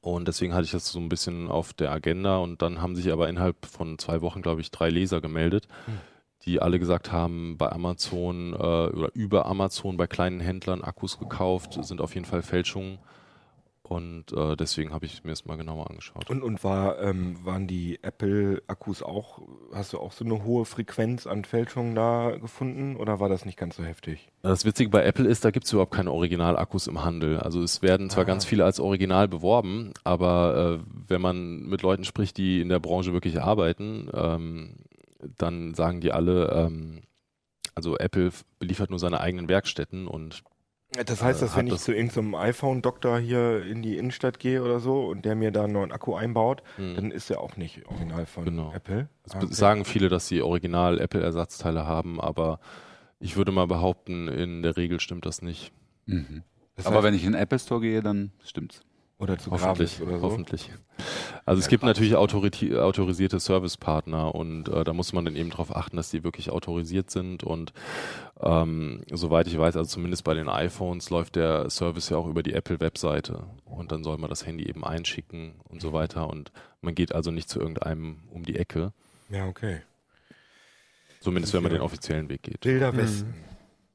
Und 0.03 0.29
deswegen 0.29 0.55
hatte 0.55 0.65
ich 0.67 0.71
das 0.71 0.93
so 0.93 1.01
ein 1.01 1.09
bisschen 1.09 1.49
auf 1.49 1.73
der 1.73 1.91
Agenda 1.91 2.37
und 2.37 2.63
dann 2.63 2.81
haben 2.81 2.95
sich 2.95 3.11
aber 3.11 3.29
innerhalb 3.29 3.67
von 3.67 3.99
zwei 3.99 4.21
Wochen, 4.21 4.43
glaube 4.43 4.61
ich, 4.61 4.71
drei 4.71 4.89
Leser 4.91 5.21
gemeldet, 5.21 5.67
Hm. 5.87 5.99
die 6.45 6.63
alle 6.63 6.79
gesagt 6.79 7.11
haben, 7.11 7.57
bei 7.59 7.73
Amazon 7.73 8.53
äh, 8.53 8.57
oder 8.57 9.11
über 9.15 9.47
Amazon 9.47 9.97
bei 9.97 10.07
kleinen 10.07 10.39
Händlern 10.41 10.85
Akkus 10.85 11.19
gekauft, 11.19 11.79
sind 11.83 12.01
auf 12.01 12.15
jeden 12.15 12.27
Fall 12.27 12.43
Fälschungen. 12.43 12.99
Und 13.87 14.33
äh, 14.33 14.57
deswegen 14.57 14.93
habe 14.93 15.07
ich 15.07 15.23
mir 15.23 15.31
das 15.31 15.45
mal 15.45 15.57
genauer 15.57 15.89
angeschaut. 15.89 16.29
und, 16.29 16.43
und 16.43 16.65
war, 16.65 17.01
ähm, 17.01 17.39
waren 17.45 17.67
die 17.69 18.01
Apple-Akkus 18.03 19.03
auch, 19.03 19.41
hast 19.73 19.93
du 19.93 19.99
auch 19.99 20.11
so 20.13 20.25
eine 20.25 20.43
hohe 20.45 20.65
Frequenz 20.65 21.27
an 21.27 21.45
Fälschungen 21.45 21.95
da 21.95 22.37
gefunden 22.37 22.97
oder 22.97 23.21
war 23.21 23.29
das 23.29 23.45
nicht 23.45 23.57
ganz 23.57 23.77
so 23.77 23.85
heftig? 23.85 24.29
Das 24.43 24.65
Witzige 24.65 24.91
bei 24.91 25.05
Apple 25.05 25.27
ist, 25.29 25.45
da 25.45 25.51
gibt 25.53 25.67
es 25.67 25.73
überhaupt 25.73 25.95
keine 25.95 26.11
Originalakkus 26.11 26.89
im 26.89 27.05
Handel. 27.05 27.39
Also 27.39 27.63
es 27.63 27.81
werden 27.81 28.11
zwar 28.11 28.25
Ah. 28.25 28.27
ganz 28.27 28.45
viele 28.45 28.65
als 28.65 28.81
Original 28.81 29.29
beworben, 29.29 29.93
aber 30.05 30.81
äh, 30.83 30.91
wenn 31.09 31.21
man 31.21 31.61
mit 31.67 31.83
Leuten 31.83 32.05
spricht, 32.05 32.37
die 32.39 32.61
in 32.61 32.69
der 32.69 32.81
Branche 32.81 33.13
wirklich 33.13 33.41
arbeiten, 33.41 34.11
ähm, 34.13 34.77
dann 35.39 35.75
sagen 35.75 36.01
die 36.01 36.13
alle, 36.13 36.51
ähm, 36.53 37.03
also 37.75 37.97
Apple 37.99 38.31
beliefert 38.59 38.91
nur 38.91 38.99
seine 38.99 39.21
eigenen 39.21 39.49
Werkstätten 39.49 40.07
und 40.09 40.43
Das 41.05 41.23
heißt, 41.23 41.41
Äh, 41.41 41.45
dass 41.45 41.51
hat 41.53 41.59
wenn 41.59 41.67
ich 41.67 41.73
das- 41.75 41.85
zu 41.85 41.93
irgendeinem 41.95 42.35
iPhone-Doktor 42.35 43.19
hier 43.19 43.63
in 43.65 43.83
die 43.83 43.97
Innenstadt 43.99 44.39
gehe 44.39 44.63
oder 44.63 44.81
so 44.81 45.07
und 45.07 45.25
der 45.25 45.35
mir 45.35 45.51
da 45.51 45.65
einen 45.65 45.73
neuen 45.75 45.93
Akku 45.93 46.15
einbaut, 46.15 46.63
hm, 46.77 46.95
dann 46.95 47.11
ist 47.11 47.29
der 47.31 47.41
auch 47.41 47.57
nicht 47.57 47.87
original 47.87 48.27
von 48.27 48.45
Genau. 48.45 48.73
Apple. 48.73 49.09
es 49.25 49.35
Ah, 49.35 49.39
okay. 49.39 49.47
sagen 49.51 49.85
viele, 49.85 50.09
dass 50.09 50.29
sie 50.29 50.41
original 50.43 51.01
Apple-Ersatzteile 51.01 51.87
haben, 51.87 52.21
aber 52.21 52.61
ich 53.21 53.37
würde 53.37 53.53
mal 53.53 53.67
behaupten, 53.67 54.29
in 54.29 54.63
der 54.63 54.77
Regel 54.77 55.01
stimmt 55.01 55.27
das 55.27 55.43
nicht. 55.43 55.73
Mhm. 56.07 56.43
Das 56.77 56.87
Aber 56.87 56.99
heißt- 56.99 57.03
wenn 57.05 57.15
ich 57.15 57.25
in 57.25 57.33
den 57.33 57.41
Apple 57.41 57.59
Store 57.59 57.81
gehe, 57.81 58.03
dann 58.03 58.33
stimmt's. 58.45 58.81
Oder 59.19 59.39
zu 59.39 59.51
Hoffentlich, 59.51 60.03
oder 60.03 60.19
so. 60.19 60.23
hoffentlich. 60.27 60.71
Also 61.47 61.59
es 61.61 61.67
Ja, 61.67 61.71
gibt 61.71 61.81
krass. 61.83 61.89
natürlich 61.99 62.17
autorisierte 62.17 63.41
Servicepartner 63.41 64.35
und 64.35 64.69
äh, 64.69 64.85
da 64.85 64.93
muss 64.93 65.15
man 65.15 65.25
dann 65.25 65.37
eben 65.37 65.49
darauf 65.49 65.75
achten, 65.75 65.97
dass 65.97 66.11
die 66.11 66.23
wirklich 66.23 66.51
autorisiert 66.51 67.11
sind 67.11 67.43
und 67.43 67.73
ähm, 68.41 69.03
soweit 69.11 69.47
ich 69.47 69.57
weiß, 69.59 69.77
also 69.77 69.89
zumindest 69.89 70.23
bei 70.25 70.35
den 70.35 70.51
iPhones 70.51 71.09
läuft 71.09 71.37
der 71.37 71.71
Service 71.71 72.11
ja 72.11 72.19
auch 72.19 72.27
über 72.29 72.43
die 72.43 72.53
Apple-Webseite 72.53 73.45
und 73.65 73.91
dann 73.91 74.05
soll 74.05 74.19
man 74.19 74.29
das 74.29 74.45
Handy 74.45 74.69
eben 74.69 74.85
einschicken 74.85 75.55
und 75.65 75.81
so 75.81 75.95
weiter 75.95 76.29
und 76.29 76.53
man 76.83 76.95
geht 76.95 77.15
also 77.15 77.31
nicht 77.31 77.49
zu 77.49 77.59
irgendeinem 77.59 78.19
um 78.31 78.43
die 78.45 78.57
Ecke, 78.57 78.93
Ja, 79.31 79.47
okay. 79.47 79.81
zumindest 81.21 81.55
wenn 81.55 81.63
man 81.63 81.73
den 81.73 81.81
offiziellen 81.81 82.29
Weg 82.29 82.43
geht. 82.43 82.65
Wilder 82.67 82.93
Mhm. 82.93 82.97
Westen. 82.99 83.35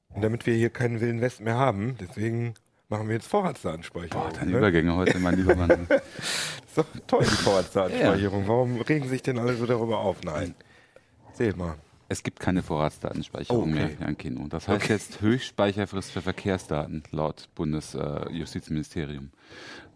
Und 0.10 0.23
damit 0.23 0.45
wir 0.47 0.55
hier 0.55 0.69
keinen 0.71 0.99
wilden 0.99 1.21
Westen 1.21 1.43
mehr 1.43 1.57
haben, 1.57 1.95
deswegen 1.99 2.55
machen 2.91 3.08
wir 3.08 3.15
jetzt 3.15 3.27
Vorratsdatenspeicherung. 3.27 4.23
Boah, 4.30 4.32
deine 4.32 4.51
ne? 4.51 4.58
Übergänge 4.58 4.95
heute, 4.95 5.17
mein 5.17 5.38
lieber 5.38 5.56
Mann. 5.56 5.88
ist 6.19 6.77
doch 6.77 6.86
toll, 7.08 7.23
die 7.23 7.36
Vorratsdatenspeicherung. 7.36 8.47
Warum 8.47 8.82
regen 8.82 9.10
sich 9.10 9.23
denn 9.23 9.39
alle 9.39 9.56
so 9.56 9.65
darüber 9.65 9.99
auf? 9.99 10.17
Nein. 10.23 10.54
Erzähl 11.30 11.56
mal. 11.56 11.75
Es 12.10 12.23
gibt 12.23 12.41
keine 12.41 12.62
Vorratsdatenspeicherung 12.62 13.71
Okay. 13.71 13.73
mehr 13.73 13.88
hier 13.88 14.06
an 14.06 14.17
Kino. 14.17 14.45
Das 14.49 14.67
heißt 14.67 14.89
jetzt 14.89 15.21
Höchstspeicherfrist 15.21 16.12
für 16.12 16.21
Verkehrsdaten 16.21 17.04
laut 17.12 17.47
Bundesjustizministerium. 17.56 19.32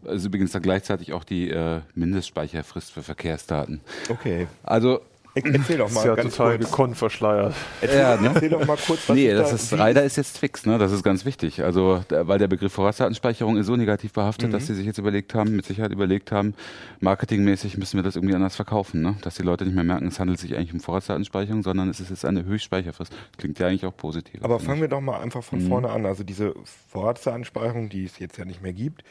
Das 0.01 0.15
ist 0.15 0.25
übrigens 0.25 0.53
dann 0.53 0.61
gleichzeitig 0.61 1.11
auch 1.11 1.25
die 1.25 1.49
äh, 1.49 1.81
Mindestspeicherfrist 1.93 2.93
für 2.93 3.03
Verkehrsdaten. 3.03 3.81
Okay. 4.07 4.47
Also, 4.63 5.01
Erzähl 5.35 5.77
doch 5.77 5.85
Das 5.87 5.93
mal 5.95 5.99
ist 6.01 6.05
ja 6.07 6.15
ganz 6.15 6.35
total 6.35 6.57
kurz. 6.57 6.69
gekonnt 6.71 6.97
verschleiert. 6.97 7.53
Erzähl, 7.81 7.99
Ja, 7.99 8.15
ne? 8.15 8.31
erzähl 8.33 8.49
doch 8.49 8.65
mal 8.65 8.77
kurz, 8.77 9.07
was 9.09 9.15
nee, 9.15 9.27
ist 9.29 9.37
das 9.39 9.49
da, 9.49 9.55
ist, 9.55 9.73
Reiter 9.73 10.03
ist 10.03 10.15
jetzt 10.15 10.37
fix, 10.37 10.65
ne? 10.65 10.77
Das 10.77 10.91
ist 10.93 11.03
ganz 11.03 11.25
wichtig. 11.25 11.61
Also, 11.63 12.03
da, 12.07 12.25
weil 12.27 12.39
der 12.39 12.47
Begriff 12.47 12.71
Vorratsdatenspeicherung 12.73 13.57
ist 13.57 13.65
so 13.67 13.75
negativ 13.75 14.13
behaftet, 14.13 14.47
Mhm. 14.47 14.53
dass 14.53 14.67
sie 14.67 14.73
sich 14.75 14.85
jetzt 14.85 14.97
überlegt 14.97 15.35
haben, 15.35 15.55
mit 15.55 15.65
Sicherheit 15.65 15.91
überlegt 15.91 16.31
haben, 16.31 16.53
marketingmäßig 17.01 17.77
müssen 17.77 17.97
wir 17.97 18.03
das 18.03 18.15
irgendwie 18.15 18.35
anders 18.35 18.55
verkaufen, 18.55 19.01
ne? 19.01 19.17
Dass 19.21 19.35
die 19.35 19.43
Leute 19.43 19.65
nicht 19.65 19.75
mehr 19.75 19.83
merken, 19.83 20.07
es 20.07 20.19
handelt 20.19 20.39
sich 20.39 20.55
eigentlich 20.55 20.73
um 20.73 20.79
Vorratsdatenspeicherung, 20.79 21.63
sondern 21.63 21.89
es 21.89 21.99
ist 21.99 22.09
jetzt 22.09 22.23
eine 22.25 22.45
Höchstspeicherfrist. 22.45 23.11
Klingt 23.37 23.59
ja 23.59 23.67
eigentlich 23.67 23.85
auch 23.85 23.95
positiv. 23.95 24.43
Aber 24.43 24.59
fangen 24.59 24.81
wir 24.81 24.87
doch 24.87 25.01
mal 25.01 25.19
einfach 25.19 25.43
von 25.43 25.63
Mhm. 25.63 25.67
vorne 25.67 25.89
an. 25.89 26.05
Also 26.05 26.23
diese 26.23 26.53
Vorratsdatenspeicherung, 26.89 27.89
die 27.89 28.05
es 28.05 28.19
jetzt 28.19 28.37
ja 28.37 28.45
nicht 28.45 28.61
mehr 28.61 28.73
gibt, 28.73 29.03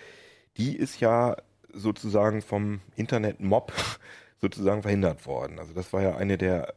die 0.57 0.75
ist 0.77 1.01
ja 1.01 1.37
sozusagen 1.73 2.41
vom 2.43 2.81
Internet-Mob 2.97 3.73
sozusagen 4.45 4.83
verhindert 4.83 5.27
worden. 5.27 5.59
Also 5.59 5.73
das 5.73 5.93
war 5.93 6.03
ja 6.03 6.17
eine 6.17 6.39
der 6.39 6.75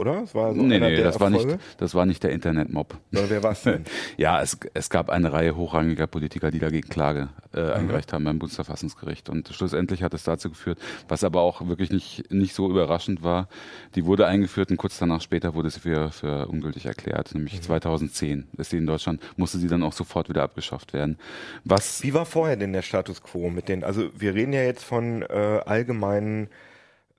oder? 0.00 0.22
Das 0.22 0.34
war 0.34 0.54
so 0.54 0.62
nee, 0.62 0.80
nee, 0.80 0.96
das 0.96 1.20
war, 1.20 1.28
nicht, 1.28 1.46
das 1.76 1.94
war 1.94 2.06
nicht 2.06 2.22
der 2.22 2.30
Internetmob. 2.30 2.96
Wer 3.10 3.42
war's 3.42 3.62
denn? 3.62 3.84
Ja, 4.16 4.40
es, 4.40 4.58
es 4.72 4.88
gab 4.88 5.10
eine 5.10 5.32
Reihe 5.32 5.56
hochrangiger 5.56 6.06
Politiker, 6.06 6.50
die 6.50 6.58
dagegen 6.58 6.88
Klage 6.88 7.28
äh, 7.54 7.72
eingereicht 7.72 8.12
haben 8.12 8.24
beim 8.24 8.38
Bundesverfassungsgericht. 8.38 9.28
Und 9.28 9.48
schlussendlich 9.48 10.02
hat 10.02 10.14
es 10.14 10.24
dazu 10.24 10.48
geführt, 10.48 10.78
was 11.08 11.22
aber 11.22 11.42
auch 11.42 11.66
wirklich 11.66 11.90
nicht, 11.90 12.32
nicht 12.32 12.54
so 12.54 12.70
überraschend 12.70 13.22
war, 13.22 13.48
die 13.94 14.06
wurde 14.06 14.26
eingeführt 14.26 14.70
und 14.70 14.78
kurz 14.78 14.98
danach 14.98 15.20
später 15.20 15.54
wurde 15.54 15.70
sie 15.70 15.80
für, 15.80 16.10
für 16.10 16.48
ungültig 16.48 16.86
erklärt, 16.86 17.34
nämlich 17.34 17.60
2010 17.60 18.48
ist 18.56 18.70
sie 18.70 18.78
in 18.78 18.86
Deutschland, 18.86 19.20
musste 19.36 19.58
sie 19.58 19.68
dann 19.68 19.82
auch 19.82 19.92
sofort 19.92 20.28
wieder 20.28 20.42
abgeschafft 20.42 20.92
werden. 20.92 21.18
Was 21.64 22.02
Wie 22.02 22.14
war 22.14 22.24
vorher 22.24 22.56
denn 22.56 22.72
der 22.72 22.82
Status 22.82 23.22
quo 23.22 23.50
mit 23.50 23.68
den, 23.68 23.84
also 23.84 24.10
wir 24.16 24.34
reden 24.34 24.52
ja 24.52 24.62
jetzt 24.62 24.84
von 24.84 25.22
äh, 25.22 25.60
allgemeinen, 25.66 26.48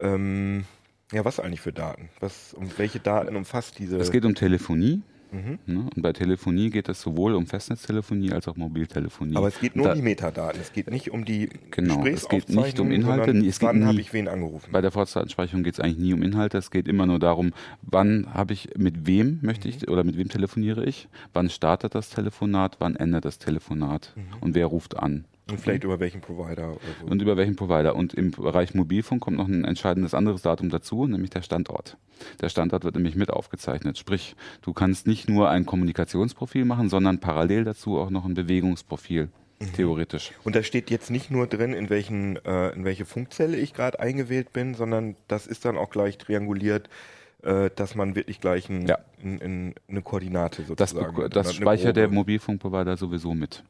ähm, 0.02 0.66
ja 1.12 1.24
was 1.26 1.40
eigentlich 1.40 1.62
für 1.62 1.74
Daten? 1.74 2.10
Was, 2.20 2.54
um 2.54 2.68
welche 2.78 3.00
Daten 3.00 3.36
umfasst 3.36 3.80
diese? 3.80 3.98
Es 3.98 4.12
geht 4.12 4.26
um 4.26 4.36
Telefonie. 4.36 5.02
Mhm. 5.34 5.60
Ne? 5.66 5.80
Und 5.96 6.02
bei 6.02 6.12
Telefonie 6.12 6.70
geht 6.72 6.90
es 6.90 7.00
sowohl 7.00 7.36
um 7.36 7.48
Festnetztelefonie 7.48 8.34
als 8.34 8.50
auch 8.50 8.58
Mobiltelefonie. 8.58 9.38
aber 9.38 9.48
es 9.48 9.62
geht 9.62 9.78
nur 9.78 9.86
Da- 9.86 9.92
um 9.94 9.98
die 9.98 10.02
Metadaten, 10.04 10.60
es 10.60 10.74
geht 10.74 10.92
nicht 10.92 11.10
um 11.10 11.24
die 11.24 11.48
Genau, 11.72 12.06
es 12.06 12.28
geht 12.28 12.50
nicht 12.50 12.82
um 12.82 12.92
Inhalte, 12.92 13.32
es 13.38 13.60
geht 13.60 13.70
wann 13.70 13.86
habe 13.86 14.02
ich 14.02 14.12
wen 14.12 14.28
angerufen? 14.28 14.74
Bei 14.74 14.82
der 14.82 14.92
Vorratsdatenspeicherung 14.92 15.64
geht 15.64 15.76
es 15.76 15.80
eigentlich 15.80 16.00
nie 16.00 16.14
um 16.14 16.22
Inhalte. 16.22 16.58
Es 16.58 16.70
geht 16.70 16.86
immer 16.86 17.06
nur 17.06 17.18
darum, 17.20 17.54
wann 17.82 18.28
habe 18.34 18.52
ich, 18.52 18.72
mit 18.78 19.08
wem 19.08 19.40
möchte 19.42 19.70
Mhm. 19.70 19.74
ich 19.74 19.88
oder 19.88 20.04
mit 20.04 20.18
wem 20.18 20.28
telefoniere 20.28 20.84
ich, 20.84 21.08
wann 21.32 21.50
startet 21.50 21.96
das 21.96 22.10
Telefonat, 22.10 22.76
wann 22.80 22.98
endet 22.98 23.24
das 23.24 23.40
Telefonat 23.40 24.12
Mhm. 24.18 24.24
und 24.42 24.54
wer 24.56 24.66
ruft 24.66 24.98
an. 24.98 25.24
Und 25.52 25.60
vielleicht 25.60 25.84
über 25.84 26.00
welchen 26.00 26.22
Provider 26.22 26.70
oder 26.72 26.80
so. 27.02 27.08
Und 27.08 27.22
über 27.22 27.38
welchen 27.38 27.56
Provider. 27.56 27.96
Und 27.96 28.14
im 28.14 28.32
Bereich 28.32 28.74
Mobilfunk 28.74 29.22
kommt 29.22 29.38
noch 29.38 29.48
ein 29.48 29.64
entscheidendes 29.66 30.14
anderes 30.14 30.42
Datum 30.42 30.70
dazu, 30.70 31.06
nämlich 31.08 31.30
der 31.30 31.42
Standort. 31.42 31.98
Der 32.42 32.50
Standort 32.50 32.84
wird 32.84 32.96
nämlich 32.96 33.16
mit 33.16 33.30
aufgezeichnet. 33.32 33.98
Sprich, 33.98 34.36
du 34.62 34.74
kannst 34.74 35.08
nicht 35.08 35.30
nur 35.30 35.50
ein 35.50 35.66
Kommunikationsprofil 35.66 36.66
machen, 36.66 36.90
sondern 36.90 37.20
parallel 37.20 37.64
dazu 37.64 37.98
auch 38.00 38.10
noch 38.10 38.26
ein 38.26 38.34
Bewegungsprofil, 38.34 39.30
Mhm. 39.60 39.74
theoretisch. 39.74 40.32
Und 40.44 40.56
da 40.56 40.64
steht 40.64 40.90
jetzt 40.90 41.12
nicht 41.12 41.30
nur 41.30 41.46
drin, 41.46 41.74
in, 41.74 41.90
welchen, 41.92 42.36
äh, 42.46 42.70
in 42.70 42.84
welche 42.84 43.06
Funkzelle 43.06 43.58
ich 43.58 43.74
gerade 43.76 44.00
eingewählt 44.00 44.54
bin, 44.54 44.74
sondern 44.74 45.16
das 45.28 45.46
ist 45.46 45.66
dann 45.66 45.78
auch 45.78 45.92
gleich 45.92 46.18
trianguliert, 46.18 46.90
äh, 47.44 47.70
dass 47.76 47.94
man 47.96 48.16
wirklich 48.16 48.40
gleich 48.42 48.70
ein, 48.70 48.88
Ja. 48.88 48.98
in, 49.22 49.38
in 49.40 49.76
eine 49.88 50.02
Koordinate 50.02 50.64
Das, 50.76 50.92
sozusagen. 50.92 51.30
das 51.30 51.48
eine 51.48 51.54
speichert 51.56 51.96
der. 51.96 52.08
Mobilfunkprovider 52.10 52.98
sowieso 52.98 53.34
mit. 53.36 53.64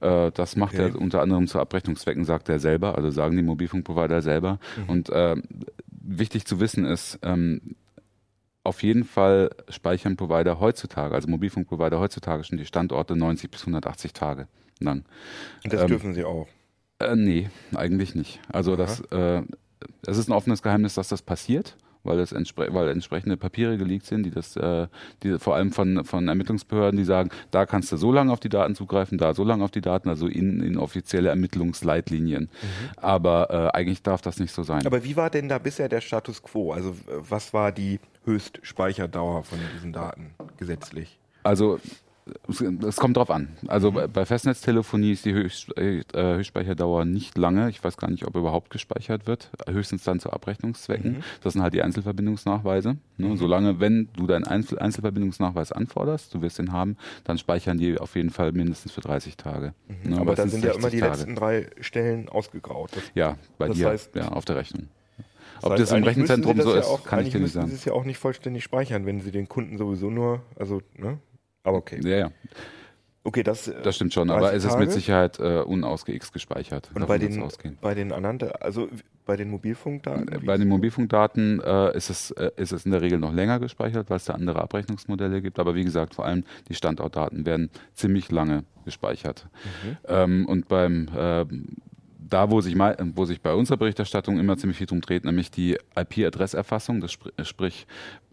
Äh, 0.00 0.30
Das 0.32 0.56
macht 0.56 0.74
Okay. 0.74 0.90
er 0.90 1.00
unter 1.00 1.20
anderem 1.22 1.46
zu 1.46 1.58
Abrechnungszwecken, 1.58 2.24
sagt 2.24 2.48
er 2.48 2.58
selber, 2.58 2.96
also 2.96 3.10
sagen 3.10 3.36
die 3.36 3.42
Mobilfunkprovider 3.42 4.22
selber. 4.22 4.58
Mhm. 4.76 4.88
Und 4.88 5.10
äh, 5.10 5.36
wichtig 5.90 6.46
zu 6.46 6.60
wissen 6.60 6.84
ist, 6.84 7.18
ähm, 7.22 7.76
auf 8.62 8.82
jeden 8.82 9.04
Fall 9.04 9.50
speichern 9.68 10.16
Provider 10.16 10.60
heutzutage, 10.60 11.14
also 11.14 11.28
Mobilfunkprovider 11.28 11.98
heutzutage 11.98 12.44
schon 12.44 12.58
die 12.58 12.66
Standorte 12.66 13.16
90 13.16 13.50
bis 13.50 13.62
180 13.62 14.12
Tage 14.12 14.48
lang. 14.80 15.04
Und 15.64 15.72
das 15.72 15.82
ähm, 15.82 15.88
dürfen 15.88 16.14
sie 16.14 16.24
auch. 16.24 16.46
Äh, 16.98 17.16
nee, 17.16 17.48
eigentlich 17.74 18.14
nicht. 18.14 18.40
Also 18.52 18.76
das, 18.76 19.00
äh, 19.10 19.42
es 20.06 20.18
ist 20.18 20.28
ein 20.28 20.32
offenes 20.32 20.62
Geheimnis, 20.62 20.94
dass 20.94 21.08
das 21.08 21.22
passiert, 21.22 21.76
weil 22.02 22.18
es 22.18 22.32
entspre 22.32 22.72
weil 22.72 22.88
entsprechende 22.88 23.36
Papiere 23.36 23.76
geleakt 23.78 24.06
sind, 24.06 24.24
die 24.24 24.30
das, 24.30 24.56
äh, 24.56 24.86
die 25.22 25.38
vor 25.38 25.56
allem 25.56 25.72
von, 25.72 26.04
von 26.04 26.28
Ermittlungsbehörden, 26.28 26.96
die 26.96 27.04
sagen, 27.04 27.30
da 27.50 27.66
kannst 27.66 27.92
du 27.92 27.96
so 27.96 28.12
lange 28.12 28.32
auf 28.32 28.40
die 28.40 28.48
Daten 28.48 28.74
zugreifen, 28.74 29.18
da 29.18 29.34
so 29.34 29.44
lange 29.44 29.64
auf 29.64 29.70
die 29.70 29.80
Daten, 29.80 30.08
also 30.08 30.26
in, 30.26 30.60
in 30.60 30.78
offizielle 30.78 31.28
Ermittlungsleitlinien. 31.28 32.48
Aber 32.96 33.50
äh, 33.50 33.76
eigentlich 33.76 34.02
darf 34.02 34.22
das 34.22 34.38
nicht 34.38 34.52
so 34.52 34.62
sein. 34.62 34.86
Aber 34.86 35.04
wie 35.04 35.16
war 35.16 35.30
denn 35.30 35.48
da 35.48 35.58
bisher 35.58 35.88
der 35.88 36.00
Status 36.00 36.42
quo? 36.42 36.72
Also 36.72 36.94
was 37.06 37.52
war 37.52 37.72
die 37.72 38.00
Höchstspeicherdauer 38.24 39.44
von 39.44 39.58
diesen 39.74 39.92
Daten 39.92 40.34
gesetzlich? 40.58 41.18
Also 41.42 41.80
es, 42.86 42.96
kommt 42.96 43.16
drauf 43.16 43.30
an. 43.30 43.48
Also 43.66 43.92
bei, 43.92 44.06
bei 44.06 44.24
Festnetztelefonie 44.24 45.12
ist 45.12 45.24
die 45.24 45.30
äh, 45.30 46.02
Höchstspeicherdauer 46.14 47.04
nicht 47.04 47.36
lange. 47.38 47.68
Ich 47.70 47.82
weiß 47.82 47.96
gar 47.96 48.10
nicht, 48.10 48.26
ob 48.26 48.36
überhaupt 48.36 48.70
gespeichert 48.70 49.26
wird. 49.26 49.50
Höchstens 49.68 50.04
dann 50.04 50.20
zu 50.20 50.30
Abrechnungszwecken. 50.32 51.22
Das 51.42 51.54
sind 51.54 51.62
halt 51.62 51.74
die 51.74 51.82
Einzelverbindungsnachweise. 51.82 52.96
Ne? 53.18 53.36
Solange, 53.36 53.80
wenn 53.80 54.08
du 54.16 54.26
deinen 54.26 54.44
Einzel 54.44 54.78
Einzelverbindungsnachweis 54.78 55.72
anforderst, 55.72 56.34
du 56.34 56.42
wirst 56.42 56.58
den 56.58 56.72
haben, 56.72 56.96
dann 57.24 57.38
speichern 57.38 57.78
die 57.78 57.98
auf 57.98 58.14
jeden 58.16 58.30
Fall 58.30 58.52
mindestens 58.52 58.92
für 58.92 59.00
30 59.00 59.36
Tage. 59.36 59.74
Ne? 60.04 60.16
Aber 60.16 60.34
da 60.34 60.42
Meistens 60.44 60.52
sind 60.52 60.64
ja 60.64 60.70
immer 60.72 60.82
60 60.82 60.90
die 60.92 61.00
Tage. 61.00 61.12
letzten 61.12 61.34
drei 61.34 61.66
Stellen 61.80 62.28
ausgegraut. 62.28 62.90
Das, 62.94 63.02
Ja, 63.14 63.36
bei 63.58 63.68
Das 63.68 63.76
dir, 63.76 63.90
heißt- 63.92 64.16
ja, 64.16 64.28
auf 64.28 64.44
der 64.44 64.56
Rechnung. 64.56 64.88
das 65.16 65.64
Ob 65.64 65.70
heißt, 65.72 65.82
das 65.82 65.92
im 65.92 66.04
Rechenzentrum 66.04 66.56
das 66.56 66.66
so 66.66 66.72
ja 66.74 66.80
ist, 66.80 66.86
auch, 66.86 67.04
kann 67.04 67.24
ich 67.24 67.30
dir 67.32 67.40
nicht 67.40 67.52
sagen. 67.52 67.68
sie 67.68 67.74
es 67.74 67.84
ja 67.84 67.92
auch 67.92 68.04
nicht 68.04 68.18
vollständig 68.18 68.62
speichern, 68.64 69.06
wenn 69.06 69.20
sie 69.20 69.30
den 69.30 69.48
Kunden 69.48 69.78
sowieso 69.78 70.10
nur, 70.10 70.42
also, 70.58 70.80
ne? 70.96 71.18
Aber 71.62 71.78
okay. 71.78 72.00
Ja, 72.02 72.16
ja, 72.16 72.30
Okay, 73.22 73.42
das, 73.42 73.68
äh, 73.68 73.82
das 73.82 73.96
stimmt 73.96 74.14
schon. 74.14 74.28
30 74.28 74.38
Aber 74.38 74.54
es 74.54 74.64
ist 74.64 74.78
mit? 74.78 74.90
Sicherheit 74.92 75.38
äh, 75.38 75.60
unausgex 75.60 76.32
gespeichert. 76.32 76.88
Und 76.94 77.02
Davon 77.02 77.08
bei 77.08 77.18
den, 77.18 77.76
bei 77.80 77.94
den 77.94 78.12
anderen, 78.12 78.52
also 78.60 78.88
bei 79.26 79.36
den 79.36 79.50
Mobilfunkdaten? 79.50 80.26
wie 80.40 80.46
Bei 80.46 80.54
ist 80.54 80.60
den 80.60 80.68
es? 80.68 80.74
Mobilfunkdaten 80.74 81.60
äh, 81.60 81.96
ist, 81.96 82.08
es, 82.08 82.30
äh, 82.30 82.50
ist 82.56 82.72
es 82.72 82.86
in 82.86 82.92
der 82.92 83.02
Regel 83.02 83.18
noch 83.18 83.34
länger 83.34 83.60
gespeichert, 83.60 84.08
weil 84.08 84.16
es 84.16 84.24
da 84.24 84.32
andere 84.32 84.62
Abrechnungsmodelle 84.62 85.42
gibt. 85.42 85.58
Aber 85.58 85.74
wie 85.74 85.84
gesagt, 85.84 86.14
vor 86.14 86.24
allem 86.24 86.44
die 86.70 86.74
Standortdaten 86.74 87.44
werden 87.44 87.68
ziemlich 87.92 88.30
lange 88.32 88.64
gespeichert. 88.86 89.48
Ähm, 90.08 90.46
und 90.46 90.68
beim 90.68 91.08
äh, 91.14 91.44
da, 92.30 92.50
wo 92.50 92.60
sich, 92.60 92.74
mal, 92.74 92.96
wo 93.14 93.24
sich 93.24 93.40
bei 93.40 93.52
unserer 93.52 93.76
Berichterstattung 93.76 94.38
immer 94.38 94.56
ziemlich 94.56 94.78
viel 94.78 94.86
drum 94.86 95.00
dreht, 95.00 95.24
nämlich 95.24 95.50
die 95.50 95.76
IP-Adresserfassung, 95.96 97.00
das 97.00 97.12
spr 97.12 97.30
sprich, 97.44 97.86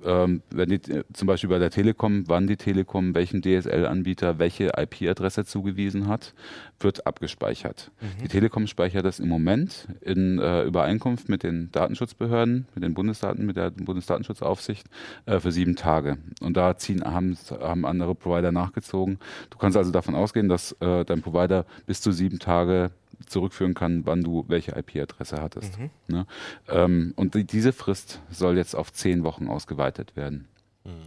ähm, 0.05 0.43
wenn 0.51 0.69
die, 0.69 0.75
äh, 0.91 1.03
zum 1.13 1.27
Beispiel 1.27 1.49
bei 1.49 1.57
der 1.57 1.71
Telekom, 1.71 2.23
wann 2.27 2.47
die 2.47 2.55
Telekom 2.55 3.15
welchem 3.15 3.41
DSL-Anbieter 3.41 4.37
welche 4.37 4.71
IP-Adresse 4.77 5.45
zugewiesen 5.45 6.07
hat, 6.07 6.33
wird 6.79 7.07
abgespeichert. 7.07 7.91
Die 8.21 8.27
Telekom 8.27 8.67
speichert 8.67 9.05
das 9.05 9.19
im 9.19 9.27
Moment 9.27 9.87
in 10.01 10.37
äh, 10.37 10.63
Übereinkunft 10.63 11.29
mit 11.29 11.41
den 11.41 11.71
Datenschutzbehörden, 11.71 12.67
mit 12.75 12.83
den 12.83 12.93
Bundesdaten, 12.93 13.45
mit 13.45 13.57
der 13.57 13.71
Bundesdatenschutzaufsicht 13.71 14.87
äh, 15.25 15.39
für 15.39 15.51
sieben 15.51 15.75
Tage. 15.75 16.17
Und 16.41 16.55
da 16.55 16.77
ziehen, 16.77 17.03
haben, 17.03 17.35
haben 17.59 17.85
andere 17.85 18.13
Provider 18.13 18.51
nachgezogen. 18.51 19.17
Du 19.49 19.57
kannst 19.57 19.77
also 19.77 19.91
davon 19.91 20.13
ausgehen, 20.13 20.47
dass 20.47 20.73
äh, 20.73 21.03
dein 21.05 21.21
Provider 21.21 21.65
bis 21.87 22.01
zu 22.01 22.11
sieben 22.11 22.37
Tage 22.37 22.91
zurückführen 23.25 23.73
kann, 23.73 24.05
wann 24.05 24.23
du 24.23 24.45
welche 24.47 24.71
IP-Adresse 24.77 25.41
hattest. 25.41 25.77
Ne? 26.07 26.25
Ähm, 26.69 27.13
und 27.15 27.35
die, 27.35 27.43
diese 27.43 27.73
Frist 27.73 28.21
soll 28.29 28.57
jetzt 28.57 28.75
auf 28.75 28.93
zehn 28.93 29.23
Wochen 29.23 29.47
ausgeweitet 29.47 30.15
werden. 30.15 30.47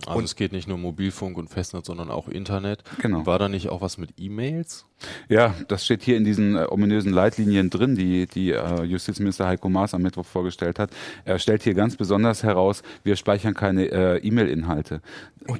Also 0.07 0.21
es 0.23 0.37
geht 0.37 0.53
nicht 0.53 0.69
nur 0.69 0.79
Mobilfunk 0.79 1.39
und 1.39 1.49
Festnetz, 1.49 1.87
sondern 1.87 2.11
auch 2.11 2.29
Internet. 2.29 2.83
Genau. 3.01 3.27
War 3.27 3.39
da 3.39 3.49
nicht 3.49 3.69
auch 3.69 3.81
was 3.81 3.99
mit 3.99 4.15
E-Mails? 4.19 4.87
Ja, 5.29 5.55
das 5.69 5.85
steht 5.85 6.03
hier 6.03 6.17
in 6.17 6.25
diesen 6.25 6.57
äh, 6.57 6.67
ominösen 6.69 7.13
Leitlinien 7.13 7.71
drin, 7.71 7.95
die, 7.95 8.27
die 8.27 8.51
äh, 8.51 8.83
Justizminister 8.83 9.47
Heiko 9.47 9.69
Maas 9.69 9.95
am 9.95 10.03
Mittwoch 10.03 10.27
vorgestellt 10.27 10.79
hat. 10.79 10.91
Er 11.25 11.39
stellt 11.39 11.63
hier 11.63 11.75
ganz 11.75 11.97
besonders 11.97 12.43
heraus, 12.43 12.83
wir 13.03 13.17
speichern 13.17 13.55
keine 13.55 13.87
äh, 13.87 14.19
E-Mail-Inhalte. 14.19 15.01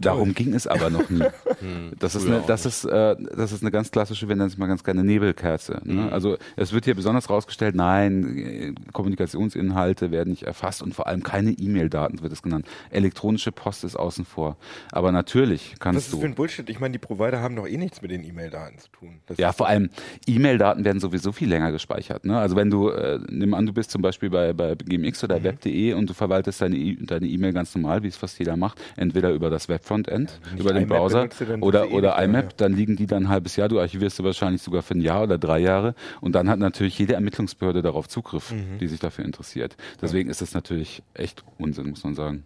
Darum 0.01 0.35
ging 0.35 0.55
es 0.55 0.67
aber 0.67 0.91
noch 0.91 1.09
nie. 1.09 1.25
das, 1.99 2.15
ist 2.15 2.27
eine, 2.27 2.43
das, 2.47 2.67
ist, 2.67 2.85
äh, 2.85 3.17
das 3.35 3.53
ist 3.53 3.63
eine 3.63 3.71
ganz 3.71 3.91
klassische, 3.91 4.29
wenn 4.29 4.39
das 4.39 4.59
mal 4.59 4.67
ganz 4.67 4.85
gerne 4.85 5.03
Nebelkerze. 5.03 5.81
Ne? 5.85 6.13
Also 6.13 6.37
es 6.57 6.73
wird 6.73 6.85
hier 6.85 6.95
besonders 6.95 7.31
rausgestellt, 7.31 7.75
nein, 7.75 8.75
Kommunikationsinhalte 8.93 10.11
werden 10.11 10.31
nicht 10.31 10.43
erfasst 10.43 10.83
und 10.83 10.95
vor 10.95 11.07
allem 11.07 11.23
keine 11.23 11.53
E-Mail-Daten 11.53 12.23
wird 12.23 12.33
es 12.33 12.43
genannt. 12.43 12.67
Elektronische 12.91 13.53
Post 13.53 13.85
ist 13.85 13.97
außen 14.11 14.25
vor. 14.25 14.57
Aber 14.93 15.13
natürlich 15.13 15.73
Was 15.73 15.79
kannst 15.81 15.99
ist 16.01 16.07
das 16.09 16.13
du. 16.13 16.21
für 16.21 16.27
ein 16.27 16.35
Bullshit? 16.35 16.69
Ich 16.69 16.81
meine, 16.81 16.93
die 16.93 16.99
Provider 16.99 17.41
haben 17.41 17.55
doch 17.57 17.67
eh 17.69 17.77
nichts 17.77 18.03
mit 18.03 18.11
den 18.11 18.25
E-Mail-Daten 18.25 18.79
zu 18.79 18.89
tun. 18.91 19.21
Das 19.27 19.39
Ja, 19.39 19.51
ist- 19.51 19.57
vor 19.57 19.69
allem 19.69 19.91
E-Mail-Daten 20.27 20.85
werden 20.85 20.99
sowieso 21.01 21.33
viel 21.33 21.49
länger 21.49 21.71
gespeichert. 21.73 22.25
Ne? 22.25 22.39
Also 22.39 22.57
wenn 22.57 22.71
du, 22.71 22.89
äh, 22.91 23.21
nimm 23.29 23.55
an, 23.55 23.67
du 23.67 23.73
bist 23.73 23.91
zum 23.91 24.03
Beispiel 24.03 24.31
bei, 24.31 24.53
bei 24.53 24.75
GMX 24.75 25.23
oder 25.25 25.43
web.de 25.43 25.93
und 25.95 26.11
du 26.11 26.15
verwaltest 26.15 26.61
deine 26.61 26.77
E- 26.77 26.97
deine 27.01 27.27
E-Mail 27.27 27.53
ganz 27.53 27.75
normal, 27.75 28.03
wie 28.03 28.09
es 28.09 28.17
fast 28.17 28.39
jeder 28.39 28.57
macht, 28.57 28.81
entweder 28.97 29.31
über 29.33 29.49
das 29.51 29.69
Web-Frontend, 29.69 30.41
ich 30.55 30.61
über 30.61 30.73
den 30.73 30.87
Browser 30.89 31.29
oder, 31.61 31.85
sie 31.85 31.91
eh 31.91 31.95
oder 31.95 32.17
mehr, 32.17 32.25
IMAP, 32.25 32.45
ja. 32.45 32.51
dann 32.57 32.73
liegen 32.75 32.97
die 32.97 33.07
dann 33.07 33.25
ein 33.25 33.29
halbes 33.29 33.57
Jahr, 33.57 33.69
du 33.69 33.79
archivierst 33.81 34.19
du 34.19 34.25
wahrscheinlich 34.25 34.63
sogar 34.63 34.83
für 34.83 34.95
ein 34.95 35.01
Jahr 35.01 35.23
oder 35.23 35.39
drei 35.39 35.59
Jahre 35.61 35.95
und 36.21 36.35
dann 36.35 36.49
hat 36.49 36.59
natürlich 36.59 36.99
jede 36.99 37.15
Ermittlungsbehörde 37.15 37.83
darauf 37.83 38.09
Zugriff, 38.09 38.51
Mhm. 38.53 38.79
die 38.79 38.89
sich 38.89 39.01
dafür 39.01 39.25
interessiert. 39.25 39.77
Deswegen 40.03 40.31
ist 40.31 40.41
das 40.41 40.55
natürlich 40.55 41.03
echt 41.15 41.45
Unsinn, 41.59 41.91
muss 41.91 42.03
man 42.05 42.15
sagen. 42.15 42.45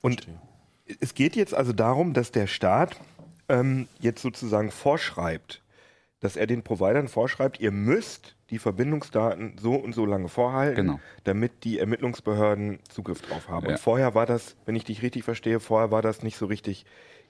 Und 0.00 0.26
es 1.00 1.14
geht 1.14 1.36
jetzt 1.36 1.54
also 1.54 1.72
darum, 1.72 2.12
dass 2.12 2.30
der 2.32 2.46
Staat 2.46 2.96
ähm, 3.48 3.88
jetzt 4.00 4.22
sozusagen 4.22 4.70
vorschreibt, 4.70 5.62
dass 6.20 6.36
er 6.36 6.46
den 6.46 6.62
Providern 6.62 7.08
vorschreibt, 7.08 7.60
ihr 7.60 7.70
müsst 7.72 8.34
die 8.50 8.58
Verbindungsdaten 8.58 9.56
so 9.58 9.74
und 9.74 9.94
so 9.94 10.06
lange 10.06 10.28
vorhalten, 10.28 10.76
Genau. 10.76 11.00
damit 11.24 11.64
die 11.64 11.78
Ermittlungsbehörden 11.78 12.78
Zugriff 12.88 13.20
drauf 13.22 13.48
haben. 13.48 13.66
Ja. 13.66 13.72
Und 13.72 13.80
vorher 13.80 14.14
war 14.14 14.26
das, 14.26 14.56
wenn 14.66 14.76
ich 14.76 14.84
dich 14.84 15.02
richtig 15.02 15.24
verstehe, 15.24 15.58
vorher 15.60 15.90
war 15.90 16.02
das 16.02 16.22
nicht 16.22 16.36
so 16.36 16.46
richtig 16.46 16.86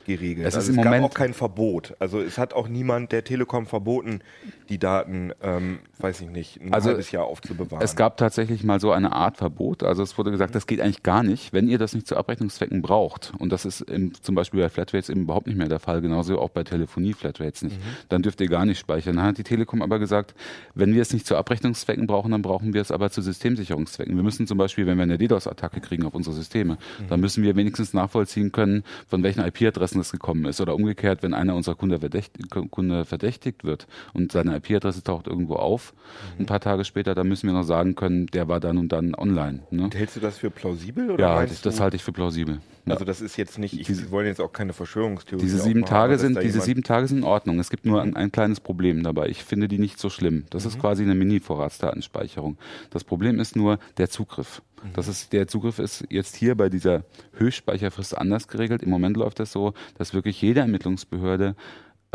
geregelt. 0.07 0.46
Es 0.46 0.54
ist 0.54 0.59
also 0.61 0.72
im 0.72 0.78
es 0.78 0.84
Moment- 0.84 1.02
gab 1.02 1.11
auch 1.11 1.14
kein 1.14 1.34
Verbot. 1.34 1.94
Also 1.98 2.20
es 2.20 2.38
hat 2.38 2.54
auch 2.54 2.68
niemand 2.68 3.12
der 3.12 3.24
Telekom 3.24 3.66
verboten, 3.66 4.20
die 4.68 4.78
Daten, 4.78 5.32
ähm, 5.42 5.80
weiß 5.98 6.20
ich 6.22 6.30
nicht, 6.30 6.61
ein 6.61 6.72
Also 6.72 6.88
halbes 6.90 7.11
Jahr 7.11 7.24
aufzubewahren. 7.24 7.84
Es 7.84 7.96
gab 7.96 8.16
tatsächlich 8.16 8.64
mal 8.64 8.80
so 8.80 8.92
eine 8.92 9.12
Art 9.12 9.36
Verbot. 9.36 9.82
Also 9.82 10.02
es 10.02 10.16
wurde 10.16 10.30
gesagt, 10.30 10.54
das 10.54 10.66
geht 10.66 10.80
eigentlich 10.80 11.02
gar 11.02 11.22
nicht, 11.22 11.52
wenn 11.52 11.68
ihr 11.68 11.78
das 11.78 11.94
nicht 11.94 12.07
zu 12.07 12.16
Abrechnungszwecken 12.16 12.82
braucht. 12.82 13.32
Und 13.38 13.50
das 13.52 13.64
ist 13.64 13.82
im, 13.82 14.12
zum 14.22 14.34
Beispiel 14.34 14.61
bei 14.61 14.68
Flatrates 14.68 15.09
eben 15.09 15.22
überhaupt 15.22 15.46
nicht 15.46 15.57
mehr 15.57 15.68
der 15.68 15.80
Fall, 15.80 16.00
genauso 16.00 16.40
auch 16.40 16.50
bei 16.50 16.64
Telefonie-Flatrates 16.64 17.62
nicht. 17.62 17.78
Dann 18.09 18.22
dürft 18.22 18.40
ihr 18.40 18.48
gar 18.48 18.64
nicht 18.64 18.78
speichern. 18.78 19.16
Dann 19.16 19.26
hat 19.26 19.38
die 19.38 19.44
Telekom 19.44 19.82
aber 19.82 19.98
gesagt, 19.98 20.34
wenn 20.74 20.94
wir 20.94 21.02
es 21.02 21.12
nicht 21.12 21.26
zu 21.26 21.36
Abrechnungszwecken 21.36 22.07
brauchen, 22.07 22.30
dann 22.30 22.42
brauchen 22.42 22.74
wir 22.74 22.80
es 22.80 22.90
aber 22.90 23.11
zu 23.11 23.22
Systemsicherungszwecken. 23.22 24.14
Wir 24.16 24.22
müssen 24.22 24.46
zum 24.46 24.59
Beispiel, 24.59 24.86
wenn 24.86 24.96
wir 24.98 25.02
eine 25.04 25.18
DDoS-Attacke 25.18 25.80
kriegen 25.80 26.04
auf 26.04 26.14
unsere 26.14 26.34
Systeme, 26.34 26.78
dann 27.09 27.20
müssen 27.20 27.42
wir 27.42 27.57
wenigstens 27.57 27.92
nachvollziehen 27.94 28.52
können, 28.52 28.84
von 29.09 29.22
welchen 29.22 29.40
IP-Adressen 29.44 29.95
es 30.01 30.12
gekommen 30.12 30.44
ist. 30.47 30.61
Oder 30.61 30.74
umgekehrt, 30.74 31.22
wenn 31.22 31.34
einer 31.34 31.55
unserer 31.55 31.74
Kunde 31.74 31.99
verdächtigt, 32.01 32.51
Kunde 32.70 33.05
verdächtigt 33.05 33.64
wird 33.64 33.86
und 34.12 34.32
seine 34.32 34.57
IP-Adresse 34.57 35.03
taucht 35.03 35.26
irgendwo 35.26 35.55
auf, 35.57 35.94
ein 36.38 36.47
paar 36.47 36.61
Tage 36.61 36.84
später, 36.84 37.14
dann 37.14 37.28
müssen 37.28 37.47
wir 37.47 37.55
noch 37.55 37.62
sagen 37.64 37.94
können, 37.94 38.26
der 38.26 38.49
war 38.49 38.61
dann 38.61 38.78
und 38.78 38.90
dann 38.92 39.14
online. 39.14 39.61
Ne? 39.70 39.90
Hältst 39.94 40.16
du 40.16 40.20
das 40.20 40.38
für 40.38 40.51
plausibel 40.51 41.11
oder 41.11 41.22
Ja, 41.24 41.47
das, 41.47 41.61
das 41.62 41.80
halte 41.80 41.97
ich 41.97 42.05
für 42.05 42.12
plausibel. 42.12 42.61
Also 42.88 43.05
das 43.05 43.20
ist 43.20 43.36
jetzt 43.36 43.59
nicht, 43.59 43.78
ich, 43.80 43.86
Diese- 43.88 44.12
wollen 44.12 44.26
jetzt 44.28 44.40
auch 44.40 44.53
keine 44.53 44.72
Verschwörungstheorie 44.72 45.42
Diese 45.42 45.59
sieben 45.59 45.82
aufmachen, 45.82 45.97
Tage 46.09 46.18
sind, 46.18 46.40
diese 46.40 46.61
sieben 46.61 46.84
Tage 46.84 47.09
sind 47.09 47.18
in 47.18 47.24
Ordnung. 47.24 47.59
Es 47.59 47.68
gibt 47.68 47.84
nur 47.84 48.01
ein, 48.01 48.14
ein 48.14 48.30
kleines 48.30 48.61
Problem 48.61 49.03
dabei. 49.03 49.28
Ich 49.28 49.42
finde 49.42 49.66
die 49.66 49.78
nicht 49.80 49.99
so 49.99 50.09
schlimm. 50.09 50.44
Das 50.51 50.62
Mhm. 50.64 50.68
ist 50.70 50.78
quasi 50.78 51.03
eine 51.03 51.16
Mini-Vorratsdatenspeicherung. 51.16 52.57
Das 52.90 53.05
Problem 53.05 53.40
ist 53.40 53.57
nur 53.57 53.78
der 53.99 54.09
Zugriff. 54.09 54.62
Das 54.95 55.09
ist, 55.09 55.32
der 55.32 55.47
Zugriff 55.47 55.78
ist 55.78 56.05
jetzt 56.11 56.37
hier 56.37 56.55
bei 56.55 56.68
dieser 56.68 57.05
Höchstspeicherfrist 57.34 58.16
anders 58.16 58.49
geregelt. 58.49 58.82
Im 58.82 58.91
Moment 58.91 59.16
läuft 59.16 59.41
das 59.41 59.53
so, 59.53 59.74
dass 59.99 60.14
wirklich 60.14 60.41
jede 60.41 60.61
Ermittlungsbehörde 60.61 61.55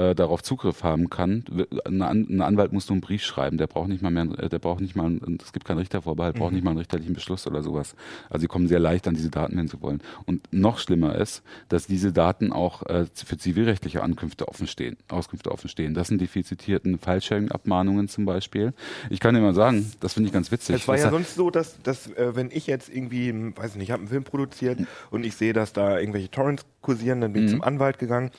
äh, 0.02 0.16
darauf 0.16 0.42
Zugriff 0.44 0.84
haben 0.84 1.10
kann. 1.10 1.44
Ein, 1.86 2.02
An 2.02 2.28
ein 2.30 2.42
Anwalt 2.42 2.74
muss 2.74 2.88
nur 2.90 2.96
einen 2.96 3.02
Brief 3.02 3.24
schreiben, 3.24 3.58
der 3.58 3.68
braucht 3.68 3.90
nicht 3.90 4.02
mal 4.02 4.10
mehr, 4.12 4.28
äh, 4.40 4.50
der 4.50 4.60
braucht 4.60 4.82
nicht 4.82 4.96
mal, 4.96 5.06
einen- 5.06 5.38
es 5.44 5.54
gibt 5.54 5.66
keinen 5.66 5.78
Richtervorbehalt, 5.78 6.36
Mhm. 6.36 6.40
braucht 6.40 6.54
nicht 6.54 6.64
mal 6.64 6.72
einen 6.72 6.80
richterlichen 6.80 7.14
Beschluss 7.14 7.46
oder 7.48 7.62
sowas. 7.64 7.96
Also 8.30 8.42
sie 8.42 8.48
kommen 8.48 8.68
sehr 8.68 8.80
leicht 8.80 9.08
an 9.08 9.14
diese 9.16 9.30
Daten, 9.30 9.58
wenn 9.58 9.68
sie 9.68 9.82
wollen. 9.82 10.02
Und 10.26 10.48
noch 10.52 10.80
schlimmer 10.80 11.16
ist, 11.16 11.44
dass 11.70 11.88
diese 11.88 12.12
Daten 12.12 12.52
auch 12.52 12.84
äh, 12.84 13.06
für 13.14 13.38
zivilrechtliche 13.38 14.02
Ankünfte 14.04 14.48
offen 14.48 14.68
stehen, 14.68 14.98
Auskünfte 15.10 15.52
offen 15.52 15.70
stehen. 15.70 15.94
Das 15.94 16.08
sind 16.08 16.20
die 16.22 16.28
viel 16.28 16.44
zitierten 16.46 16.98
File-Sharing-Abmahnungen 17.00 18.08
zum 18.08 18.26
Beispiel. 18.26 18.74
Ich 19.10 19.20
kann 19.20 19.36
dir 19.36 19.42
mal 19.42 19.54
sagen, 19.54 19.92
das 20.00 20.14
finde 20.14 20.28
ich 20.28 20.34
ganz 20.34 20.52
witzig. 20.52 20.76
Es 20.76 20.88
war 20.88 20.98
ja 20.98 21.10
sonst 21.10 21.36
so, 21.36 21.50
dass, 21.50 21.82
dass 21.84 22.08
äh, 22.14 22.36
wenn 22.36 22.50
ich 22.52 22.68
jetzt 22.68 22.90
irgendwie, 22.90 23.30
hm, 23.30 23.56
weiß 23.58 23.76
nicht, 23.76 23.84
ich 23.86 23.92
habe 23.92 24.02
einen 24.02 24.10
Film 24.10 24.24
produziert 24.24 24.80
und 25.10 25.26
ich 25.26 25.36
sehe, 25.36 25.54
dass 25.54 25.74
da 25.74 26.00
irgendwelche 26.00 26.30
Torrents 26.32 26.66
kursieren, 26.82 27.22
dann 27.22 27.34
bin 27.34 27.44
ich 27.46 27.52
Mhm. 27.52 27.56
zum 27.58 27.64
Anwalt 27.64 28.00
gegangen 28.00 28.32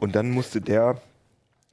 und 0.00 0.14
dann 0.14 0.30
musste 0.30 0.60
der, 0.60 1.00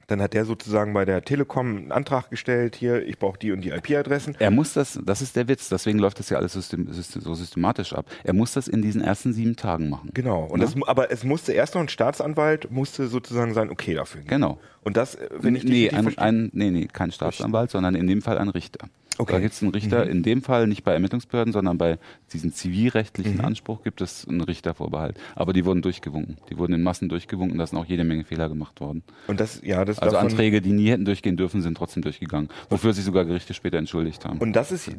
dann 0.06 0.20
hat 0.20 0.34
der 0.34 0.44
sozusagen 0.44 0.92
bei 0.92 1.04
der 1.04 1.22
Telekom 1.22 1.76
einen 1.76 1.92
Antrag 1.92 2.28
gestellt, 2.30 2.76
hier, 2.76 3.06
ich 3.06 3.18
brauche 3.18 3.38
die 3.38 3.52
und 3.52 3.62
die 3.62 3.70
IP-Adressen. 3.70 4.36
Er 4.38 4.50
muss 4.50 4.74
das, 4.74 4.98
das 5.02 5.22
ist 5.22 5.34
der 5.36 5.48
Witz, 5.48 5.68
deswegen 5.68 5.98
läuft 5.98 6.18
das 6.18 6.28
ja 6.28 6.36
alles 6.36 6.52
system, 6.52 6.92
system, 6.92 7.22
so 7.22 7.34
systematisch 7.34 7.92
ab. 7.94 8.06
Er 8.22 8.34
muss 8.34 8.52
das 8.52 8.68
in 8.68 8.82
diesen 8.82 9.00
ersten 9.00 9.32
sieben 9.32 9.56
Tagen 9.56 9.88
machen. 9.88 10.10
Genau. 10.12 10.44
Und 10.44 10.60
Ja? 10.60 10.66
das, 10.66 10.76
aber 10.86 11.10
es 11.10 11.24
musste 11.24 11.52
erst 11.52 11.74
noch 11.74 11.82
ein 11.82 11.88
Staatsanwalt, 11.88 12.70
musste 12.70 13.06
sozusagen 13.08 13.54
sein 13.54 13.70
Okay 13.70 13.94
dafür 13.94 14.20
geben. 14.20 14.28
Genau. 14.30 14.58
Und 14.84 14.96
das, 14.96 15.14
äh, 15.14 15.28
wenn 15.38 15.56
ich 15.56 15.64
nee, 15.64 15.88
richtig 15.88 16.18
ein, 16.18 16.18
ein, 16.18 16.50
nee, 16.52 16.70
nee, 16.70 16.88
kein 16.92 17.10
Staatsanwalt, 17.10 17.70
sondern 17.70 17.94
in 17.94 18.06
dem 18.06 18.22
Fall 18.22 18.38
ein 18.38 18.48
Richter. 18.48 18.88
Okay. 19.16 19.32
Da 19.32 19.40
gibt 19.40 19.54
es 19.54 19.62
einen 19.62 19.70
Richter, 19.70 20.08
in 20.08 20.22
dem 20.22 20.42
Fall 20.42 20.66
nicht 20.66 20.82
bei 20.82 20.92
Ermittlungsbehörden, 20.92 21.52
sondern 21.52 21.78
bei 21.78 21.98
diesem 22.32 22.52
zivilrechtlichen 22.52 23.40
Anspruch 23.40 23.82
gibt 23.84 24.00
es 24.00 24.26
einen 24.26 24.40
Richtervorbehalt. 24.40 25.16
Aber 25.36 25.52
die 25.52 25.64
wurden 25.64 25.82
durchgewunken. 25.82 26.38
Die 26.50 26.58
wurden 26.58 26.72
in 26.72 26.82
Massen 26.82 27.08
durchgewunken, 27.08 27.58
da 27.58 27.66
sind 27.66 27.78
auch 27.78 27.84
jede 27.84 28.02
Menge 28.02 28.24
Fehler 28.24 28.48
gemacht 28.48 28.80
worden. 28.80 29.04
und 29.28 29.38
das, 29.38 29.60
ja, 29.62 29.84
das 29.84 30.00
Also 30.00 30.16
Anträge, 30.16 30.60
die 30.60 30.72
nie 30.72 30.90
hätten 30.90 31.04
durchgehen 31.04 31.36
dürfen, 31.36 31.62
sind 31.62 31.76
trotzdem 31.76 32.02
durchgegangen. 32.02 32.48
Wofür 32.70 32.92
sich 32.92 33.04
sogar 33.04 33.24
Gerichte 33.24 33.54
später 33.54 33.78
entschuldigt 33.78 34.24
haben. 34.24 34.38
Und 34.38 34.54
das 34.54 34.72
ist 34.72 34.90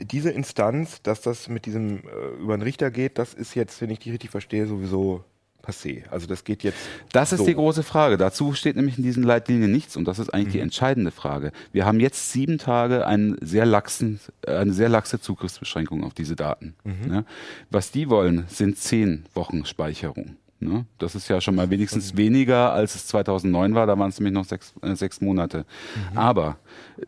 diese 0.00 0.30
Instanz, 0.30 1.00
dass 1.02 1.20
das 1.20 1.48
mit 1.48 1.66
diesem 1.66 1.98
äh, 1.98 2.42
über 2.42 2.56
den 2.56 2.62
Richter 2.62 2.90
geht, 2.90 3.18
das 3.18 3.34
ist 3.34 3.54
jetzt, 3.54 3.80
wenn 3.80 3.90
ich 3.90 4.00
die 4.00 4.10
richtig 4.10 4.30
verstehe, 4.30 4.66
sowieso 4.66 5.24
passé. 5.62 6.02
Also 6.10 6.26
das 6.26 6.44
geht 6.44 6.62
jetzt. 6.62 6.78
Das 7.12 7.32
ist 7.32 7.40
so. 7.40 7.46
die 7.46 7.54
große 7.54 7.82
Frage. 7.82 8.16
Dazu 8.16 8.52
steht 8.54 8.76
nämlich 8.76 8.98
in 8.98 9.04
diesen 9.04 9.22
Leitlinien 9.22 9.70
nichts 9.72 9.96
und 9.96 10.06
das 10.06 10.18
ist 10.18 10.32
eigentlich 10.34 10.52
die 10.52 10.58
Mhm. 10.58 10.64
entscheidende 10.64 11.10
Frage. 11.10 11.52
Wir 11.72 11.86
haben 11.86 12.00
jetzt 12.00 12.32
sieben 12.32 12.58
Tage 12.58 13.06
einen 13.06 13.36
sehr 13.40 13.66
laxen, 13.66 14.20
eine 14.46 14.72
sehr 14.72 14.88
laxe 14.88 15.20
Zugriffsbeschränkung 15.20 16.04
auf 16.04 16.14
diese 16.14 16.36
Daten. 16.36 16.74
Mhm. 16.84 17.08
Ne? 17.12 17.24
Was 17.70 17.90
die 17.90 18.08
wollen, 18.08 18.44
sind 18.48 18.76
zehn 18.78 19.24
Wochen 19.34 19.64
Speicherung. 19.64 20.36
Ne? 20.60 20.86
Das 20.98 21.16
ist 21.16 21.26
ja 21.28 21.40
schon 21.40 21.56
mal 21.56 21.70
wenigstens 21.70 22.16
weniger, 22.16 22.72
als 22.72 22.94
es 22.94 23.08
2009 23.08 23.74
war. 23.74 23.88
Da 23.88 23.98
waren 23.98 24.10
es 24.10 24.20
nämlich 24.20 24.32
noch 24.34 24.44
sechs, 24.44 24.72
äh, 24.80 24.94
sechs 24.94 25.20
Monate. 25.20 25.64
Mhm. 26.12 26.18
Aber 26.18 26.56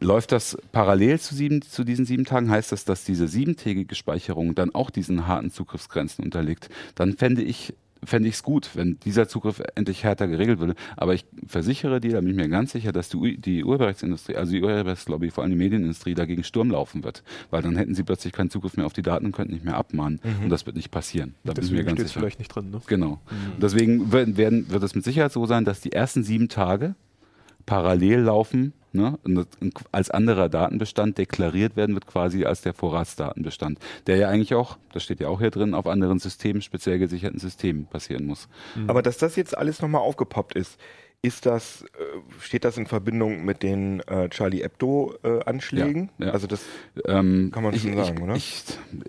läuft 0.01 0.33
das 0.33 0.59
parallel 0.73 1.21
zu, 1.21 1.37
sieben, 1.37 1.63
zu 1.63 1.85
diesen 1.85 2.05
sieben 2.05 2.25
Tagen, 2.25 2.51
heißt 2.51 2.73
das, 2.73 2.85
dass 2.85 3.05
diese 3.05 3.29
siebentägige 3.29 3.95
Speicherung 3.95 4.57
dann 4.57 4.75
auch 4.75 4.91
diesen 4.91 5.29
harten 5.29 5.53
Zugriffsgrenzen 5.53 6.25
unterliegt. 6.25 6.69
Dann 6.97 7.17
fände 7.17 7.43
ich 7.43 7.75
fände 8.05 8.29
ich 8.29 8.37
es 8.37 8.43
gut, 8.43 8.71
wenn 8.75 8.99
dieser 9.05 9.29
Zugriff 9.29 9.61
endlich 9.75 10.05
härter 10.05 10.27
geregelt 10.27 10.59
würde. 10.61 10.75
Aber 10.97 11.15
ich 11.15 11.25
versichere 11.47 12.01
dir, 12.01 12.13
da 12.13 12.21
bin 12.21 12.31
ich 12.31 12.37
mir 12.37 12.49
ganz 12.49 12.73
sicher, 12.73 12.93
dass 12.93 13.09
die, 13.09 13.17
U- 13.17 13.37
die 13.37 13.65
Urheberrechtsindustrie, 13.65 14.37
also 14.37 14.53
die 14.53 14.63
Urheberrechtslobby, 14.63 15.31
vor 15.31 15.43
allem 15.45 15.51
die 15.53 15.59
Medienindustrie, 15.59 16.15
dagegen 16.15 16.45
Sturm 16.45 16.71
laufen 16.71 17.05
wird. 17.05 17.23
Weil 17.51 17.63
dann 17.63 17.77
hätten 17.77 17.95
sie 17.95 18.03
plötzlich 18.03 18.33
keinen 18.33 18.51
Zugriff 18.51 18.77
mehr 18.77 18.87
auf 18.87 18.93
die 18.93 19.03
Daten 19.03 19.27
und 19.27 19.33
könnten 19.33 19.53
nicht 19.55 19.65
mehr 19.65 19.77
abmahnen. 19.77 20.21
Und 20.43 20.51
das 20.51 20.67
wird 20.67 20.77
nicht 20.77 20.91
passieren. 20.91 21.35
Da 21.45 21.53
bin 21.53 21.65
ich 21.65 21.71
mir 21.71 21.85
ganz 21.85 22.01
sicher. 22.01 22.21
vielleicht 22.21 22.39
nicht 22.39 22.49
drin. 22.49 22.71
Ne? 22.71 22.81
Genau. 22.87 23.21
Und 23.55 23.63
Deswegen 23.63 24.13
werden, 24.13 24.71
wird 24.71 24.83
es 24.83 24.95
mit 24.95 25.05
Sicherheit 25.05 25.33
so 25.33 25.47
sein, 25.47 25.65
dass 25.65 25.81
die 25.81 25.93
ersten 25.93 26.23
sieben 26.25 26.49
Tage 26.49 26.95
parallel 27.67 28.21
laufen, 28.21 28.73
ne, 28.93 29.19
als 29.93 30.11
anderer 30.11 30.49
Datenbestand 30.49 31.19
deklariert 31.19 31.77
werden 31.77 31.95
wird, 31.95 32.07
quasi 32.07 32.45
als 32.45 32.63
der 32.63 32.75
Vorratsdatenbestand, 32.75 33.79
der 34.07 34.17
ja 34.17 34.29
eigentlich 34.29 34.55
auch, 34.55 34.79
das 34.93 35.03
steht 35.03 35.21
ja 35.21 35.29
auch 35.29 35.41
hier 35.41 35.51
drin, 35.51 35.75
auf 35.75 35.87
anderen 35.87 36.19
Systemen, 36.19 36.63
speziell 36.63 36.99
gesicherten 36.99 37.39
Systemen 37.39 37.87
passieren 37.87 38.27
muss. 38.27 38.49
Aber 38.87 39.03
dass 39.03 39.19
das 39.19 39.37
jetzt 39.37 39.57
alles 39.57 39.83
nochmal 39.83 40.03
aufgepoppt 40.03 40.55
ist, 40.55 40.79
ist 41.25 41.47
das, 41.47 41.83
äh, 41.83 41.87
steht 42.41 42.65
das 42.65 42.77
in 42.77 42.87
Verbindung 42.87 43.45
mit 43.45 43.63
den 43.63 44.01
äh, 44.01 44.29
Charlie 44.29 44.63
Hebdo-Anschlägen? 44.63 46.11
Ja, 46.19 46.27
ja. 46.27 46.33
Also 46.33 46.47
das 46.47 46.61
Ähm, 47.07 47.51
Kann 47.53 47.63
man 47.63 47.75
ich, 47.75 47.83
schon 47.83 47.97
sagen, 47.97 48.17
ich, 48.19 48.23
oder? 48.23 48.37
Ich, 48.37 48.63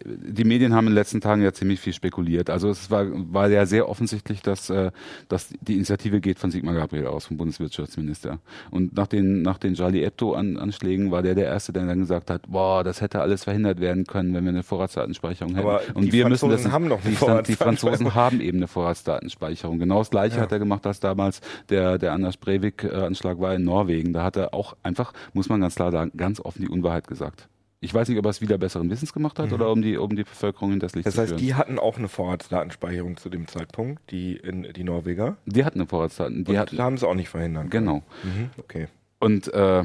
die 0.03 0.43
Medien 0.43 0.74
haben 0.74 0.86
in 0.86 0.91
den 0.91 0.95
letzten 0.95 1.22
Tagen 1.22 1.41
ja 1.41 1.53
ziemlich 1.53 1.80
viel 1.80 1.93
spekuliert. 1.93 2.49
Also 2.49 2.70
es 2.70 2.89
war, 2.89 3.05
war 3.11 3.49
ja 3.49 3.66
sehr 3.66 3.88
offensichtlich, 3.89 4.41
dass, 4.41 4.70
äh, 4.70 4.91
dass 5.28 5.49
die 5.61 5.76
Initiative 5.76 6.22
geht 6.22 6.39
von 6.39 6.51
Sigmar 6.51 6.74
Gabriel 6.74 7.07
aus, 7.07 7.26
vom 7.28 7.38
Bundeswirtschaftsminister. 7.38 8.39
Und 8.72 8.95
nach 8.95 9.07
den, 9.07 9.41
nach 9.41 9.57
den 9.57 9.76
Charlie 9.76 10.03
Hebdo-Anschlägen 10.03 11.11
war 11.11 11.22
der 11.22 11.36
der 11.36 11.45
Erste, 11.47 11.74
der 11.74 11.86
dann 11.86 11.99
gesagt 11.99 12.30
hat, 12.30 12.43
boah, 12.47 12.84
das 12.84 13.01
hätte 13.01 13.20
alles 13.22 13.43
verhindert 13.43 13.80
werden 13.80 14.05
können, 14.05 14.34
wenn 14.34 14.43
wir 14.45 14.49
eine 14.51 14.63
Vorratsdatenspeicherung 14.63 15.55
hätten. 15.55 15.68
Aber 15.68 15.82
Und 15.93 16.05
die 16.05 16.11
wir 16.13 16.28
müssen 16.30 16.49
Franzosen 16.49 16.63
das, 16.66 16.74
haben 16.74 16.89
doch 16.89 16.99
eine 17.03 17.43
die, 17.43 17.51
die. 17.51 17.55
Franzosen 17.55 18.16
haben 18.16 18.41
eben 18.41 18.57
eine 18.57 18.68
Vorratsdatenspeicherung. 18.68 19.80
Genau 19.80 19.99
das 19.99 20.09
Gleiche 20.09 20.39
hat 20.39 20.51
er 20.51 20.59
gemacht, 20.59 20.86
als 20.88 20.99
damals 20.99 21.41
der, 21.70 21.97
der 21.97 22.05
Anders 22.14 22.38
Breivik-Anschlag 22.38 23.39
war 23.39 23.53
in 23.56 23.64
Norwegen. 23.64 24.14
Da 24.14 24.24
hat 24.24 24.36
er 24.38 24.53
auch 24.53 24.76
einfach, 24.84 25.14
muss 25.34 25.49
man 25.49 25.62
ganz 25.62 25.76
klar 25.76 25.91
sagen, 25.91 26.12
ganz 26.18 26.39
offen 26.39 26.62
die 26.62 26.70
Unwahrheit 26.70 27.08
gesagt. 27.08 27.47
Ich 27.82 27.93
weiß 27.93 28.08
nicht, 28.10 28.18
ob 28.18 28.26
er 28.26 28.30
es 28.30 28.41
wieder 28.41 28.58
besseren 28.58 28.89
Wissens 28.89 29.14
gemacht 29.14 29.38
hat 29.38 29.51
oder 29.53 29.70
um 29.72 29.82
die, 29.82 29.97
um 29.97 30.16
die 30.16 30.24
Bevölkerung 30.24 30.74
in 30.74 30.80
das 30.80 30.95
Licht 30.95 31.06
Mhm. 31.06 31.10
Das 31.10 31.16
zu 31.16 31.22
heißt, 31.22 31.30
führen. 31.32 31.41
die 31.41 31.53
hatten 31.53 31.78
auch 31.78 31.97
eine 31.97 32.08
Vorratsdatenspeicherung 32.08 33.18
zu 33.18 33.30
dem 33.30 33.47
Zeitpunkt, 33.47 34.10
die, 34.12 34.38
in, 34.38 34.64
die 34.74 34.84
Norweger. 34.84 35.38
Die 35.45 35.64
hatten 35.66 35.80
eine 35.82 35.88
Vorratsdaten. 35.88 36.45
Die 36.45 36.51
Und 36.51 36.58
hatten, 36.58 36.78
haben 36.80 36.97
sie 36.97 37.08
auch 37.08 37.14
nicht 37.14 37.30
verhindern 37.30 37.70
können. 37.70 37.86
genau. 37.86 38.03
Mhm, 38.24 38.49
okay. 38.58 38.88
Und 39.20 39.53
äh, 39.53 39.84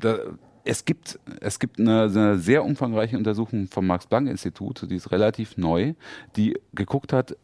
da, 0.00 0.18
es 0.64 0.84
gibt, 0.84 1.18
es 1.40 1.58
gibt 1.58 1.78
eine, 1.80 2.02
eine 2.02 2.38
sehr 2.38 2.62
umfangreiche 2.64 3.16
Untersuchung 3.16 3.68
vom 3.68 3.86
Max-Planck-Institut, 3.86 4.90
die 4.90 4.96
ist 4.96 5.10
relativ 5.10 5.56
neu, 5.56 5.94
die 6.36 6.58
geguckt 6.74 7.12
hat, 7.14 7.36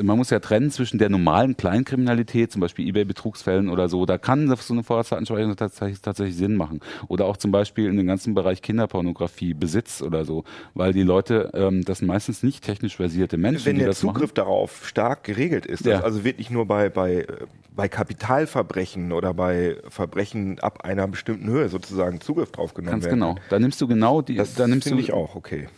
man 0.00 0.16
muss 0.16 0.30
ja 0.30 0.38
trennen 0.38 0.70
zwischen 0.70 0.98
der 0.98 1.08
normalen 1.08 1.56
Kleinkriminalität, 1.56 2.52
zum 2.52 2.60
Beispiel 2.60 2.86
Ebay-Betrugsfällen 2.86 3.68
oder 3.68 3.88
so. 3.88 4.06
Da 4.06 4.16
kann 4.16 4.46
so 4.56 4.72
eine 4.72 4.84
Vorratsdatenspeicherung 4.84 5.56
tatsächlich, 5.56 6.00
tatsächlich 6.00 6.36
Sinn 6.36 6.54
machen. 6.54 6.80
Oder 7.08 7.24
auch 7.26 7.36
zum 7.36 7.50
Beispiel 7.50 7.86
in 7.88 7.96
dem 7.96 8.06
ganzen 8.06 8.34
Bereich 8.34 8.62
Kinderpornografie, 8.62 9.54
Besitz 9.54 10.00
oder 10.02 10.24
so. 10.24 10.44
Weil 10.74 10.92
die 10.92 11.02
Leute, 11.02 11.50
ähm, 11.54 11.84
das 11.84 11.98
sind 11.98 12.06
meistens 12.08 12.42
nicht 12.42 12.64
technisch 12.64 12.96
versierte 12.96 13.36
Menschen, 13.38 13.66
Wenn 13.66 13.78
der 13.78 13.92
Zugriff 13.92 14.30
machen. 14.30 14.34
darauf 14.36 14.86
stark 14.86 15.24
geregelt 15.24 15.66
ist, 15.66 15.84
Ja. 15.84 16.00
also 16.00 16.24
wirklich 16.24 16.50
nur 16.50 16.66
bei, 16.66 16.88
bei, 16.88 17.16
äh, 17.22 17.26
bei 17.74 17.88
Kapitalverbrechen 17.88 19.12
oder 19.12 19.34
bei 19.34 19.76
Verbrechen 19.88 20.58
ab 20.60 20.84
einer 20.84 21.08
bestimmten 21.08 21.48
Höhe 21.48 21.68
sozusagen 21.68 22.20
Zugriff 22.20 22.52
drauf 22.52 22.74
genommen 22.74 22.92
Ganz 22.92 23.04
werden 23.04 23.20
genau. 23.20 23.34
Da 23.50 23.58
nimmst 23.58 23.80
du 23.80 23.88
genau 23.88 24.22
die, 24.22 24.36
Das 24.36 24.54
da 24.54 24.66
nimmst 24.66 24.86
du 24.86 24.90
finde 24.90 25.02
ich 25.02 25.12
auch, 25.12 25.34
okay. 25.34 25.68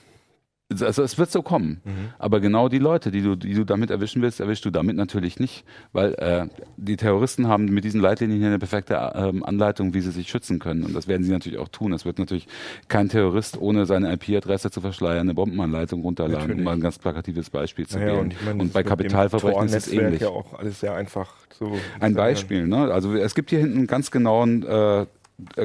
Also 0.71 1.03
es 1.03 1.19
wird 1.19 1.31
so 1.33 1.43
kommen. 1.43 1.81
Aber 2.19 2.39
genau 2.41 2.69
die 2.69 2.79
Leute, 2.79 3.11
die 3.11 3.23
du, 3.23 3.35
die 3.35 3.55
du 3.55 3.65
damit 3.65 3.91
erwischen 3.91 4.23
willst, 4.23 4.39
erwischst 4.41 4.65
du 4.65 4.71
damit 4.71 4.95
natürlich 4.97 5.41
nicht. 5.41 5.65
Weil 5.93 6.15
äh, 6.15 6.47
die 6.77 6.97
Terroristen 6.97 7.49
haben 7.49 7.65
mit 7.65 7.83
diesen 7.85 8.01
Leitlinien 8.01 8.39
hier 8.39 8.49
eine 8.49 8.59
perfekte 8.61 8.95
ähm, 9.15 9.45
Anleitung, 9.45 9.95
wie 9.95 10.01
sie 10.01 10.13
sich 10.13 10.29
schützen 10.29 10.59
können. 10.61 10.85
Und 10.85 10.95
das 10.95 11.09
werden 11.09 11.25
sie 11.25 11.33
natürlich 11.33 11.59
auch 11.59 11.69
tun. 11.69 11.93
Es 11.93 12.05
wird 12.05 12.19
natürlich 12.21 12.47
kein 12.89 13.09
Terrorist 13.09 13.61
ohne 13.61 13.85
seine 13.87 14.13
IP-Adresse 14.13 14.71
zu 14.71 14.81
verschleiern 14.81 15.21
eine 15.21 15.35
Bombenanleitung 15.35 16.03
runterladen, 16.03 16.39
Natürlich. 16.41 16.59
um 16.59 16.65
mal 16.65 16.73
ein 16.75 16.81
ganz 16.81 16.99
plakatives 16.99 17.51
Beispiel 17.51 17.87
zu 17.87 17.99
Naja, 17.99 18.13
geben. 18.13 18.21
und 18.23 18.45
meine, 18.45 18.63
und 18.63 18.73
bei 18.73 18.83
Kapitalverbrechen 18.83 19.65
ist 19.67 19.75
es 19.75 19.93
ähnlich. 19.93 20.21
ja 20.21 20.29
auch 20.29 20.55
alles 20.59 20.81
sehr 20.81 20.95
einfach 20.95 21.33
zu. 21.51 21.73
Ein 21.99 22.15
Beispiel, 22.15 22.67
ne? 22.69 22.93
Also 22.93 23.15
es 23.15 23.35
gibt 23.35 23.51
hier 23.51 23.59
hinten 23.59 23.79
einen 23.79 23.87
ganz 23.87 24.11
genauen 24.11 24.63
äh, 24.63 25.07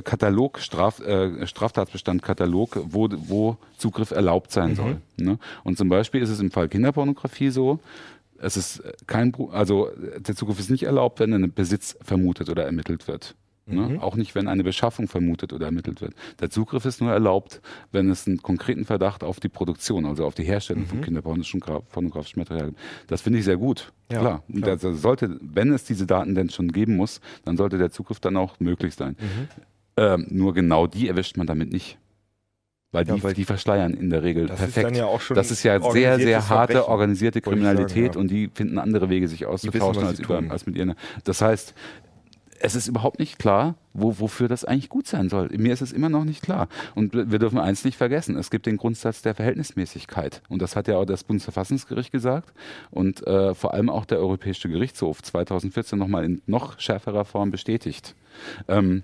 Katalog, 0.03 0.59
Straf, 0.59 0.99
äh, 0.99 1.45
Straftatbestandkatalog, 1.47 2.79
wo, 2.85 3.09
wo 3.11 3.57
Zugriff 3.77 4.11
erlaubt 4.11 4.51
sein 4.51 4.71
Mhm. 4.71 4.75
soll. 4.75 5.01
Ne? 5.17 5.39
Und 5.63 5.77
zum 5.77 5.89
Beispiel 5.89 6.21
ist 6.21 6.29
es 6.29 6.39
im 6.39 6.51
Fall 6.51 6.67
Kinderpornografie 6.69 7.49
so, 7.49 7.79
es 8.37 8.57
ist 8.57 8.83
kein, 9.07 9.33
also 9.51 9.89
der 10.19 10.35
Zugriff 10.35 10.59
ist 10.59 10.69
nicht 10.69 10.83
erlaubt, 10.83 11.19
wenn 11.19 11.33
ein 11.33 11.53
Besitz 11.53 11.97
vermutet 12.01 12.49
oder 12.49 12.65
ermittelt 12.65 13.07
wird. 13.07 13.35
Mhm. 13.67 13.75
Ne? 13.93 14.03
Auch 14.03 14.15
nicht, 14.15 14.35
wenn 14.35 14.47
eine 14.47 14.63
Beschaffung 14.63 15.07
vermutet 15.07 15.51
oder 15.51 15.65
ermittelt 15.65 15.99
wird. 16.01 16.13
Der 16.39 16.49
Zugriff 16.51 16.85
ist 16.85 17.01
nur 17.01 17.11
erlaubt, 17.11 17.61
wenn 17.91 18.09
es 18.11 18.27
einen 18.27 18.37
konkreten 18.41 18.85
Verdacht 18.85 19.23
auf 19.23 19.39
die 19.39 19.49
Produktion, 19.49 20.05
also 20.05 20.25
auf 20.25 20.35
die 20.35 20.43
Herstellung 20.43 20.83
Mhm. 20.83 20.87
von 20.87 21.01
kinderpornografischen 21.01 21.61
Gra- 21.61 21.81
pornografischen 21.81 22.39
Material 22.39 22.67
gibt. 22.67 22.79
Das 23.07 23.21
finde 23.21 23.39
ich 23.39 23.45
sehr 23.45 23.57
gut. 23.57 23.91
Ja, 24.11 24.19
klar. 24.19 24.43
Und 24.47 24.61
klar. 24.61 24.77
der- 24.77 24.93
sollte, 24.93 25.39
wenn 25.41 25.73
es 25.73 25.83
diese 25.83 26.05
Daten 26.05 26.35
denn 26.35 26.49
schon 26.51 26.71
geben 26.71 26.95
muss, 26.95 27.21
dann 27.43 27.57
sollte 27.57 27.77
der 27.79 27.89
Zugriff 27.89 28.19
dann 28.19 28.37
auch 28.37 28.59
möglich 28.59 28.93
sein. 28.93 29.15
Mhm. 29.19 29.47
Ähm, 29.97 30.27
nur 30.29 30.53
genau 30.53 30.85
die 30.87 31.07
erwischt 31.07 31.37
man 31.37 31.47
damit 31.47 31.71
nicht. 31.71 31.97
Weil 32.91 33.03
die, 33.03 33.11
Ja, 33.11 33.23
weil- 33.23 33.33
die 33.33 33.45
verschleiern 33.45 33.93
in 33.95 34.09
der 34.09 34.23
Regel 34.23 34.45
Das 34.45 34.59
ist 34.59 34.65
perfekt. 34.65 34.85
dann 34.87 34.95
ja 34.95 35.05
auch 35.05 35.19
schon 35.21 35.35
das 35.35 35.49
ist 35.51 35.63
ja 35.63 35.81
sehr, 35.91 36.17
sehr 36.17 36.47
harte 36.49 36.87
organisierte 36.87 37.39
ich 37.39 37.45
sagen, 37.45 37.55
Kriminalität 37.57 38.13
ja. 38.15 38.21
und 38.21 38.29
die 38.29 38.49
finden 38.53 38.77
andere 38.77 39.09
Wege, 39.09 39.27
sich 39.27 39.45
auszutauschen 39.47 40.03
was 40.03 40.09
als, 40.09 40.19
über, 40.19 40.41
als 40.49 40.65
mit 40.67 40.77
ihren. 40.77 40.93
Das 41.25 41.41
heißt, 41.41 41.73
es 42.65 42.73
ist 42.73 42.87
überhaupt 42.87 43.19
nicht 43.19 43.37
klar, 43.37 43.75
wo, 43.93 44.19
wofür 44.19 44.47
das 44.47 44.65
eigentlich 44.65 44.89
gut 44.89 45.05
sein 45.05 45.29
soll. 45.29 45.49
Mir 45.55 45.71
ist 45.71 45.81
es 45.81 45.91
immer 45.91 46.09
noch 46.09 46.25
nicht 46.25 46.41
klar. 46.41 46.67
Und 46.95 47.13
wir 47.13 47.37
dürfen 47.37 47.59
eins 47.59 47.85
nicht 47.85 47.95
vergessen. 47.95 48.35
Es 48.37 48.49
gibt 48.49 48.65
den 48.65 48.77
Grundsatz 48.77 49.21
der 49.21 49.35
Verhältnismäßigkeit. 49.35 50.41
Und 50.49 50.63
das 50.63 50.75
hat 50.75 50.87
ja 50.87 50.97
auch 50.97 51.05
das 51.05 51.23
Bundesverfassungsgericht 51.23 52.11
gesagt. 52.11 52.53
Und 52.89 53.25
äh, 53.27 53.53
vor 53.53 53.75
allem 53.75 53.91
auch 53.91 54.05
der 54.05 54.17
Europäische 54.17 54.67
Gerichtshof 54.67 55.21
2014 55.21 55.99
nochmal 55.99 56.25
in 56.25 56.41
noch 56.47 56.79
schärferer 56.79 57.23
Form 57.23 57.51
bestätigt. 57.51 58.15
Ähm, 58.67 59.03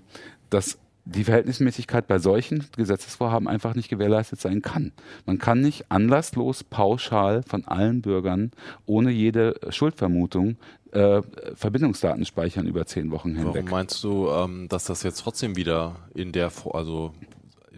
dass 0.50 0.78
die 1.04 1.24
Verhältnismäßigkeit 1.24 2.06
bei 2.06 2.18
solchen 2.18 2.64
Gesetzesvorhaben 2.76 3.48
einfach 3.48 3.74
nicht 3.74 3.88
gewährleistet 3.88 4.40
sein 4.40 4.62
kann. 4.62 4.92
Man 5.26 5.38
kann 5.38 5.60
nicht 5.60 5.90
anlasslos 5.90 6.62
pauschal 6.62 7.42
von 7.42 7.64
allen 7.64 8.02
Bürgern 8.02 8.52
ohne 8.86 9.10
jede 9.10 9.58
Schuldvermutung 9.70 10.56
äh, 10.92 11.22
Verbindungsdaten 11.54 12.24
speichern 12.24 12.66
über 12.66 12.86
zehn 12.86 13.10
Wochen 13.10 13.34
hinweg. 13.34 13.64
Warum 13.64 13.70
meinst 13.70 14.04
du, 14.04 14.28
ähm, 14.28 14.68
dass 14.68 14.84
das 14.84 15.02
jetzt 15.02 15.22
trotzdem 15.22 15.56
wieder 15.56 15.96
in 16.14 16.32
der, 16.32 16.52
also 16.72 17.12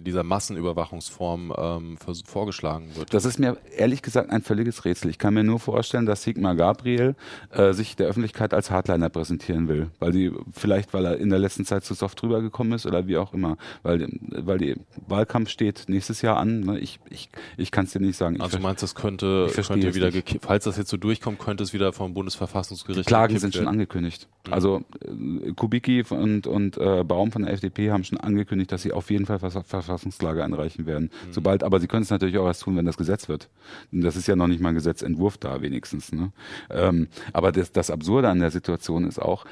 dieser 0.05 0.23
Massenüberwachungsform 0.23 1.53
ähm, 1.57 1.99
vorgeschlagen 2.25 2.91
wird? 2.95 3.13
Das 3.15 3.25
ist 3.25 3.39
mir 3.39 3.57
ehrlich 3.77 4.03
gesagt 4.03 4.31
ein 4.31 4.43
völliges 4.43 4.85
Rätsel. 4.85 5.11
Ich 5.11 5.19
kann 5.19 5.35
mir 5.35 5.45
nur 5.45 5.61
vorstellen, 5.61 6.07
dass 6.07 6.23
Sigmar 6.23 6.55
Gabriel 6.55 7.15
äh, 7.51 7.73
sich 7.73 7.97
der 7.97 8.07
Öffentlichkeit 8.07 8.55
als 8.55 8.71
Hardliner 8.71 9.09
präsentieren 9.09 9.69
will, 9.69 9.91
weil 9.99 10.13
die 10.13 10.33
vielleicht, 10.53 10.95
weil 10.95 11.05
er 11.07 11.17
in 11.19 11.31
der 11.31 11.39
letzten 11.39 11.65
Zeit 11.65 11.85
zu 11.85 11.95
soft 11.95 12.21
drüber 12.21 12.41
gekommen 12.41 12.73
ist 12.73 12.87
oder 12.87 13.07
wie 13.07 13.17
auch 13.17 13.33
immer, 13.33 13.57
weil 13.83 14.09
weil 14.21 14.59
die 14.59 14.77
Wahlkampf 15.07 15.49
steht 15.49 15.85
nächstes 15.89 16.23
Jahr 16.23 16.37
an. 16.37 16.61
Ne? 16.61 16.79
Ich 16.79 17.01
ich 17.11 17.29
ich 17.57 17.71
kann 17.71 17.87
es 17.87 17.93
dir 17.93 18.01
nicht 18.01 18.17
sagen. 18.17 18.37
Ich 18.37 18.43
also 18.43 18.59
meinst 18.59 18.83
du, 18.83 18.85
das 18.85 18.95
könnte, 18.95 19.51
könnte 19.67 19.95
wieder, 19.95 20.11
falls 20.41 20.65
das 20.65 20.77
jetzt 20.77 20.91
so 20.91 20.97
durchkommt, 20.97 21.39
könnte 21.39 21.63
es 21.65 21.73
wieder 21.73 21.93
vom 21.93 22.15
Bundesverfassungsgericht 22.15 23.07
die 23.07 23.09
Klagen 23.09 23.39
sind 23.39 23.55
schon 23.55 23.69
angekündigt. 23.69 24.29
Also 24.51 24.85
äh, 25.05 25.53
Kubicki 25.53 26.05
und, 26.09 26.47
und 26.47 26.77
äh, 26.77 27.03
Baum 27.05 27.33
von 27.33 27.43
der 27.43 27.53
FDP 27.53 27.91
haben 27.91 28.05
schon 28.05 28.19
angekündigt, 28.19 28.73
dass 28.73 28.83
sie 28.83 28.93
auf 28.93 29.11
jeden 29.11 29.27
Fall 29.27 29.39
Verfa- 29.39 29.65
Verfassungsklage 29.95 30.45
einreichen 30.45 30.87
werden. 30.87 31.11
Sobald, 31.31 31.63
aber 31.63 31.81
sie 31.81 31.87
können 31.87 32.03
es 32.03 32.11
natürlich 32.11 32.39
auch 32.39 32.47
erst 32.47 32.63
tun, 32.63 32.77
wenn 32.77 32.85
das 32.85 32.97
Gesetz 32.97 33.29
wird. 33.29 33.49
Und 33.93 34.03
das 34.03 34.17
ist 34.17 34.27
ja 34.27 34.37
noch 34.37 34.49
nicht 34.49 34.61
mal 34.61 34.71
ein 34.71 34.75
Gesetzentwurf 34.75 35.39
da 35.39 35.63
wenigstens. 35.63 36.13
Ne? 36.13 36.33
Ähm, 36.71 37.09
aber 37.33 37.53
das, 37.53 37.73
das 37.73 37.91
Absurde 37.91 38.29
an 38.29 38.41
der 38.41 38.51
Situation 38.51 39.07
ist 39.07 39.21
auch, 39.21 39.45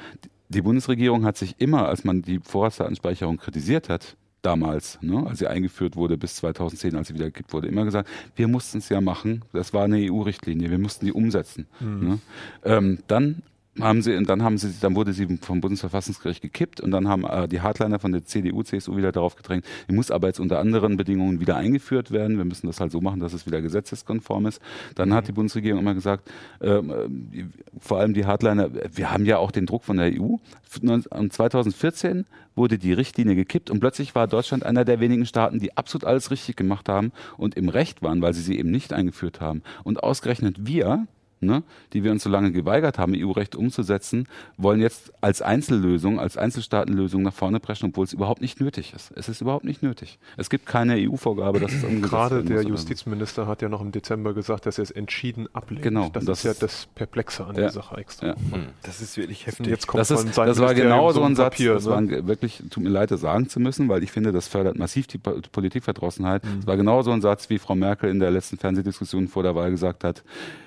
die 0.49 0.61
Bundesregierung 0.61 1.25
hat 1.25 1.37
sich 1.37 1.55
immer, 1.59 1.87
als 1.87 2.03
man 2.03 2.21
die 2.21 2.39
Vorratsdatenspeicherung 2.39 3.37
kritisiert 3.37 3.89
hat, 3.89 4.17
damals, 4.41 4.99
ne, 5.01 5.25
als 5.25 5.39
sie 5.39 5.47
eingeführt 5.47 5.95
wurde 5.95 6.17
bis 6.17 6.35
2010, 6.35 6.95
als 6.95 7.07
sie 7.07 7.13
wieder 7.13 7.25
gekippt 7.25 7.53
wurde, 7.53 7.69
immer 7.69 7.85
gesagt, 7.85 8.09
wir 8.35 8.49
mussten 8.49 8.79
es 8.79 8.89
ja 8.89 8.99
machen. 8.99 9.43
Das 9.53 9.73
war 9.73 9.85
eine 9.85 10.11
EU-Richtlinie, 10.11 10.69
wir 10.69 10.79
mussten 10.79 11.05
die 11.05 11.13
umsetzen. 11.13 11.65
Ne? 11.79 12.19
Ähm, 12.65 12.99
dann 13.07 13.41
haben 13.79 14.01
sie, 14.01 14.15
und 14.15 14.29
dann 14.29 14.43
haben 14.43 14.57
sie, 14.57 14.73
dann 14.79 14.95
wurde 14.95 15.13
sie 15.13 15.37
vom 15.41 15.61
Bundesverfassungsgericht 15.61 16.41
gekippt 16.41 16.79
und 16.79 16.91
dann 16.91 17.07
haben 17.07 17.25
äh, 17.25 17.47
die 17.47 17.61
Hardliner 17.61 17.99
von 17.99 18.11
der 18.11 18.23
CDU, 18.23 18.61
CSU 18.61 18.97
wieder 18.97 19.11
darauf 19.11 19.35
gedrängt, 19.35 19.65
die 19.89 19.95
muss 19.95 20.11
aber 20.11 20.27
jetzt 20.27 20.39
unter 20.39 20.59
anderen 20.59 20.95
Bedingungen 20.95 21.39
wieder 21.39 21.55
eingeführt 21.55 22.11
werden. 22.11 22.37
Wir 22.37 22.45
müssen 22.45 22.67
das 22.67 22.79
halt 22.79 22.91
so 22.91 23.01
machen, 23.01 23.19
dass 23.19 23.33
es 23.33 23.47
wieder 23.47 23.61
gesetzeskonform 23.61 24.45
ist. 24.45 24.61
Dann 24.95 25.13
hat 25.13 25.27
die 25.27 25.31
Bundesregierung 25.31 25.79
immer 25.79 25.95
gesagt, 25.95 26.29
ähm, 26.61 26.89
äh, 27.31 27.45
vor 27.79 27.99
allem 27.99 28.13
die 28.13 28.25
Hardliner, 28.25 28.69
wir 28.91 29.11
haben 29.11 29.25
ja 29.25 29.37
auch 29.37 29.51
den 29.51 29.65
Druck 29.65 29.83
von 29.83 29.97
der 29.97 30.11
EU. 30.13 30.35
Und 30.81 31.33
2014 31.33 32.25
wurde 32.55 32.77
die 32.77 32.93
Richtlinie 32.93 33.35
gekippt 33.35 33.71
und 33.71 33.79
plötzlich 33.79 34.13
war 34.15 34.27
Deutschland 34.27 34.65
einer 34.65 34.85
der 34.85 34.99
wenigen 34.99 35.25
Staaten, 35.25 35.59
die 35.59 35.75
absolut 35.77 36.05
alles 36.05 36.31
richtig 36.31 36.55
gemacht 36.55 36.89
haben 36.89 37.11
und 37.37 37.55
im 37.55 37.69
Recht 37.69 38.01
waren, 38.01 38.21
weil 38.21 38.33
sie 38.33 38.41
sie 38.41 38.57
eben 38.57 38.71
nicht 38.71 38.93
eingeführt 38.93 39.41
haben. 39.41 39.63
Und 39.83 40.03
ausgerechnet 40.03 40.67
wir, 40.67 41.07
ne, 41.45 41.63
die 41.93 42.03
wir 42.03 42.11
uns 42.11 42.23
so 42.23 42.29
lange 42.29 42.51
geweigert 42.51 42.97
haben, 42.99 43.13
EU-Recht 43.15 43.55
umzusetzen, 43.55 44.27
wollen 44.57 44.79
jetzt 44.81 45.11
als 45.21 45.41
Einzellösung, 45.41 46.19
als 46.19 46.37
Einzelstaatenlösung 46.37 47.21
nach 47.23 47.33
vorne 47.33 47.59
preschen, 47.59 47.89
obwohl 47.89 48.05
es 48.05 48.13
überhaupt 48.13 48.41
nicht 48.41 48.59
nötig 48.59 48.93
ist. 48.95 49.11
Es 49.15 49.29
ist 49.29 49.41
überhaupt 49.41 49.65
nicht 49.65 49.83
nötig. 49.83 50.19
Es 50.37 50.49
gibt 50.49 50.65
keine 50.65 50.95
EU-Vorgabe, 50.95 51.59
dass 51.59 51.71
es 51.73 51.83
umgesetzt 51.83 52.09
Gerade 52.11 52.43
der. 52.43 52.63
Justizminister 52.63 53.47
hat 53.47 53.61
ja 53.61 53.69
noch 53.69 53.81
im 53.81 53.91
Dezember 53.91 54.33
gesagt, 54.33 54.65
dass 54.65 54.77
er 54.77 54.83
es 54.83 54.91
entschieden 54.91 55.47
ablehnt. 55.53 55.83
Genau, 55.83 56.09
Das, 56.09 56.25
das 56.25 56.39
ist 56.39 56.43
ja 56.45 56.53
das 56.59 56.87
Perplexe 56.95 57.43
an 57.45 57.55
Ja, 57.55 57.61
der 57.61 57.71
Sache 57.71 57.97
extra. 57.97 58.27
ja. 58.27 58.35
Das 58.83 59.01
ist 59.01 59.17
wirklich 59.17 59.45
heftig. 59.47 59.67
jetzt 59.67 59.87
kommt 59.87 59.99
Das, 59.99 60.11
ist, 60.11 60.37
das 60.37 60.59
war 60.59 60.73
genau 60.73 61.11
so 61.11 61.23
ein 61.23 61.35
Satz, 61.35 61.55
Papier, 61.55 61.73
das 61.75 61.85
ne? 61.85 61.91
war 61.91 62.27
wirklich, 62.27 62.63
tut 62.69 62.83
mir 62.83 62.89
leid, 62.89 63.11
das 63.11 63.21
sagen 63.21 63.49
zu 63.49 63.59
müssen, 63.59 63.89
weil 63.89 64.03
ich 64.03 64.11
finde, 64.11 64.31
das 64.31 64.47
fördert 64.47 64.77
massiv 64.77 65.07
die 65.07 65.17
Po- 65.17 65.39
Politikverdrossenheit. 65.51 66.43
Es 66.59 66.67
war 66.67 66.77
genau 66.77 67.01
so 67.01 67.11
ein 67.11 67.21
Satz, 67.21 67.49
wie 67.49 67.59
Frau 67.59 67.75
Merkel 67.75 68.09
in 68.09 68.19
der 68.19 68.31
letzten 68.31 68.57
Fernsehdiskussion 68.57 69.27
vor 69.27 69.43
der 69.43 69.55
Wahl 69.55 69.71
gesagt 69.71 70.03
hat, 70.03 70.23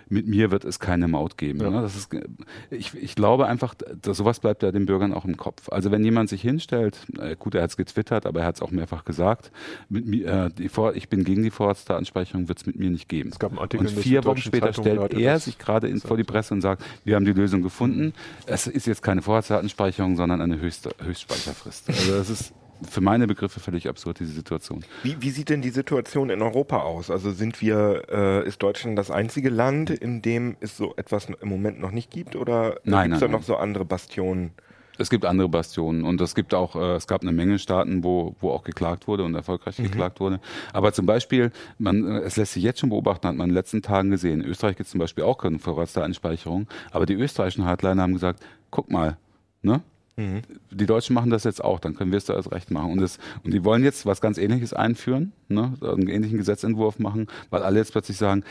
mit 0.09 0.27
mir 0.27 0.51
wird 0.51 0.65
es 0.65 0.79
keine 0.79 1.09
Maut 1.09 1.37
geben. 1.37 1.61
Ja. 1.61 1.71
Ne? 1.71 1.83
Das 1.83 1.97
ist, 1.97 2.15
ich, 2.71 2.95
ich 2.95 3.15
glaube 3.15 3.47
einfach, 3.47 3.75
dass 3.75 4.17
sowas 4.17 4.41
bleibt 4.41 4.63
ja 4.63 4.71
den 4.71 4.87
Bürgern 4.87 5.13
auch 5.13 5.25
im 5.25 5.37
Kopf. 5.37 5.69
Also 5.71 5.91
wenn 5.91 6.05
jemand 6.05 6.29
sich 6.29 6.43
hinstellt, 6.43 6.99
äh, 7.19 7.37
gut, 7.37 7.55
er 7.55 7.63
hat 7.63 7.71
es 7.71 7.77
getwittert, 7.77 8.27
aber 8.27 8.41
er 8.41 8.47
hat 8.47 8.57
es 8.57 8.63
auch 8.63 8.71
mehrfach 8.71 9.05
gesagt, 9.05 9.51
mit 9.89 10.07
mir, 10.07 10.27
äh, 10.27 10.51
die 10.51 10.69
Vor 10.69 10.95
ich 10.95 11.09
bin 11.09 11.25
gegen 11.25 11.43
die 11.43 11.51
Vorratsdatenspeicherung, 11.51 12.49
wird 12.49 12.59
es 12.59 12.67
mit 12.67 12.79
mir 12.79 12.91
nicht 12.91 13.09
geben. 13.09 13.31
Es 13.31 13.39
gab 13.39 13.51
einen 13.51 13.59
Artikel 13.59 13.87
Und 13.89 13.99
vier 13.99 14.25
Wochen 14.25 14.39
später 14.39 14.73
Zeitung, 14.73 14.85
stellt 14.85 15.15
er 15.15 15.41
sich 15.41 15.59
gerade 15.59 15.95
vor 16.01 16.17
die 16.17 16.25
Presse 16.25 16.55
und 16.55 16.61
sagt, 16.61 16.85
wir 17.05 17.17
haben 17.17 17.25
die 17.25 17.33
Lösung 17.33 17.63
gefunden. 17.63 18.13
Es 18.47 18.67
ist 18.67 18.87
jetzt 18.87 19.03
keine 19.03 19.23
Vorratsdatenspeicherung, 19.23 20.17
sondern 20.17 20.41
eine 20.41 20.61
Höchst 20.61 20.89
Höchstspeicherfrist. 21.03 21.89
Also 21.89 22.13
das 22.13 22.31
ist 22.31 22.53
für 22.89 23.01
meine 23.01 23.27
Begriffe 23.27 23.61
völlig 23.61 23.89
absurd, 23.89 24.21
diese 24.21 24.33
Situation. 24.33 24.85
Wie, 25.03 25.17
wie 25.21 25.31
sieht 25.31 25.49
denn 25.49 25.63
die 25.63 25.71
Situation 25.71 26.31
in 26.31 26.43
Europa 26.43 26.79
aus? 26.79 27.11
Also 27.11 27.31
sind 27.31 27.61
wir, 27.61 28.03
äh, 28.11 28.47
ist 28.47 28.63
Deutschland 28.63 28.99
das 28.99 29.11
einzige 29.11 29.49
Land, 29.49 29.91
in 29.91 30.23
dem 30.23 30.57
es 30.61 30.77
so 30.77 30.95
etwas 30.97 31.29
im 31.29 31.49
Moment 31.49 31.81
noch 31.81 31.91
nicht 31.91 32.11
gibt? 32.11 32.37
Oder 32.37 32.81
Nein, 32.85 33.11
gibt 33.11 33.17
es 33.17 33.21
nein, 33.23 33.33
da 33.33 33.39
noch 33.39 33.45
so 33.45 33.57
andere 33.57 33.85
Bastionen? 33.85 34.53
Es 34.99 35.11
gibt 35.11 35.25
andere 35.25 35.49
Bastionen 35.49 36.05
und 36.05 36.21
es 36.21 36.35
gibt 36.35 36.55
auch, 36.55 36.75
äh, 36.75 36.97
es 36.97 37.07
gab 37.07 37.23
eine 37.23 37.33
Menge 37.33 37.59
Staaten, 37.59 38.03
wo, 38.03 38.35
wo 38.41 38.51
auch 38.51 38.65
geklagt 38.65 39.07
wurde 39.09 39.25
und 39.25 39.35
erfolgreich 39.35 39.77
geklagt 39.77 40.21
wurde. 40.21 40.41
Aber 40.73 40.93
zum 40.93 41.07
Beispiel, 41.07 41.53
man, 41.79 42.07
äh, 42.07 42.21
es 42.21 42.37
lässt 42.37 42.55
sich 42.55 42.63
jetzt 42.63 42.81
schon 42.81 42.91
beobachten, 42.91 43.29
hat 43.29 43.37
man 43.37 43.49
in 43.49 43.51
den 43.51 43.57
letzten 43.57 43.83
Tagen 43.83 44.11
gesehen. 44.11 44.41
In 44.41 44.47
Österreich 44.47 44.77
gibt 44.77 44.87
es 44.87 44.93
zum 44.93 45.01
Beispiel 45.01 45.25
auch 45.25 45.39
keine 45.39 45.59
Vorratsdatenspeicherung, 45.59 46.67
aber 46.93 47.07
die 47.07 47.15
österreichischen 47.15 47.65
Hardliner 47.65 48.03
haben 48.03 48.15
gesagt, 48.15 48.43
guck 48.71 48.91
mal, 48.91 49.17
ne? 49.63 49.83
Die 50.71 50.87
Deutschen 50.87 51.15
machen 51.15 51.31
das 51.31 51.45
jetzt 51.45 51.63
auch, 51.63 51.79
dann 51.79 51.95
können 51.95 52.11
wir 52.11 52.17
es 52.17 52.25
da 52.25 52.35
erst 52.35 52.51
recht 52.51 52.71
machen. 52.71 52.93
Und, 52.93 53.01
das, 53.01 53.19
und 53.45 53.53
die 53.53 53.65
wollen 53.65 53.85
jetzt 53.85 54.07
was 54.07 54.23
ganz 54.23 54.39
Ähnliches 54.39 54.73
einführen, 54.73 55.33
ne? 55.49 55.75
einen 55.83 56.09
ähnlichen 56.09 56.39
Gesetzentwurf 56.39 56.99
machen, 56.99 57.27
weil 57.51 57.63
alle 57.63 57.79
jetzt 57.79 57.93
plötzlich 57.93 58.17
sagen, 58.17 58.43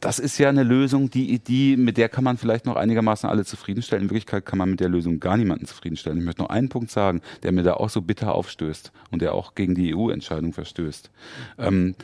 das 0.00 0.18
ist 0.18 0.38
ja 0.38 0.48
eine 0.48 0.62
Lösung, 0.62 1.10
die, 1.10 1.38
die, 1.38 1.76
mit 1.76 1.98
der 1.98 2.08
kann 2.08 2.24
man 2.24 2.38
vielleicht 2.38 2.64
noch 2.64 2.76
einigermaßen 2.76 3.28
alle 3.28 3.44
zufriedenstellen. 3.44 4.04
In 4.04 4.10
Wirklichkeit 4.10 4.46
kann 4.46 4.58
man 4.58 4.70
mit 4.70 4.80
der 4.80 4.88
Lösung 4.88 5.20
gar 5.20 5.36
niemanden 5.36 5.66
zufriedenstellen. 5.66 6.18
Ich 6.18 6.24
möchte 6.24 6.40
noch 6.40 6.48
einen 6.48 6.70
Punkt 6.70 6.90
sagen, 6.90 7.20
der 7.42 7.52
mir 7.52 7.62
da 7.62 7.74
auch 7.74 7.90
so 7.90 8.00
bitter 8.00 8.34
aufstößt 8.34 8.90
und 9.10 9.20
der 9.20 9.34
auch 9.34 9.54
gegen 9.54 9.74
die 9.74 9.94
EU-Entscheidung 9.94 10.54
verstößt. 10.54 11.10
Ähm, 11.58 11.94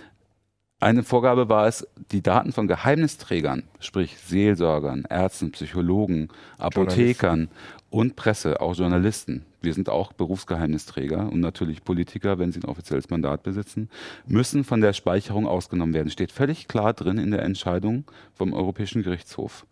Eine 0.81 1.03
Vorgabe 1.03 1.49
war 1.49 1.67
es, 1.67 1.89
die 2.13 2.23
Daten 2.23 2.53
von 2.53 2.69
Geheimnisträgern, 2.69 3.65
sprich 3.81 4.19
Seelsorgern, 4.19 5.07
Ärzten, 5.09 5.51
Psychologen, 5.53 6.29
Apothekern 6.59 7.49
und 7.91 8.17
Presse, 8.17 8.61
auch 8.61 8.75
Journalisten, 8.75 9.45
wir 9.63 9.75
sind 9.75 9.89
auch 9.89 10.13
Berufsgeheimnisträger 10.13 11.31
und 11.33 11.41
natürlich 11.41 11.85
Politiker, 11.85 12.39
wenn 12.39 12.53
sie 12.53 12.61
ein 12.61 12.69
offizielles 12.69 13.11
Mandat 13.11 13.43
besitzen, 13.43 13.89
müssen 14.27 14.63
von 14.65 14.81
der 14.81 14.93
Speicherung 14.93 15.47
ausgenommen 15.47 15.95
werden. 15.95 16.11
Steht 16.11 16.33
völlig 16.33 16.69
klar 16.69 16.93
drin 16.93 17.19
in 17.19 17.31
der 17.31 17.43
Entscheidung 17.43 18.05
vom 18.35 18.53
Europäischen 18.53 19.03
Gerichtshof. 19.03 19.67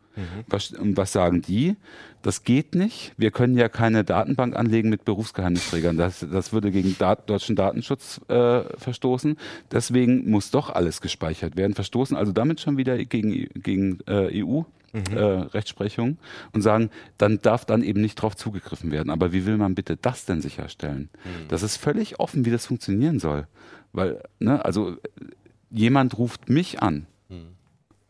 Was, 0.48 0.70
und 0.70 0.96
was 0.96 1.12
sagen 1.12 1.42
die? 1.42 1.76
Das 2.22 2.42
geht 2.42 2.74
nicht. 2.74 3.12
Wir 3.18 3.30
können 3.30 3.56
ja 3.56 3.68
keine 3.68 4.02
Datenbank 4.02 4.56
anlegen 4.56 4.88
mit 4.88 5.04
Berufsgeheimnisträgern. 5.04 5.98
Das, 5.98 6.26
das 6.32 6.52
würde 6.52 6.70
gegen 6.70 6.96
Dat 6.98 7.28
deutschen 7.28 7.54
Datenschutz 7.54 8.20
äh, 8.28 8.62
verstoßen. 8.78 9.36
Deswegen 9.70 10.30
muss 10.30 10.50
doch 10.50 10.70
alles 10.70 11.02
gespeichert 11.02 11.56
werden. 11.56 11.74
Verstoßen 11.74 12.16
also 12.16 12.32
damit 12.32 12.60
schon 12.60 12.78
wieder 12.78 12.96
gegen, 13.04 13.48
gegen 13.54 13.98
äh, 14.06 14.42
EU. 14.42 14.62
Äh, 14.96 15.18
Rechtsprechung 15.18 16.18
und 16.52 16.62
sagen, 16.62 16.90
dann 17.18 17.40
darf 17.42 17.64
dann 17.64 17.82
eben 17.82 18.00
nicht 18.00 18.14
drauf 18.16 18.36
zugegriffen 18.36 18.90
werden. 18.90 19.10
Aber 19.10 19.32
wie 19.32 19.44
will 19.44 19.58
man 19.58 19.74
bitte 19.74 19.96
das 19.96 20.24
denn 20.24 20.40
sicherstellen? 20.40 21.10
Das 21.48 21.62
ist 21.62 21.76
völlig 21.76 22.18
offen, 22.18 22.44
wie 22.44 22.50
das 22.50 22.66
funktionieren 22.66 23.18
soll. 23.18 23.46
Weil, 23.92 24.22
ne, 24.38 24.64
also 24.64 24.96
jemand 25.70 26.16
ruft 26.18 26.48
mich 26.48 26.82
an 26.82 27.06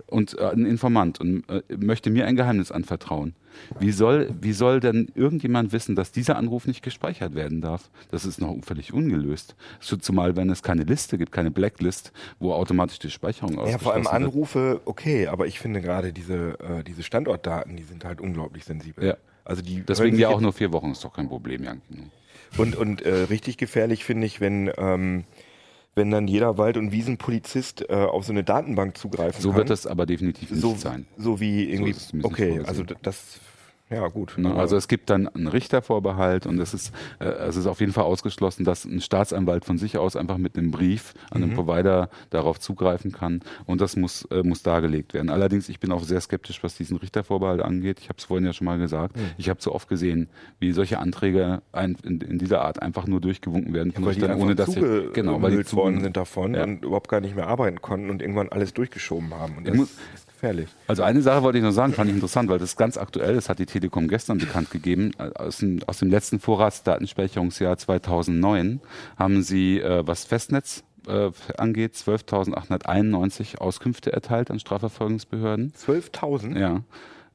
und 0.09 0.39
äh, 0.39 0.51
ein 0.51 0.67
Informant 0.67 1.21
und 1.21 1.45
äh, 1.49 1.63
möchte 1.77 2.11
mir 2.11 2.27
ein 2.27 2.37
Geheimnis 2.37 2.71
anvertrauen. 2.71 3.35
Wie 3.81 3.91
soll, 3.91 4.29
wie 4.41 4.53
soll 4.53 4.81
denn 4.81 5.11
irgendjemand 5.15 5.73
wissen, 5.73 5.97
dass 5.97 6.13
dieser 6.13 6.37
Anruf 6.37 6.67
nicht 6.67 6.83
gespeichert 6.83 7.35
werden 7.35 7.63
darf? 7.63 7.89
Das 8.11 8.27
ist 8.27 8.39
noch 8.39 8.55
völlig 8.63 8.93
ungelöst. 8.93 9.57
Zu- 9.81 9.97
Zumal, 9.97 10.37
wenn 10.37 10.51
es 10.51 10.63
keine 10.63 10.83
Liste 10.83 11.17
gibt, 11.17 11.33
keine 11.33 11.51
Blacklist, 11.51 12.13
wo 12.39 12.53
automatisch 12.53 12.99
die 12.99 13.11
Speicherung 13.11 13.55
Ja, 13.55 13.79
vor 13.79 13.95
allem 13.95 14.03
ausgeschlossen 14.03 14.05
wird. 14.05 14.13
Anrufe, 14.13 14.81
okay, 14.85 15.27
aber 15.29 15.47
ich 15.47 15.59
finde 15.59 15.81
gerade 15.81 16.13
diese, 16.13 16.59
äh, 16.61 16.85
diese 16.85 17.03
Standortdaten, 17.03 17.77
die 17.77 17.85
sind 17.85 18.05
halt 18.05 18.21
unglaublich 18.21 18.65
sensibel. 18.65 19.07
Ja. 19.07 19.17
Also 19.45 19.63
die 19.63 19.81
Deswegen 19.81 20.19
ja 20.19 20.29
auch 20.29 20.41
nur 20.41 20.53
vier 20.53 20.73
Wochen, 20.73 20.91
ist 20.91 21.03
doch 21.05 21.15
kein 21.15 21.29
Problem, 21.29 21.63
Jan. 21.65 21.81
Und, 22.59 22.77
und 22.77 23.03
äh, 23.03 23.23
richtig 23.25 23.57
gefährlich 23.57 24.05
finde 24.05 24.27
ich, 24.27 24.41
wenn, 24.41 24.71
ähm, 24.77 25.25
wenn 25.97 26.11
dann 26.11 26.29
jeder 26.29 26.59
Wald- 26.59 26.77
und 26.77 26.93
Wiesenpolizist 26.93 27.89
äh, 27.89 27.95
auf 27.95 28.25
so 28.25 28.33
eine 28.33 28.45
Datenbank 28.45 28.97
zugreifen 28.99 29.41
So 29.41 29.49
kann. 29.49 29.59
wird 29.59 29.71
das 29.71 29.87
aber 29.87 30.07
definitiv 30.07 30.51
nicht 30.51 30.61
so, 30.61 30.75
sein. 30.77 31.07
so 31.17 31.41
wie 31.41 31.65
irgendwie. 31.65 31.95
nicht 32.13 32.25
okay, 32.25 32.61
also 32.65 32.85
das, 33.03 33.41
ja 33.91 34.09
gut. 34.09 34.35
Ne? 34.37 34.51
Aber- 34.51 34.59
Also 34.61 34.77
es 34.77 34.89
gibt 34.89 35.11
dann 35.11 35.29
einen 35.29 35.47
Richtervorbehalt 35.47 36.47
und 36.47 36.59
es 36.59 36.75
ist, 36.75 36.93
äh, 37.21 37.25
es 37.27 37.57
ist 37.57 37.67
auf 37.67 37.81
jeden 37.81 37.93
Fall 37.93 38.05
ausgeschlossen, 38.05 38.65
dass 38.65 38.85
ein 38.85 39.01
Staatsanwalt 39.01 39.65
von 39.65 39.79
sich 39.79 39.97
aus 39.99 40.17
einfach 40.17 40.39
mit 40.39 40.57
einem 40.59 40.71
Brief 40.71 41.15
an 41.31 41.41
Mhm. 41.41 41.47
den 41.49 41.55
Provider 41.55 42.11
darauf 42.31 42.59
zugreifen 42.59 43.13
kann 43.13 43.41
und 43.67 43.81
das 43.81 43.97
muss, 43.97 44.25
äh, 44.31 44.43
muss 44.43 44.63
dargelegt 44.63 45.15
werden. 45.15 45.31
Allerdings, 45.31 45.69
ich 45.69 45.79
bin 45.81 45.93
auch 45.93 46.03
sehr 46.03 46.21
skeptisch, 46.21 46.63
was 46.65 46.77
diesen 46.77 46.97
Richtervorbehalt 46.97 47.61
angeht. 47.63 47.99
Ich 48.01 48.09
habe 48.09 48.19
es 48.19 48.25
vorhin 48.25 48.45
ja 48.47 48.53
schon 48.53 48.65
mal 48.65 48.79
gesagt. 48.79 49.17
Mhm. 49.17 49.21
Ich 49.39 49.49
habe 49.49 49.63
so 49.63 49.73
oft 49.73 49.89
gesehen, 49.89 50.29
wie 50.59 50.73
solche 50.73 50.99
Anträge 50.99 51.63
ein, 51.73 51.97
in, 52.03 52.21
in 52.21 52.39
dieser 52.39 52.63
Art 52.63 52.83
einfach 52.83 53.07
nur 53.07 53.21
durchgewunken 53.21 53.73
werden 53.73 53.93
von 53.93 54.05
weil 54.05 54.15
die 54.15 54.21
Richtern, 54.23 54.41
ohne 54.41 54.55
dass 54.55 54.73
sie, 54.73 55.11
genau, 55.13 55.41
weil 55.43 55.51
die 55.63 55.73
worden 55.73 56.01
sind 56.01 56.17
davon 56.17 56.55
Ja. 56.55 56.65
und 56.65 56.85
überhaupt 56.85 57.09
gar 57.09 57.21
nicht 57.21 57.37
mehr 57.37 57.47
arbeiten 57.47 57.81
konnten 57.81 58.11
und 58.11 58.21
irgendwann 58.23 58.49
alles 58.49 58.75
durchgeschoben 58.75 59.33
haben. 59.35 59.59
Und 59.59 59.69
Ich 59.69 59.75
muss- 59.75 59.95
gefährlich. 60.37 60.69
Also 60.87 61.03
eine 61.03 61.23
Sache 61.23 61.43
wollte 61.43 61.59
ich 61.59 61.65
noch 61.65 61.73
sagen, 61.73 61.93
fand 61.93 62.09
ich 62.11 62.15
interessant, 62.15 62.49
weil 62.49 62.59
das 62.59 62.71
ist 62.71 62.77
ganz 62.77 62.97
aktuell, 62.97 63.35
das 63.35 63.49
hat 63.49 63.59
die 63.59 63.67
Telekom 63.67 64.09
gestern 64.09 64.39
bekannt 64.39 64.71
gegeben. 64.71 65.13
Aus 65.35 65.59
dem, 65.59 65.81
aus 65.87 65.99
dem 65.99 66.11
letzten 66.11 66.39
Vorratsdatenspeicherungsjahr 66.41 67.77
2009 67.77 68.81
haben 69.19 69.43
sie, 69.43 69.81
äh, 69.81 70.07
was 70.07 70.25
Festnetz 70.25 70.85
äh, 71.09 71.31
angeht, 71.57 71.95
12.891 71.95 73.59
Auskünfte 73.59 74.13
erteilt 74.13 74.51
an 74.51 74.59
Strafverfolgungsbehörden. 74.61 75.73
12.000? 75.73 76.59
Ja. 76.59 76.83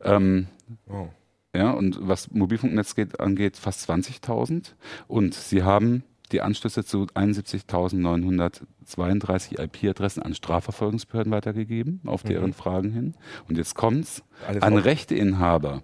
Ähm, 0.04 0.47
Wow. 0.86 1.10
ja, 1.54 1.72
und 1.72 1.97
was 2.02 2.32
Mobilfunknetz 2.32 2.95
geht, 2.95 3.20
angeht, 3.20 3.58
fast 3.58 3.89
20.000. 3.89 4.72
Und 5.08 5.34
sie 5.34 5.64
haben 5.64 6.04
die 6.32 6.42
Anschlüsse 6.42 6.84
zu 6.84 7.04
71.932 7.16 9.60
IP-Adressen 9.62 10.24
an 10.24 10.34
Strafverfolgungsbehörden 10.34 11.32
weitergegeben, 11.32 12.02
auf 12.06 12.24
deren 12.24 12.54
Fragen 12.54 12.92
hin. 12.92 13.14
Und 13.48 13.58
jetzt 13.58 13.76
kommt's. 13.76 14.24
Alles 14.48 14.64
an 14.64 14.78
auf- 14.78 14.86
Rechteinhaber, 14.86 15.84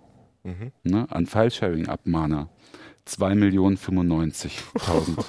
ne, 0.83 1.07
an 1.09 1.25
File-Sharing-Abmahner. 1.25 2.49
2.095.000 3.07 5.23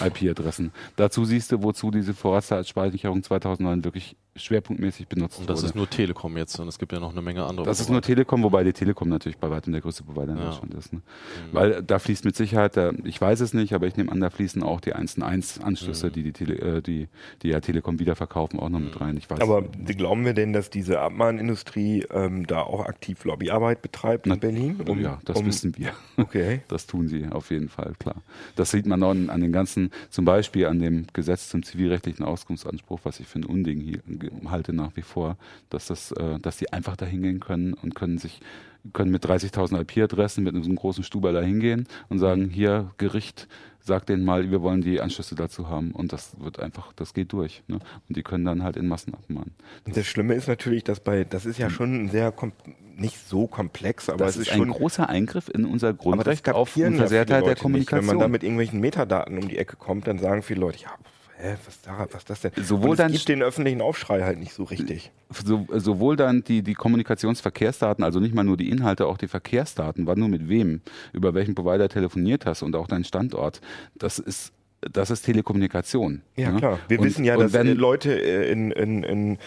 IP-Adressen. 0.06 0.72
Dazu 0.96 1.24
siehst 1.24 1.52
du, 1.52 1.62
wozu 1.62 1.90
diese 1.90 2.14
Vorratsdatenspeicherung 2.14 3.22
2009 3.22 3.84
wirklich 3.84 4.16
schwerpunktmäßig 4.38 5.08
benutzt 5.08 5.38
Und 5.40 5.48
das 5.50 5.58
wurde. 5.58 5.66
ist 5.68 5.74
nur 5.74 5.88
Telekom 5.90 6.36
jetzt 6.36 6.58
und 6.58 6.68
es 6.68 6.78
gibt 6.78 6.92
ja 6.92 7.00
noch 7.00 7.12
eine 7.12 7.22
Menge 7.22 7.44
andere. 7.44 7.66
Das 7.66 7.80
ist 7.80 7.90
nur 7.90 8.02
Telekom, 8.02 8.42
wobei 8.42 8.64
die 8.64 8.72
Telekom 8.72 9.08
natürlich 9.08 9.38
bei 9.38 9.50
weitem 9.50 9.72
der 9.72 9.82
größte 9.82 10.02
Provider 10.04 10.32
in 10.32 10.38
Ja. 10.38 10.44
Deutschland 10.46 10.74
ist. 10.74 10.92
Ne? 10.92 11.00
Weil 11.52 11.82
da 11.82 11.98
fließt 11.98 12.24
mit 12.24 12.36
Sicherheit, 12.36 12.76
da, 12.76 12.92
ich 13.04 13.20
weiß 13.20 13.40
es 13.40 13.54
nicht, 13.54 13.72
aber 13.74 13.86
ich 13.86 13.96
nehme 13.96 14.10
an, 14.12 14.20
da 14.20 14.30
fließen 14.30 14.62
auch 14.62 14.80
die 14.80 14.94
1&1-Anschlüsse, 14.94 16.10
die 16.10 16.22
die, 16.22 16.32
Tele, 16.32 16.54
äh, 16.78 16.82
die 16.82 17.08
die 17.42 17.48
ja 17.48 17.60
Telekom 17.60 17.98
wiederverkaufen, 17.98 18.58
auch 18.60 18.68
noch 18.68 18.80
mit 18.80 19.00
rein. 19.00 19.16
Ich 19.16 19.28
weiß 19.30 19.40
Aber 19.40 19.62
nicht. 19.62 19.98
glauben 19.98 20.24
wir 20.24 20.34
denn, 20.34 20.52
dass 20.52 20.70
diese 20.70 21.00
Abmahnindustrie 21.00 22.06
ähm, 22.10 22.46
da 22.46 22.62
auch 22.62 22.84
aktiv 22.86 23.24
Lobbyarbeit 23.24 23.82
betreibt 23.82 24.26
in 24.26 24.30
Na- 24.32 24.36
Berlin? 24.36 24.80
ja, 25.00 25.18
das 25.24 25.44
wissen 25.44 25.76
wir. 25.76 25.92
Okay. 26.16 26.60
Das 26.68 26.86
tun 26.86 27.08
sie 27.08 27.26
auf 27.30 27.50
jeden 27.50 27.68
Fall, 27.68 27.94
klar. 27.98 28.16
Das 28.56 28.70
sieht 28.70 28.86
man 28.86 29.02
auch 29.02 29.10
an 29.10 29.30
an 29.30 29.40
den 29.40 29.52
ganzen, 29.52 29.90
zum 30.10 30.24
Beispiel 30.24 30.66
an 30.66 30.78
dem 30.80 31.06
Gesetz 31.12 31.48
zum 31.48 31.62
zivilrechtlichen 31.62 32.24
Auskunftsanspruch, 32.24 33.00
was 33.04 33.20
ich 33.20 33.26
für 33.26 33.38
ein 33.40 33.44
Unding 33.44 33.80
hier 33.80 34.00
halte 34.46 34.72
nach 34.72 34.96
wie 34.96 35.02
vor, 35.02 35.36
dass 35.70 35.86
das, 35.86 36.12
äh, 36.12 36.38
dass 36.40 36.56
die 36.58 36.72
einfach 36.72 36.96
da 36.96 37.06
hingehen 37.06 37.40
können 37.40 37.74
und 37.74 37.94
können 37.94 38.18
sich 38.18 38.40
können 38.92 39.10
mit 39.10 39.24
30.000 39.24 39.80
IP-Adressen 39.80 40.44
mit 40.44 40.54
einem 40.54 40.76
großen 40.76 41.04
Stuber 41.04 41.32
da 41.32 41.40
hingehen 41.40 41.86
und 42.08 42.18
sagen, 42.18 42.48
hier 42.48 42.90
Gericht, 42.96 43.48
sagt 43.80 44.08
denen 44.08 44.24
mal, 44.24 44.50
wir 44.50 44.62
wollen 44.62 44.82
die 44.82 45.00
Anschlüsse 45.00 45.34
dazu 45.34 45.68
haben 45.68 45.92
und 45.92 46.12
das 46.12 46.38
wird 46.40 46.60
einfach, 46.60 46.92
das 46.94 47.14
geht 47.14 47.32
durch. 47.32 47.62
Ne? 47.66 47.80
Und 48.08 48.16
die 48.16 48.22
können 48.22 48.44
dann 48.44 48.62
halt 48.62 48.76
in 48.76 48.86
Massen 48.86 49.14
abmahnen. 49.14 49.54
Und 49.84 49.96
das 49.96 50.06
Schlimme 50.06 50.34
ist 50.34 50.48
natürlich, 50.48 50.84
dass 50.84 51.00
bei, 51.00 51.24
das 51.24 51.46
ist 51.46 51.58
ja 51.58 51.70
schon 51.70 52.04
ein 52.04 52.08
sehr, 52.08 52.32
nicht 52.96 53.18
so 53.26 53.46
komplex, 53.46 54.08
aber 54.08 54.24
das 54.24 54.36
es 54.36 54.42
ist 54.42 54.48
ist 54.48 54.52
ein 54.52 54.58
schon 54.58 54.70
großer 54.70 55.08
Eingriff 55.08 55.48
in 55.48 55.64
unser 55.64 55.92
das 55.92 56.02
Grundrecht 56.02 56.48
auf 56.50 56.76
Unversehrtheit 56.76 57.28
der 57.28 57.40
Leute 57.40 57.48
nicht. 57.48 57.56
Wenn 57.56 57.62
Kommunikation. 57.62 58.06
man 58.06 58.18
da 58.18 58.28
mit 58.28 58.42
irgendwelchen 58.42 58.80
Metadaten 58.80 59.38
um 59.38 59.48
die 59.48 59.58
Ecke 59.58 59.76
kommt, 59.76 60.06
dann 60.06 60.18
sagen 60.18 60.42
viele 60.42 60.60
Leute, 60.60 60.82
ja, 60.82 60.90
hä, 61.38 61.56
was, 61.64 61.80
da, 61.82 61.98
was 61.98 62.14
ist 62.14 62.30
das 62.30 62.40
denn? 62.40 62.52
Sowohl 62.62 62.92
es 62.92 62.98
dann- 62.98 63.12
gibt 63.12 63.28
den 63.28 63.42
öffentlichen 63.42 63.80
Aufschrei 63.80 64.22
halt 64.22 64.38
nicht 64.38 64.52
so 64.52 64.64
richtig. 64.64 65.10
so, 65.44 65.66
sowohl 65.72 66.16
dann 66.16 66.42
die, 66.44 66.62
die 66.62 66.74
Kommunikationsverkehrsdaten, 66.74 68.04
also 68.04 68.20
nicht 68.20 68.34
mal 68.34 68.44
nur 68.44 68.56
die 68.56 68.70
Inhalte, 68.70 69.06
auch 69.06 69.18
die 69.18 69.28
Verkehrsdaten, 69.28 70.06
wann 70.06 70.20
du 70.20 70.28
mit 70.28 70.48
wem, 70.48 70.80
über 71.12 71.34
welchen 71.34 71.54
Provider 71.54 71.88
telefoniert 71.88 72.46
hast 72.46 72.62
und 72.62 72.74
auch 72.76 72.86
dein 72.86 73.04
Standort, 73.04 73.60
das 73.94 74.18
ist, 74.18 74.52
das 74.80 75.10
ist 75.10 75.22
Telekommunikation. 75.22 76.22
Ja, 76.36 76.52
ne? 76.52 76.58
klar. 76.58 76.78
Wir 76.88 77.00
und, 77.00 77.06
wissen 77.06 77.24
ja, 77.24 77.36
dass 77.36 77.52
wenn, 77.52 77.66
äh, 77.66 77.72
Leute 77.72 78.12
äh, 78.20 78.50
in, 78.50 78.70
in, 78.70 79.02
in 79.02 79.38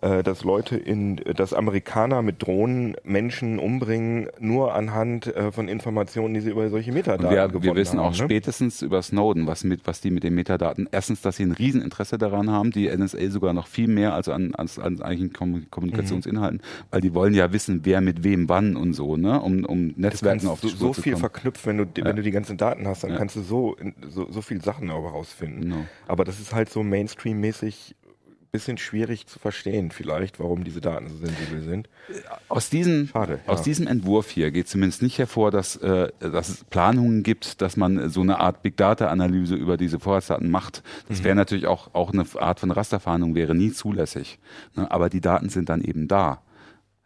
dass 0.00 0.44
Leute 0.44 0.76
in, 0.76 1.16
dass 1.16 1.52
Amerikaner 1.52 2.22
mit 2.22 2.40
Drohnen 2.42 2.94
Menschen 3.02 3.58
umbringen, 3.58 4.28
nur 4.38 4.72
anhand 4.74 5.26
äh, 5.26 5.50
von 5.50 5.66
Informationen, 5.66 6.34
die 6.34 6.40
sie 6.40 6.50
über 6.50 6.70
solche 6.70 6.92
Metadaten 6.92 7.28
wir, 7.34 7.48
gewonnen 7.48 7.64
wir 7.64 7.74
wissen 7.74 7.98
haben. 7.98 8.06
auch 8.06 8.10
ne? 8.12 8.16
spätestens 8.24 8.80
über 8.82 9.02
Snowden, 9.02 9.48
was, 9.48 9.64
mit, 9.64 9.88
was 9.88 10.00
die 10.00 10.12
mit 10.12 10.22
den 10.22 10.36
Metadaten, 10.36 10.88
erstens, 10.92 11.20
dass 11.22 11.36
sie 11.36 11.42
ein 11.42 11.50
Rieseninteresse 11.50 12.16
daran 12.16 12.48
haben, 12.48 12.70
die 12.70 12.88
NSA 12.88 13.28
sogar 13.30 13.52
noch 13.54 13.66
viel 13.66 13.88
mehr 13.88 14.14
als 14.14 14.28
an, 14.28 14.54
als 14.54 14.78
an 14.78 15.02
eigentlichen 15.02 15.32
Kommu- 15.34 15.68
Kommunikationsinhalten, 15.70 16.62
weil 16.92 17.00
die 17.00 17.12
wollen 17.12 17.34
ja 17.34 17.52
wissen, 17.52 17.80
wer 17.82 18.00
mit 18.00 18.22
wem 18.22 18.48
wann 18.48 18.76
und 18.76 18.92
so, 18.92 19.16
ne, 19.16 19.40
um, 19.40 19.64
um 19.64 19.94
Netzwerken 19.96 20.46
auf 20.46 20.60
die 20.60 20.68
so, 20.68 20.76
Spur 20.76 20.94
so 20.94 21.02
viel 21.02 21.12
kommen. 21.14 21.20
verknüpfen, 21.22 21.70
wenn 21.70 21.78
du, 21.78 22.00
Ja. 22.00 22.04
wenn 22.04 22.14
du 22.16 22.22
die 22.22 22.30
ganzen 22.30 22.56
Daten 22.56 22.86
hast, 22.86 23.02
dann 23.02 23.10
Ja. 23.10 23.16
kannst 23.16 23.34
du 23.34 23.40
so, 23.42 23.76
so, 24.08 24.30
so 24.30 24.42
viel 24.42 24.62
Sachen 24.62 24.90
auch 24.90 25.02
herausfinden. 25.02 25.62
Genau. 25.62 25.86
Aber 26.06 26.24
das 26.24 26.38
ist 26.38 26.54
halt 26.54 26.68
so 26.70 26.84
Mainstream-mäßig 26.84 27.96
bisschen 28.50 28.78
schwierig 28.78 29.26
zu 29.26 29.38
verstehen, 29.38 29.90
vielleicht, 29.90 30.40
warum 30.40 30.64
diese 30.64 30.80
Daten 30.80 31.08
so 31.08 31.16
sensibel 31.16 31.60
sind. 31.62 31.88
Aus 32.48 32.70
diesem, 32.70 33.08
Schade, 33.08 33.40
aus 33.46 33.58
ja. 33.60 33.64
diesem 33.64 33.86
Entwurf 33.86 34.30
hier 34.30 34.50
geht 34.50 34.68
zumindest 34.68 35.02
nicht 35.02 35.18
hervor, 35.18 35.50
dass, 35.50 35.76
äh, 35.76 36.08
dass 36.20 36.48
es 36.48 36.64
Planungen 36.64 37.22
gibt, 37.22 37.60
dass 37.60 37.76
man 37.76 38.08
so 38.10 38.20
eine 38.22 38.40
Art 38.40 38.62
Big 38.62 38.76
Data 38.76 39.08
Analyse 39.08 39.54
über 39.54 39.76
diese 39.76 40.00
Vorratsdaten 40.00 40.50
macht. 40.50 40.82
Das 41.08 41.20
Mhm. 41.20 41.24
wäre 41.24 41.34
natürlich 41.36 41.66
auch, 41.66 41.94
auch 41.94 42.12
eine 42.12 42.24
Art 42.40 42.60
von 42.60 42.70
Rasterfahndung, 42.70 43.34
wäre 43.34 43.54
nie 43.54 43.72
zulässig. 43.72 44.38
Ne? 44.74 44.90
Aber 44.90 45.10
die 45.10 45.20
Daten 45.20 45.48
sind 45.50 45.68
dann 45.68 45.82
eben 45.82 46.08
da. 46.08 46.42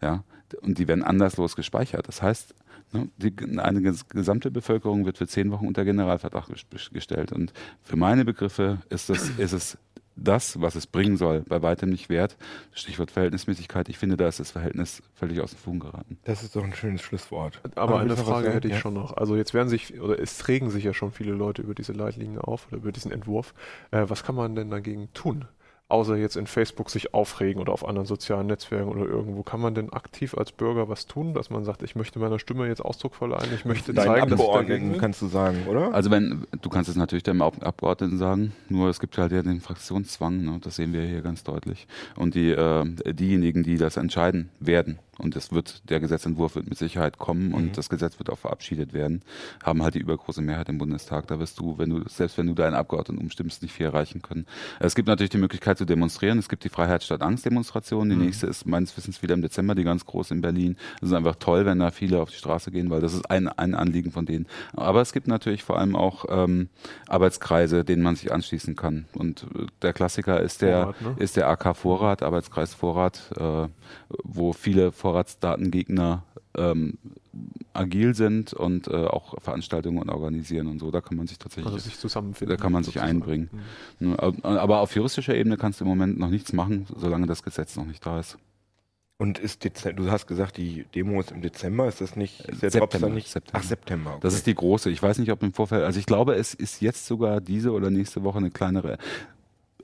Ja? 0.00 0.24
Und 0.60 0.78
die 0.78 0.86
werden 0.86 1.02
anderslos 1.02 1.56
gespeichert. 1.56 2.06
Das 2.08 2.20
heißt, 2.22 2.54
ne, 2.92 3.08
die, 3.16 3.34
eine 3.58 3.80
ges- 3.80 4.06
gesamte 4.08 4.50
Bevölkerung 4.50 5.06
wird 5.06 5.18
für 5.18 5.26
zehn 5.26 5.50
Wochen 5.50 5.66
unter 5.66 5.84
Generalverdacht 5.84 6.50
ges- 6.52 6.92
gestellt. 6.92 7.32
Und 7.32 7.52
für 7.82 7.96
meine 7.96 8.24
Begriffe 8.24 8.78
ist, 8.90 9.08
das, 9.08 9.30
ist 9.38 9.52
es 9.52 9.78
das, 10.16 10.60
was 10.60 10.74
es 10.74 10.86
bringen 10.86 11.16
soll, 11.16 11.40
bei 11.48 11.62
weitem 11.62 11.90
nicht 11.90 12.08
wert. 12.08 12.36
Stichwort 12.72 13.10
Verhältnismäßigkeit. 13.10 13.88
Ich 13.88 13.98
finde, 13.98 14.16
da 14.16 14.28
ist 14.28 14.40
das 14.40 14.50
Verhältnis 14.50 15.02
völlig 15.14 15.40
aus 15.40 15.50
den 15.50 15.58
Fugen 15.58 15.80
geraten. 15.80 16.18
Das 16.24 16.42
ist 16.42 16.54
doch 16.54 16.64
ein 16.64 16.74
schönes 16.74 17.00
Schlusswort. 17.02 17.60
Aber 17.76 18.00
eine 18.00 18.16
Frage 18.16 18.52
hätte 18.52 18.68
ich 18.68 18.74
Ja. 18.74 18.80
schon 18.80 18.94
noch. 18.94 19.16
Also 19.16 19.36
jetzt 19.36 19.54
werden 19.54 19.68
sich, 19.68 20.00
oder 20.00 20.18
es 20.18 20.46
regen 20.48 20.70
sich 20.70 20.84
ja 20.84 20.92
schon 20.94 21.12
viele 21.12 21.32
Leute 21.32 21.62
über 21.62 21.74
diese 21.74 21.92
Leitlinie 21.92 22.44
auf 22.44 22.66
oder 22.68 22.76
über 22.78 22.92
diesen 22.92 23.10
Entwurf. 23.12 23.54
Äh, 23.90 24.04
was 24.08 24.22
kann 24.24 24.34
man 24.34 24.54
denn 24.54 24.70
dagegen 24.70 25.08
tun? 25.14 25.46
Außer 25.92 26.16
jetzt 26.16 26.36
in 26.36 26.46
Facebook 26.46 26.90
sich 26.90 27.14
aufregen 27.14 27.60
oder 27.60 27.72
auf 27.72 27.86
anderen 27.86 28.06
sozialen 28.06 28.46
Netzwerken 28.46 28.88
oder 28.88 29.04
irgendwo. 29.04 29.42
Kann 29.42 29.60
man 29.60 29.74
denn 29.74 29.92
aktiv 29.92 30.36
als 30.36 30.50
Bürger 30.50 30.88
was 30.88 31.06
tun, 31.06 31.34
dass 31.34 31.50
man 31.50 31.64
sagt, 31.64 31.82
ich 31.82 31.94
möchte 31.94 32.18
meiner 32.18 32.38
Stimme 32.38 32.66
jetzt 32.66 32.80
Ausdruck 32.84 33.14
verleihen, 33.14 33.48
ich 33.54 33.64
möchte 33.64 33.92
Deinen 33.92 34.06
zeigen, 34.06 34.30
dass 34.30 34.40
ich 34.40 34.46
Abgeordneten 34.46 34.68
dagegen 34.70 34.90
bin? 34.92 35.00
kannst 35.00 35.22
du 35.22 35.26
sagen, 35.26 35.58
oder? 35.68 35.92
Also 35.94 36.10
wenn, 36.10 36.46
du 36.60 36.68
kannst 36.70 36.88
es 36.90 36.96
natürlich 36.96 37.22
deinem 37.22 37.42
Ab- 37.42 37.62
Abgeordneten 37.64 38.18
sagen, 38.18 38.52
nur 38.68 38.88
es 38.88 38.98
gibt 39.00 39.16
halt 39.18 39.32
ja 39.32 39.42
den 39.42 39.60
Fraktionszwang, 39.60 40.42
ne? 40.42 40.58
das 40.62 40.76
sehen 40.76 40.92
wir 40.92 41.02
hier 41.02 41.20
ganz 41.20 41.44
deutlich. 41.44 41.86
Und 42.16 42.34
die, 42.34 42.50
äh, 42.50 42.84
diejenigen, 43.12 43.62
die 43.62 43.76
das 43.76 43.96
entscheiden 43.96 44.48
werden, 44.60 44.98
und 45.18 45.36
es 45.36 45.52
wird, 45.52 45.88
der 45.90 46.00
Gesetzentwurf 46.00 46.54
wird 46.54 46.68
mit 46.68 46.78
Sicherheit 46.78 47.18
kommen 47.18 47.52
und 47.52 47.76
das 47.76 47.90
Gesetz 47.90 48.18
wird 48.18 48.30
auch 48.30 48.38
verabschiedet 48.38 48.94
werden, 48.94 49.22
haben 49.62 49.82
halt 49.82 49.94
die 49.94 49.98
übergroße 49.98 50.40
Mehrheit 50.40 50.70
im 50.70 50.78
Bundestag. 50.78 51.26
Da 51.26 51.38
wirst 51.38 51.58
du, 51.58 51.76
wenn 51.76 51.90
du, 51.90 52.08
selbst 52.08 52.38
wenn 52.38 52.46
du 52.46 52.54
deinen 52.54 52.74
Abgeordneten 52.74 53.20
umstimmst, 53.20 53.62
nicht 53.62 53.72
viel 53.72 53.86
erreichen 53.86 54.22
können. 54.22 54.46
Es 54.80 54.94
gibt 54.94 55.08
natürlich 55.08 55.30
die 55.30 55.38
Möglichkeit 55.38 55.76
zu 55.76 55.84
demonstrieren. 55.84 56.38
Es 56.38 56.48
gibt 56.48 56.64
die 56.64 56.70
Freiheit 56.70 57.02
statt 57.02 57.20
Angst 57.20 57.44
Demonstration. 57.44 58.08
Die 58.08 58.16
nächste 58.16 58.46
ist 58.46 58.66
meines 58.66 58.96
Wissens 58.96 59.22
wieder 59.22 59.34
im 59.34 59.42
Dezember, 59.42 59.74
die 59.74 59.84
ganz 59.84 60.06
groß 60.06 60.30
in 60.30 60.40
Berlin. 60.40 60.76
Es 61.02 61.08
ist 61.08 61.14
einfach 61.14 61.36
toll, 61.36 61.66
wenn 61.66 61.78
da 61.78 61.90
viele 61.90 62.20
auf 62.20 62.30
die 62.30 62.36
Straße 62.36 62.70
gehen, 62.70 62.88
weil 62.90 63.00
das 63.00 63.12
ist 63.12 63.30
ein, 63.30 63.48
ein 63.48 63.74
Anliegen 63.74 64.12
von 64.12 64.24
denen. 64.24 64.46
Aber 64.74 65.02
es 65.02 65.12
gibt 65.12 65.28
natürlich 65.28 65.62
vor 65.62 65.78
allem 65.78 65.94
auch 65.94 66.24
ähm, 66.30 66.68
Arbeitskreise, 67.06 67.84
denen 67.84 68.02
man 68.02 68.16
sich 68.16 68.32
anschließen 68.32 68.76
kann. 68.76 69.06
Und 69.12 69.46
äh, 69.54 69.66
der 69.82 69.92
Klassiker 69.92 70.40
ist 70.40 70.62
der, 70.62 70.84
Vorrat, 70.84 71.02
ne? 71.02 71.14
ist 71.18 71.36
der 71.36 71.48
AK 71.48 71.76
Vorrat, 71.76 72.22
Arbeitskreis 72.22 72.74
Vorrat, 72.74 73.30
äh, 73.36 73.68
wo 74.24 74.52
viele 74.52 74.90
Vorratsdatengegner 75.12 76.24
ähm, 76.56 76.98
agil 77.72 78.14
sind 78.14 78.52
und 78.52 78.88
äh, 78.88 79.06
auch 79.06 79.40
Veranstaltungen 79.40 80.08
organisieren 80.10 80.66
und 80.66 80.78
so. 80.78 80.90
Da 80.90 81.00
kann 81.00 81.16
man 81.16 81.26
sich 81.26 81.38
tatsächlich 81.38 81.72
Also 81.72 81.78
sich 81.84 81.98
zusammenfinden. 81.98 82.56
da 82.56 82.62
kann 82.62 82.72
man 82.72 82.82
sich 82.84 82.94
sozusagen. 82.94 83.16
einbringen. 83.22 83.50
Mhm. 84.00 84.10
Ne, 84.10 84.18
ab- 84.18 84.44
Aber 84.44 84.80
auf 84.80 84.94
juristischer 84.94 85.34
Ebene 85.34 85.56
kannst 85.56 85.80
du 85.80 85.84
im 85.84 85.88
Moment 85.88 86.18
noch 86.18 86.28
nichts 86.28 86.52
machen, 86.52 86.86
solange 86.96 87.26
das 87.26 87.42
Gesetz 87.42 87.76
noch 87.76 87.86
nicht 87.86 88.04
da 88.04 88.20
ist. 88.20 88.36
Und 89.18 89.38
ist 89.38 89.62
Dezember, 89.64 90.02
du 90.02 90.10
hast 90.10 90.26
gesagt, 90.26 90.56
die 90.56 90.84
Demo 90.94 91.20
ist 91.20 91.30
im 91.30 91.42
Dezember, 91.42 91.86
ist 91.86 92.00
das 92.00 92.16
nicht, 92.16 92.40
ist 92.40 92.62
der 92.62 92.70
September, 92.72 93.08
nicht? 93.08 93.28
September. 93.28 93.60
Ach, 93.62 93.66
September. 93.68 94.10
Okay. 94.12 94.20
Das 94.22 94.34
ist 94.34 94.46
die 94.46 94.54
große. 94.54 94.90
Ich 94.90 95.00
weiß 95.02 95.18
nicht, 95.18 95.30
ob 95.30 95.42
im 95.44 95.52
Vorfeld, 95.52 95.84
also 95.84 96.00
ich 96.00 96.06
glaube, 96.06 96.34
es 96.34 96.54
ist 96.54 96.80
jetzt 96.82 97.06
sogar 97.06 97.40
diese 97.40 97.70
oder 97.72 97.88
nächste 97.90 98.24
Woche 98.24 98.38
eine 98.38 98.50
kleinere. 98.50 98.98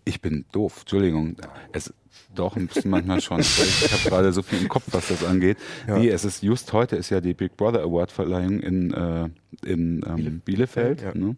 Ich 0.05 0.21
bin 0.21 0.45
doof, 0.53 0.81
Entschuldigung. 0.81 1.37
Es 1.73 1.93
doch 2.35 2.57
ein 2.57 2.67
bisschen 2.67 2.91
manchmal 2.91 3.21
schon. 3.21 3.41
Ich 3.41 3.93
habe 3.93 4.09
gerade 4.09 4.33
so 4.33 4.43
viel 4.43 4.61
im 4.61 4.69
Kopf, 4.69 4.85
was 4.93 5.09
das 5.09 5.25
angeht. 5.25 5.59
Ja. 5.87 5.99
Nee, 5.99 6.09
es 6.09 6.25
ist 6.25 6.43
just 6.43 6.73
heute 6.73 6.97
ist 6.97 7.11
ja 7.11 7.21
die 7.21 7.35
Big 7.35 7.57
Brother 7.57 7.83
Award 7.83 8.13
Verleihung 8.13 8.61
in, 8.61 8.93
äh, 8.93 9.29
in 9.65 10.03
ähm, 10.07 10.41
Bielefeld. 10.45 11.03
Ja. 11.03 11.15
Ne? 11.15 11.37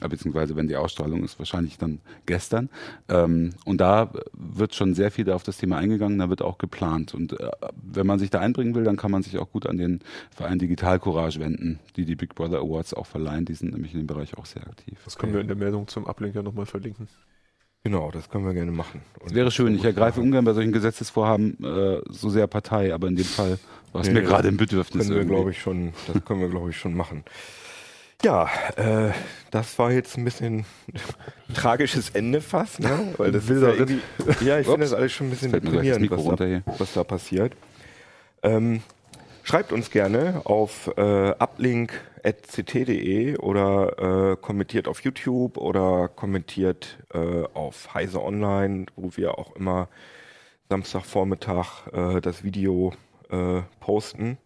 Äh, 0.00 0.08
Beziehungsweise, 0.08 0.56
wenn 0.56 0.68
die 0.68 0.76
Ausstrahlung 0.76 1.24
ist, 1.24 1.38
wahrscheinlich 1.38 1.78
dann 1.78 2.00
gestern. 2.26 2.68
Ähm, 3.08 3.50
und 3.64 3.80
da 3.80 4.12
wird 4.32 4.74
schon 4.74 4.94
sehr 4.94 5.10
viel 5.10 5.30
auf 5.30 5.42
das 5.42 5.58
Thema 5.58 5.78
eingegangen, 5.78 6.18
da 6.18 6.28
wird 6.28 6.42
auch 6.42 6.58
geplant. 6.58 7.14
Und 7.14 7.38
äh, 7.38 7.50
wenn 7.82 8.06
man 8.06 8.18
sich 8.18 8.30
da 8.30 8.40
einbringen 8.40 8.74
will, 8.74 8.84
dann 8.84 8.96
kann 8.96 9.10
man 9.10 9.22
sich 9.22 9.38
auch 9.38 9.50
gut 9.50 9.66
an 9.66 9.78
den 9.78 10.00
Verein 10.30 10.58
Digital 10.58 10.98
Courage 10.98 11.40
wenden, 11.40 11.78
die 11.96 12.04
die 12.04 12.16
Big 12.16 12.34
Brother 12.34 12.58
Awards 12.58 12.94
auch 12.94 13.06
verleihen. 13.06 13.44
Die 13.44 13.54
sind 13.54 13.72
nämlich 13.72 13.92
in 13.94 14.00
dem 14.00 14.06
Bereich 14.06 14.36
auch 14.36 14.46
sehr 14.46 14.66
aktiv. 14.66 14.98
Das 15.04 15.18
können 15.18 15.32
wir 15.32 15.40
in 15.40 15.48
der 15.48 15.56
Meldung 15.56 15.88
zum 15.88 16.06
Ablink 16.06 16.34
ja 16.34 16.42
nochmal 16.42 16.66
verlinken. 16.66 17.08
Genau, 17.84 18.10
das 18.10 18.28
können 18.28 18.44
wir 18.44 18.54
gerne 18.54 18.72
machen. 18.72 19.00
Und 19.20 19.28
Es 19.28 19.34
wäre 19.34 19.50
schön, 19.50 19.74
ich 19.74 19.84
ergreife 19.84 20.20
ungern 20.20 20.44
bei 20.44 20.52
solchen 20.52 20.72
Gesetzesvorhaben 20.72 21.56
äh, 21.64 22.00
so 22.10 22.28
sehr 22.28 22.46
Partei, 22.46 22.92
aber 22.92 23.08
in 23.08 23.16
dem 23.16 23.24
Fall 23.24 23.58
war 23.92 24.02
es 24.02 24.08
Nee, 24.08 24.14
mir 24.14 24.22
gerade 24.22 24.48
ein 24.48 24.56
Bedürfnis. 24.56 25.06
können 25.06 25.18
wir, 25.18 25.24
glaube 25.24 25.50
ich, 25.52 25.60
schon, 25.60 25.92
das 26.06 26.24
können 26.24 26.40
wir, 26.40 26.48
glaube 26.48 26.70
ich, 26.70 26.76
schon 26.76 26.94
machen. 26.94 27.24
Ja, 28.24 28.50
äh, 28.76 29.12
das 29.52 29.78
war 29.78 29.92
jetzt 29.92 30.18
ein 30.18 30.24
bisschen 30.24 30.66
ein 30.88 31.04
tragisches 31.54 32.10
Ende 32.10 32.40
fast, 32.40 32.80
ne? 32.80 33.14
Weil 33.16 33.30
das 33.30 33.48
ist 33.48 33.62
ja, 33.62 33.68
irgendwie, 33.68 34.00
ja, 34.44 34.58
ich 34.58 34.66
finde 34.66 34.80
das 34.80 34.92
alles 34.92 35.12
schon 35.12 35.28
ein 35.28 35.30
bisschen 35.30 35.52
das 35.52 35.60
deprimierend, 35.60 36.10
was 36.10 36.36
da, 36.36 36.62
was 36.78 36.92
da 36.94 37.04
passiert. 37.04 37.52
Ähm, 38.42 38.82
schreibt 39.44 39.72
uns 39.72 39.90
gerne 39.90 40.42
auf 40.44 40.90
äh, 40.96 41.32
uplink.ct.de 42.28 43.36
oder 43.38 44.32
äh, 44.32 44.36
kommentiert 44.36 44.88
auf 44.88 45.00
YouTube 45.02 45.56
oder 45.56 46.08
kommentiert 46.08 46.98
äh, 47.12 47.44
auf 47.54 47.94
Heise 47.94 48.22
Online, 48.22 48.86
wo 48.96 49.16
wir 49.16 49.38
auch 49.38 49.54
immer 49.56 49.88
Samstagvormittag 50.68 51.86
äh, 51.92 52.20
das 52.20 52.44
Video 52.44 52.92
äh, 53.30 53.62
posten. 53.80 54.38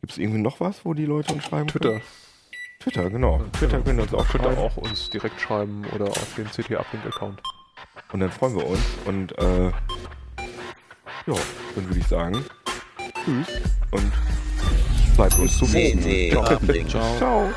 Gibt 0.00 0.12
es 0.12 0.18
irgendwie 0.18 0.40
noch 0.40 0.60
was, 0.60 0.84
wo 0.84 0.94
die 0.94 1.06
Leute 1.06 1.34
uns 1.34 1.44
schreiben 1.44 1.68
Twitter. 1.68 1.90
können? 1.90 2.02
Twitter, 2.80 3.10
genau. 3.10 3.42
Twitter 3.52 3.80
können 3.80 4.00
uns 4.00 4.14
auch 4.14 4.26
schreiben. 4.26 4.54
ihr 4.54 4.58
auch 4.58 4.76
uns 4.76 5.10
direkt 5.10 5.40
schreiben 5.40 5.84
oder 5.94 6.06
auf 6.06 6.34
den 6.36 6.46
CT 6.46 6.76
Uplink 6.76 7.06
Account. 7.06 7.42
Und 8.12 8.20
dann 8.20 8.30
freuen 8.30 8.56
wir 8.56 8.66
uns. 8.66 8.80
Und 9.04 9.36
äh, 9.38 9.66
ja, 9.66 11.34
dann 11.74 11.88
würde 11.88 11.98
ich 11.98 12.06
sagen, 12.06 12.44
tschüss 13.24 13.60
und 13.90 14.12
bleibt 15.18 15.38
uns 15.38 15.58
zu 15.58 15.66
CT 15.66 16.36
Uplink. 16.36 16.88
Ciao. 16.88 17.50